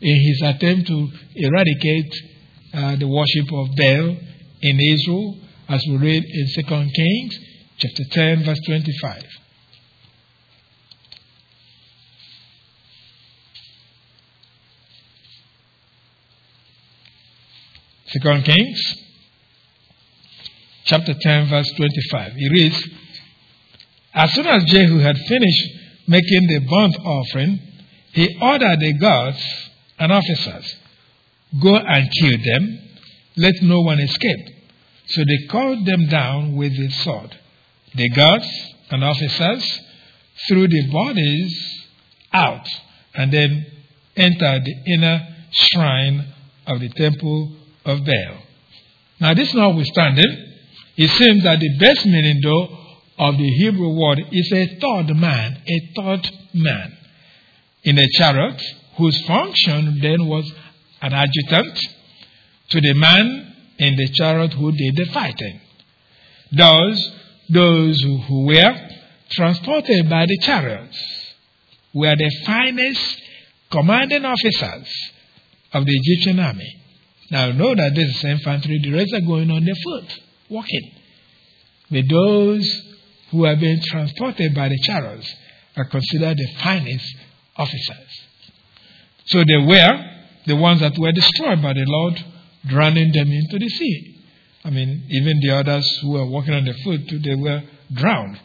in 0.00 0.16
his 0.16 0.42
attempt 0.42 0.86
to 0.88 1.08
eradicate 1.34 2.14
uh, 2.74 2.96
the 2.96 3.08
worship 3.08 3.52
of 3.52 3.74
Baal 3.76 4.16
in 4.60 4.80
Israel, 4.80 5.38
as 5.68 5.84
we 5.88 5.96
read 5.96 6.24
in 6.24 6.46
2 6.54 6.90
Kings 6.94 7.38
chapter 7.78 8.04
10, 8.10 8.44
verse 8.44 8.60
25. 8.66 9.24
Second 18.08 18.44
Kings 18.44 18.94
chapter 20.84 21.12
10, 21.12 21.48
verse 21.50 21.70
25. 21.76 22.32
He 22.32 22.48
reads, 22.48 22.88
As 24.14 24.32
soon 24.32 24.46
as 24.46 24.64
Jehu 24.64 24.98
had 24.98 25.16
finished 25.18 25.68
making 26.06 26.46
the 26.46 26.60
burnt 26.60 26.96
offering, 27.04 27.60
he 28.12 28.38
ordered 28.40 28.80
the 28.80 28.94
guards 28.94 29.67
and 29.98 30.12
officers, 30.12 30.76
Go 31.62 31.74
and 31.74 32.10
kill 32.20 32.38
them, 32.44 32.78
let 33.36 33.54
no 33.62 33.80
one 33.80 34.00
escape. 34.00 34.48
So 35.06 35.22
they 35.24 35.46
cut 35.48 35.84
them 35.86 36.06
down 36.08 36.56
with 36.56 36.76
the 36.76 36.90
sword. 36.90 37.34
The 37.94 38.10
guards 38.10 38.46
and 38.90 39.02
officers 39.02 39.80
threw 40.46 40.68
the 40.68 40.90
bodies 40.92 41.86
out 42.32 42.66
and 43.14 43.32
then 43.32 43.66
entered 44.14 44.64
the 44.64 44.92
inner 44.92 45.26
shrine 45.50 46.34
of 46.66 46.80
the 46.80 46.90
temple 46.90 47.56
of 47.86 48.04
Baal. 48.04 48.42
Now, 49.20 49.32
this 49.32 49.54
notwithstanding, 49.54 50.54
it 50.96 51.08
seems 51.08 51.42
that 51.44 51.60
the 51.60 51.78
best 51.78 52.04
meaning, 52.04 52.40
though, 52.42 52.68
of 53.18 53.38
the 53.38 53.48
Hebrew 53.48 53.98
word 53.98 54.20
is 54.30 54.52
a 54.52 54.78
third 54.78 55.16
man, 55.16 55.62
a 55.66 55.92
third 55.96 56.30
man 56.52 56.96
in 57.84 57.98
a 57.98 58.06
chariot 58.18 58.62
whose 58.98 59.24
function 59.26 59.98
then 60.02 60.26
was 60.26 60.52
an 61.00 61.12
adjutant 61.12 61.78
to 62.70 62.80
the 62.80 62.94
man 62.94 63.54
in 63.78 63.96
the 63.96 64.08
chariot 64.08 64.52
who 64.52 64.72
did 64.72 64.96
the 64.96 65.06
fighting. 65.12 65.60
Thus, 66.50 67.10
those 67.48 68.02
who 68.02 68.46
were 68.46 68.88
transported 69.30 70.10
by 70.10 70.26
the 70.26 70.38
chariots 70.38 70.98
were 71.94 72.16
the 72.16 72.30
finest 72.44 73.22
commanding 73.70 74.24
officers 74.24 74.88
of 75.72 75.84
the 75.84 75.92
Egyptian 75.94 76.40
army. 76.40 76.74
Now 77.30 77.52
know 77.52 77.74
that 77.74 77.94
this 77.94 78.08
is 78.08 78.24
infantry, 78.24 78.80
the 78.82 78.92
rest 78.92 79.12
are 79.14 79.20
going 79.20 79.50
on 79.50 79.64
their 79.64 79.74
foot, 79.74 80.18
walking. 80.48 80.90
But 81.90 82.04
those 82.08 82.66
who 83.30 83.44
are 83.44 83.56
being 83.56 83.80
transported 83.82 84.54
by 84.54 84.68
the 84.68 84.78
chariots 84.82 85.32
are 85.76 85.84
considered 85.84 86.36
the 86.36 86.48
finest 86.62 87.16
officers. 87.56 88.27
So 89.28 89.44
they 89.44 89.56
were 89.56 90.04
the 90.46 90.56
ones 90.56 90.80
that 90.80 90.98
were 90.98 91.12
destroyed 91.12 91.62
by 91.62 91.74
the 91.74 91.84
Lord, 91.86 92.24
drowning 92.66 93.12
them 93.12 93.30
into 93.30 93.58
the 93.58 93.68
sea. 93.68 94.24
I 94.64 94.70
mean, 94.70 95.04
even 95.10 95.40
the 95.40 95.56
others 95.56 95.98
who 96.02 96.12
were 96.12 96.26
walking 96.26 96.54
on 96.54 96.64
the 96.64 96.74
foot, 96.84 97.00
they 97.22 97.34
were 97.34 97.62
drowned. 97.92 98.40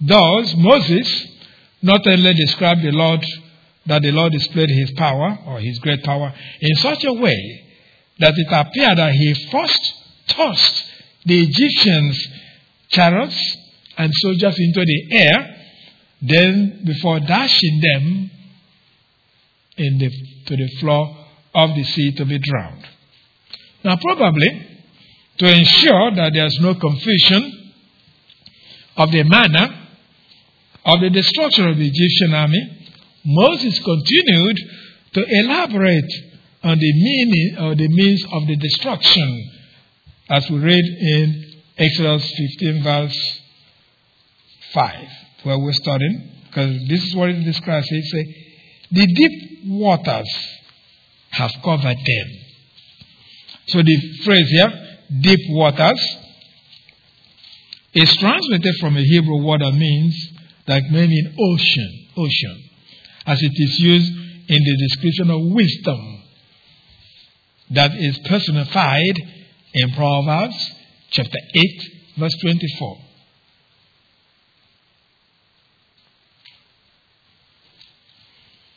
Thus, 0.00 0.54
Moses 0.56 1.26
not 1.82 2.06
only 2.06 2.34
described 2.34 2.82
the 2.82 2.92
Lord, 2.92 3.24
that 3.86 4.02
the 4.02 4.12
Lord 4.12 4.32
displayed 4.32 4.70
his 4.70 4.90
power 4.92 5.38
or 5.46 5.60
his 5.60 5.78
great 5.78 6.02
power 6.02 6.32
in 6.60 6.76
such 6.76 7.04
a 7.04 7.12
way 7.12 7.64
that 8.18 8.34
it 8.36 8.46
appeared 8.50 8.98
that 8.98 9.12
he 9.12 9.34
first 9.50 9.94
tossed 10.28 10.84
the 11.24 11.42
Egyptians' 11.42 12.28
chariots 12.88 13.56
and 13.96 14.12
soldiers 14.14 14.56
into 14.58 14.84
the 14.84 15.16
air, 15.16 15.56
then 16.22 16.82
before 16.84 17.20
dashing 17.20 17.80
them 17.80 18.30
the, 19.76 20.10
to 20.46 20.56
the 20.56 20.68
floor 20.80 21.26
of 21.54 21.74
the 21.74 21.84
sea 21.84 22.12
to 22.12 22.24
be 22.24 22.38
drowned. 22.38 22.86
Now, 23.84 23.96
probably 23.96 24.66
to 25.38 25.46
ensure 25.46 26.14
that 26.14 26.32
there's 26.32 26.58
no 26.60 26.74
confusion 26.74 27.72
of 28.96 29.10
the 29.10 29.22
manner 29.22 29.86
of 30.84 31.00
the 31.00 31.10
destruction 31.10 31.68
of 31.68 31.76
the 31.76 31.86
Egyptian 31.86 32.34
army, 32.34 32.88
Moses 33.24 33.78
continued 33.80 34.56
to 35.14 35.24
elaborate 35.28 36.12
on 36.62 36.78
the 36.78 36.92
meaning 36.92 37.56
or 37.58 37.74
the 37.74 37.88
means 37.88 38.24
of 38.32 38.46
the 38.46 38.56
destruction, 38.56 39.50
as 40.30 40.48
we 40.50 40.58
read 40.58 40.84
in 40.84 41.44
Exodus 41.76 42.22
15, 42.58 42.82
verse 42.82 43.40
5, 44.72 45.08
where 45.42 45.58
we're 45.58 45.72
studying, 45.72 46.30
because 46.46 46.88
this 46.88 47.04
is 47.04 47.14
what 47.14 47.30
it 47.30 47.44
describes. 47.44 47.86
It 47.90 48.04
says, 48.04 48.45
The 48.90 49.06
deep 49.06 49.64
waters 49.66 50.28
have 51.30 51.50
covered 51.64 51.96
them. 51.96 52.28
So 53.68 53.82
the 53.82 54.18
phrase 54.24 54.48
here, 54.48 54.98
deep 55.20 55.40
waters, 55.50 56.16
is 57.94 58.16
translated 58.16 58.74
from 58.80 58.96
a 58.96 59.00
Hebrew 59.00 59.44
word 59.44 59.62
that 59.62 59.72
means, 59.72 60.14
that 60.66 60.82
may 60.90 61.06
mean 61.06 61.34
ocean, 61.38 62.08
ocean, 62.16 62.62
as 63.26 63.42
it 63.42 63.52
is 63.54 63.78
used 63.80 64.12
in 64.48 64.62
the 64.62 64.76
description 64.88 65.30
of 65.30 65.40
wisdom 65.52 66.22
that 67.70 67.90
is 67.96 68.18
personified 68.18 69.18
in 69.74 69.90
Proverbs 69.92 70.72
chapter 71.10 71.38
8, 71.54 71.62
verse 72.18 72.36
24. 72.40 72.98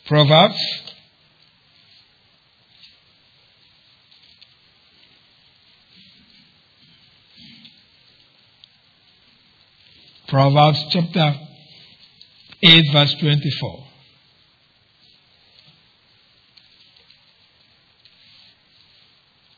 Proverbs 0.10 0.90
Proverbs 10.28 10.84
chapter 10.90 11.36
8, 12.64 12.84
verse 12.92 13.16
24. 13.20 13.84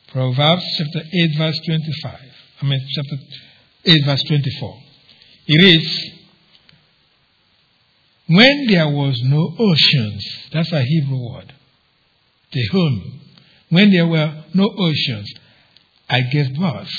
Proverbs 0.08 0.64
chapter 0.76 1.00
8, 1.12 1.38
verse 1.38 1.60
25. 1.64 2.20
I 2.60 2.66
mean, 2.66 2.80
chapter 2.94 3.16
8, 3.86 4.04
verse 4.04 4.22
24. 4.24 4.78
It 5.46 5.64
is 5.64 6.11
when 8.34 8.66
there 8.68 8.88
was 8.88 9.20
no 9.24 9.54
oceans. 9.58 10.24
That's 10.52 10.72
a 10.72 10.82
Hebrew 10.82 11.32
word. 11.32 11.52
Tehom. 12.54 13.20
When 13.70 13.90
there 13.90 14.06
were 14.06 14.44
no 14.54 14.68
oceans, 14.76 15.32
I 16.08 16.20
gave 16.22 16.54
birth. 16.54 16.92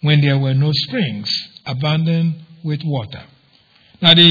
When 0.00 0.20
there 0.20 0.38
were 0.38 0.54
no 0.54 0.70
springs, 0.72 1.30
abundant 1.64 2.36
with 2.64 2.80
water. 2.84 3.22
Now, 4.02 4.14
the 4.14 4.22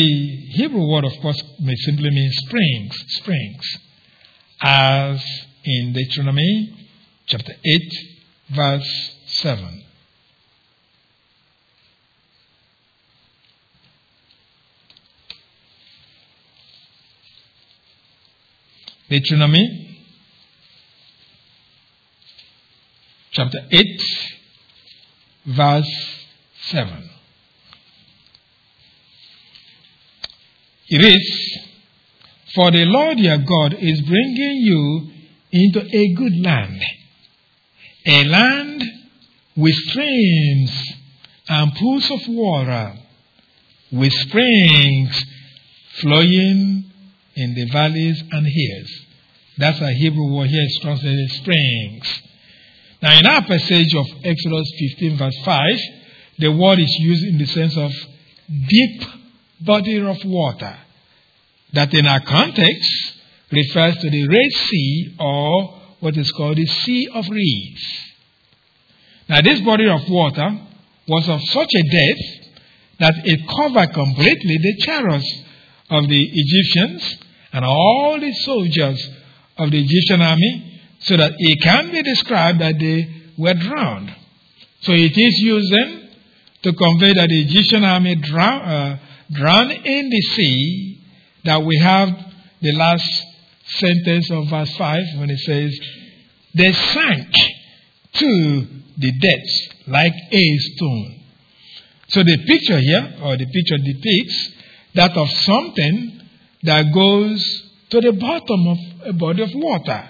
Hebrew 0.52 0.88
word, 0.88 1.06
of 1.06 1.14
course, 1.22 1.42
may 1.60 1.76
simply 1.76 2.10
mean 2.10 2.32
springs, 2.32 2.96
springs, 3.20 3.78
as 4.62 5.24
in 5.64 5.94
Deuteronomy 5.94 6.88
chapter 7.26 7.54
8, 7.54 7.94
verse 8.50 9.16
7. 9.28 9.84
Deuteronomy 19.14 19.96
chapter 23.30 23.60
8, 23.70 24.02
verse 25.46 26.26
7. 26.62 27.10
It 30.88 31.06
is, 31.06 31.60
For 32.56 32.72
the 32.72 32.86
Lord 32.86 33.20
your 33.20 33.38
God 33.38 33.76
is 33.76 34.02
bringing 34.02 34.58
you 34.62 35.12
into 35.52 35.88
a 35.96 36.14
good 36.16 36.36
land, 36.44 36.82
a 38.08 38.24
land 38.24 38.84
with 39.56 39.76
streams 39.76 40.94
and 41.50 41.72
pools 41.76 42.10
of 42.10 42.28
water, 42.30 42.96
with 43.92 44.12
springs 44.12 45.24
flowing 46.02 46.83
in 47.36 47.54
the 47.54 47.66
valleys 47.72 48.22
and 48.32 48.46
hills. 48.46 48.92
That's 49.58 49.80
a 49.82 49.94
Hebrew 49.94 50.36
word 50.36 50.50
here, 50.50 50.64
it's 50.64 50.80
translated 50.80 51.30
springs. 51.32 52.22
Now, 53.02 53.20
in 53.20 53.26
our 53.26 53.42
passage 53.44 53.94
of 53.96 54.08
Exodus 54.24 54.72
15, 54.80 55.18
verse 55.18 55.38
5, 55.44 55.80
the 56.40 56.52
word 56.52 56.80
is 56.80 56.96
used 57.00 57.24
in 57.24 57.38
the 57.38 57.46
sense 57.46 57.78
of 57.78 57.92
deep 58.68 59.04
body 59.62 60.00
of 60.00 60.18
water 60.26 60.76
that 61.74 61.94
in 61.94 62.06
our 62.06 62.22
context 62.22 63.14
refers 63.52 63.98
to 63.98 64.10
the 64.10 64.28
Red 64.28 64.52
Sea 64.52 65.16
or 65.20 65.82
what 66.00 66.18
is 66.18 66.32
called 66.32 66.58
the 66.58 66.66
Sea 66.66 67.10
of 67.14 67.28
Reeds. 67.30 67.84
Now, 69.30 69.42
this 69.42 69.62
body 69.62 69.88
of 69.88 70.02
water 70.10 70.60
was 71.08 71.30
of 71.30 71.42
such 71.42 71.70
a 71.74 71.84
depth 71.84 72.44
that 73.00 73.14
it 73.26 73.48
covered 73.48 73.94
completely 73.94 74.58
the 74.58 74.76
chariots 74.80 75.44
of 75.94 76.10
the 76.10 76.30
Egyptians 76.34 77.18
and 77.54 77.64
all 77.64 78.20
the 78.20 78.34
soldiers 78.34 79.10
of 79.58 79.70
the 79.70 79.80
Egyptian 79.80 80.22
army, 80.22 80.82
so 81.00 81.18
that 81.18 81.34
it 81.38 81.62
can 81.62 81.92
be 81.92 82.02
described 82.02 82.60
that 82.60 82.80
they 82.80 83.08
were 83.38 83.54
drowned. 83.54 84.14
So 84.82 84.92
it 84.94 85.18
is 85.18 85.40
used 85.40 85.72
then 85.72 86.10
to 86.64 86.74
convey 86.74 87.14
that 87.14 87.30
the 87.30 87.42
Egyptian 87.42 87.84
army 87.84 88.16
drown, 88.16 88.62
uh, 88.62 89.00
drowned 89.32 89.72
in 89.72 90.10
the 90.10 90.22
sea, 90.22 91.00
that 91.46 91.64
we 91.64 91.78
have 91.78 92.10
the 92.62 92.72
last 92.74 93.24
sentence 93.66 94.32
of 94.32 94.50
verse 94.50 94.76
5 94.78 95.02
when 95.18 95.30
it 95.30 95.40
says, 95.40 95.80
They 96.56 96.72
sank 96.72 97.28
to 98.14 98.68
the 98.98 99.12
depths 99.12 99.70
like 99.88 100.14
a 100.32 100.58
stone. 100.58 101.20
So 102.10 102.24
the 102.24 102.38
picture 102.48 102.80
here, 102.80 103.16
or 103.24 103.38
the 103.38 103.46
picture 103.46 103.78
depicts 103.78 104.52
that 104.96 105.16
of 105.18 105.30
something 105.30 106.22
that 106.64 106.94
goes 106.94 107.64
to 107.90 108.02
the 108.02 108.14
bottom 108.14 108.68
of 108.68 108.78
a 109.08 109.14
body 109.14 109.44
of 109.44 109.50
water 109.54 110.08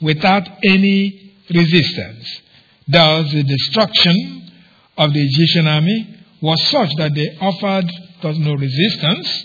without 0.00 0.48
any 0.64 1.34
resistance. 1.48 2.40
Thus, 2.88 3.32
the 3.32 3.42
destruction 3.42 4.50
of 4.98 5.12
the 5.12 5.22
Egyptian 5.22 5.66
army 5.66 6.16
was 6.40 6.60
such 6.68 6.90
that 6.98 7.14
they 7.14 7.36
offered 7.40 7.90
no 8.38 8.54
resistance, 8.54 9.44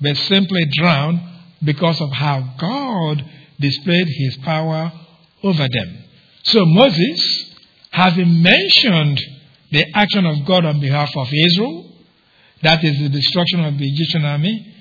but 0.00 0.16
simply 0.16 0.64
drowned 0.72 1.20
because 1.62 2.00
of 2.00 2.10
how 2.12 2.54
God 2.58 3.24
displayed 3.60 4.06
his 4.08 4.38
power 4.38 4.92
over 5.42 5.68
them. 5.68 6.04
So 6.44 6.64
Moses, 6.64 7.54
having 7.90 8.42
mentioned 8.42 9.20
the 9.70 9.84
action 9.94 10.26
of 10.26 10.44
God 10.46 10.64
on 10.64 10.80
behalf 10.80 11.10
of 11.16 11.28
Israel, 11.32 11.91
that 12.62 12.84
is 12.84 12.98
the 12.98 13.08
destruction 13.08 13.64
of 13.64 13.78
the 13.78 13.88
Egyptian 13.88 14.24
army 14.24 14.74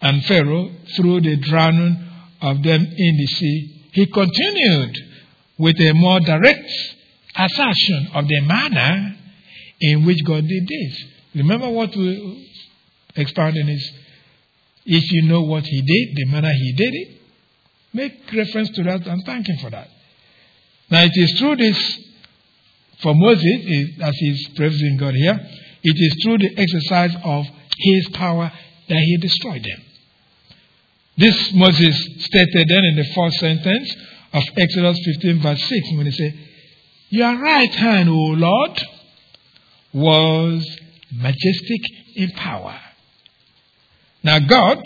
and 0.00 0.24
Pharaoh 0.24 0.70
through 0.96 1.20
the 1.20 1.36
drowning 1.36 2.02
of 2.40 2.62
them 2.62 2.80
in 2.80 3.16
the 3.16 3.26
sea, 3.26 3.88
he 3.92 4.06
continued 4.06 4.96
with 5.58 5.80
a 5.80 5.92
more 5.94 6.20
direct 6.20 6.70
assertion 7.34 8.10
of 8.14 8.26
the 8.28 8.40
manner 8.42 9.16
in 9.80 10.04
which 10.04 10.24
God 10.24 10.46
did 10.46 10.68
this. 10.68 11.04
Remember 11.34 11.68
what 11.70 11.94
we 11.96 12.50
expounded 13.14 13.68
is 13.68 13.92
if 14.84 15.12
you 15.12 15.22
know 15.22 15.42
what 15.42 15.64
he 15.64 15.82
did, 15.82 16.16
the 16.16 16.32
manner 16.32 16.52
he 16.52 16.72
did 16.72 16.94
it, 16.94 17.20
make 17.92 18.32
reference 18.32 18.70
to 18.70 18.82
that 18.84 19.06
and 19.06 19.22
thank 19.24 19.48
him 19.48 19.56
for 19.58 19.70
that. 19.70 19.88
Now 20.90 21.02
it 21.02 21.12
is 21.14 21.38
through 21.38 21.56
this, 21.56 21.98
for 23.02 23.14
Moses, 23.14 23.98
as 24.00 24.14
he's 24.16 24.48
praising 24.56 24.96
God 24.98 25.14
here, 25.14 25.48
it 25.82 25.94
is 25.96 26.22
through 26.22 26.38
the 26.38 26.58
exercise 26.58 27.14
of 27.24 27.46
his 27.78 28.08
power 28.10 28.50
that 28.88 28.98
he 28.98 29.16
destroyed 29.18 29.62
them. 29.62 29.82
This 31.18 31.52
Moses 31.52 32.24
stated 32.24 32.68
then 32.68 32.84
in 32.84 32.96
the 32.96 33.06
fourth 33.14 33.34
sentence 33.34 33.94
of 34.32 34.42
Exodus 34.56 34.98
15, 35.04 35.40
verse 35.40 35.62
6, 35.62 35.92
when 35.92 36.06
he 36.06 36.12
said, 36.12 36.38
Your 37.08 37.40
right 37.40 37.74
hand, 37.74 38.08
O 38.08 38.12
Lord, 38.12 38.82
was 39.94 40.78
majestic 41.10 41.80
in 42.16 42.30
power. 42.32 42.78
Now, 44.22 44.40
God 44.40 44.82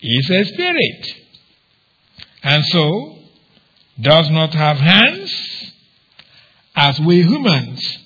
is 0.00 0.30
a 0.30 0.44
spirit, 0.44 1.06
and 2.42 2.64
so 2.66 3.18
does 4.00 4.30
not 4.30 4.54
have 4.54 4.76
hands 4.76 5.72
as 6.76 7.00
we 7.00 7.22
humans. 7.22 7.98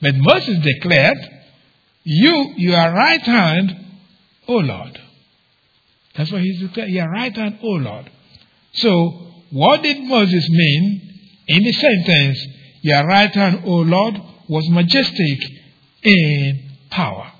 But 0.00 0.14
Moses 0.16 0.58
declared, 0.58 1.18
You, 2.04 2.52
your 2.56 2.92
right 2.92 3.22
hand, 3.22 3.86
O 4.48 4.56
Lord. 4.56 5.00
That's 6.16 6.30
what 6.30 6.42
he's 6.42 6.60
declared. 6.60 6.90
Your 6.90 7.10
right 7.10 7.34
hand, 7.34 7.58
O 7.62 7.68
Lord. 7.68 8.10
So, 8.74 9.32
what 9.50 9.82
did 9.82 10.02
Moses 10.02 10.48
mean 10.48 11.18
in 11.48 11.62
the 11.62 11.72
sentence, 11.72 12.46
Your 12.82 13.06
right 13.06 13.34
hand, 13.34 13.62
O 13.64 13.76
Lord, 13.76 14.20
was 14.48 14.68
majestic 14.70 15.38
in 16.02 16.70
power? 16.90 17.32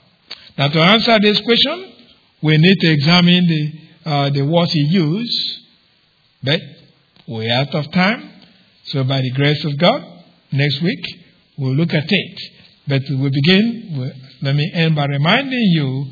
Now, 0.57 0.69
to 0.69 0.81
answer 0.81 1.19
this 1.21 1.41
question, 1.41 1.93
we 2.43 2.57
need 2.57 2.81
to 2.81 2.93
examine 2.93 3.47
the, 3.47 3.73
uh, 4.11 4.31
the 4.31 4.43
words 4.43 4.73
he 4.73 4.81
used, 4.81 5.59
but 6.43 6.61
we're 7.29 7.53
out 7.53 7.75
of 7.75 7.91
time. 7.93 8.31
So, 8.85 9.05
by 9.05 9.21
the 9.21 9.31
grace 9.33 9.65
of 9.65 9.77
God, 9.79 10.03
next 10.53 10.81
week 10.81 11.05
we'll 11.59 11.75
look 11.75 11.93
at 11.93 12.07
it. 12.07 12.41
But 12.89 13.03
we 13.11 13.31
begin, 13.31 14.15
let 14.43 14.55
me 14.55 14.71
end 14.75 14.95
by 14.95 15.07
reminding 15.07 15.71
you 15.73 16.07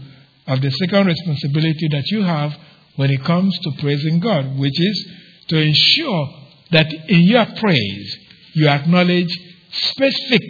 of 0.46 0.60
the 0.60 0.70
second 0.70 1.06
responsibility 1.06 1.88
that 1.92 2.04
you 2.10 2.22
have 2.22 2.52
when 2.96 3.10
it 3.10 3.22
comes 3.24 3.56
to 3.62 3.70
praising 3.80 4.20
God, 4.20 4.58
which 4.58 4.78
is 4.78 5.08
to 5.48 5.56
ensure 5.58 6.28
that 6.72 6.92
in 7.08 7.22
your 7.22 7.46
praise 7.56 8.18
you 8.54 8.68
acknowledge 8.68 9.30
specific 9.70 10.42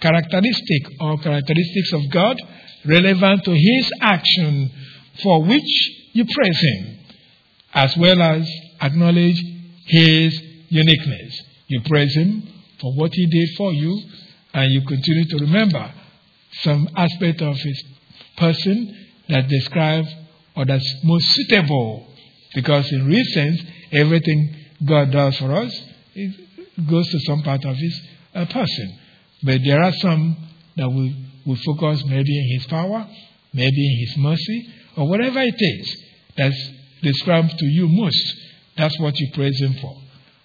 characteristic 0.00 0.82
or 1.00 1.18
characteristics 1.18 1.92
of 1.92 2.10
God 2.10 2.36
relevant 2.84 3.44
to 3.44 3.52
His 3.52 3.90
action 4.00 4.70
for 5.22 5.42
which 5.42 5.90
you 6.12 6.24
praise 6.24 6.60
Him, 6.60 6.98
as 7.74 7.96
well 7.96 8.20
as 8.20 8.48
acknowledge 8.80 9.40
His 9.86 10.40
uniqueness. 10.68 11.40
You 11.68 11.80
praise 11.82 12.14
Him 12.16 12.42
for 12.80 12.94
what 12.94 13.12
He 13.14 13.26
did 13.26 13.56
for 13.56 13.72
you, 13.72 14.02
and 14.54 14.72
you 14.72 14.86
continue 14.86 15.24
to 15.26 15.38
remember 15.44 15.92
some 16.62 16.88
aspect 16.96 17.40
of 17.42 17.56
His 17.56 17.84
person 18.36 19.08
that 19.28 19.48
describes 19.48 20.08
or 20.56 20.64
that's 20.64 20.94
most 21.04 21.24
suitable. 21.34 22.08
Because 22.54 22.90
in 22.92 23.06
real 23.06 23.24
sense, 23.32 23.60
everything 23.92 24.54
God 24.84 25.10
does 25.10 25.36
for 25.38 25.52
us 25.52 25.72
it 26.14 26.88
goes 26.88 27.08
to 27.08 27.18
some 27.20 27.42
part 27.42 27.64
of 27.64 27.76
His 27.76 28.08
uh, 28.34 28.44
person. 28.46 28.98
But 29.42 29.60
there 29.64 29.82
are 29.82 29.92
some 29.92 30.36
that 30.76 30.88
we, 30.88 31.28
will 31.44 31.56
focus 31.56 32.04
maybe 32.06 32.38
in 32.38 32.58
His 32.58 32.66
power, 32.66 33.06
maybe 33.52 33.86
in 33.92 34.06
His 34.06 34.16
mercy, 34.16 34.72
or 34.96 35.08
whatever 35.08 35.40
it 35.40 35.56
is 35.58 36.04
that's 36.36 36.70
described 37.02 37.58
to 37.58 37.66
you 37.66 37.88
most. 37.88 38.36
That's 38.76 38.98
what 39.00 39.18
you 39.18 39.28
praise 39.34 39.60
Him 39.60 39.74
for. 39.80 39.96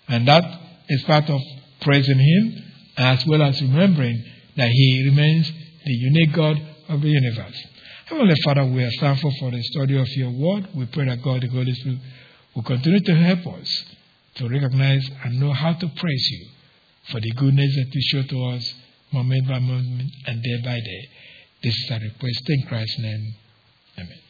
And 0.08 0.28
that 0.28 0.44
is 0.90 1.04
part 1.04 1.30
of 1.30 1.40
praising 1.82 2.20
Him 2.20 2.67
as 2.98 3.26
well 3.26 3.42
as 3.44 3.62
remembering 3.62 4.24
that 4.56 4.70
He 4.70 5.04
remains 5.06 5.52
the 5.86 5.94
unique 5.94 6.34
God 6.34 6.62
of 6.90 7.02
the 7.02 7.10
universe. 7.10 7.56
Heavenly 8.06 8.36
Father, 8.44 8.66
we 8.66 8.84
are 8.84 8.92
thankful 9.00 9.32
for 9.40 9.52
the 9.52 9.62
study 9.62 10.00
of 10.00 10.08
your 10.16 10.32
word. 10.32 10.68
We 10.74 10.86
pray 10.88 11.06
that 11.06 11.22
God, 11.22 11.42
the 11.42 11.48
Holy 11.50 11.74
Spirit, 11.74 12.00
will 12.56 12.64
continue 12.64 13.02
to 13.02 13.16
help 13.16 13.46
us 13.60 13.84
to 14.36 14.50
recognize 14.50 15.10
and 15.24 15.40
know 15.40 15.54
how 15.54 15.74
to 15.74 15.88
praise 15.88 16.28
you 16.32 16.48
for 17.12 17.20
the 17.20 17.32
goodness 17.32 17.76
that 17.76 17.94
you 17.94 18.02
show 18.02 18.24
to 18.24 18.46
us 18.56 18.74
moment 19.12 19.48
by 19.48 19.60
moment 19.60 20.12
and 20.26 20.42
day 20.42 20.62
by 20.64 20.80
day. 20.80 21.10
This 21.64 21.74
is 21.74 21.92
our 21.92 22.00
request 22.00 22.44
in 22.48 22.64
Christ's 22.68 23.00
name. 23.00 23.34
Amen. 23.98 24.27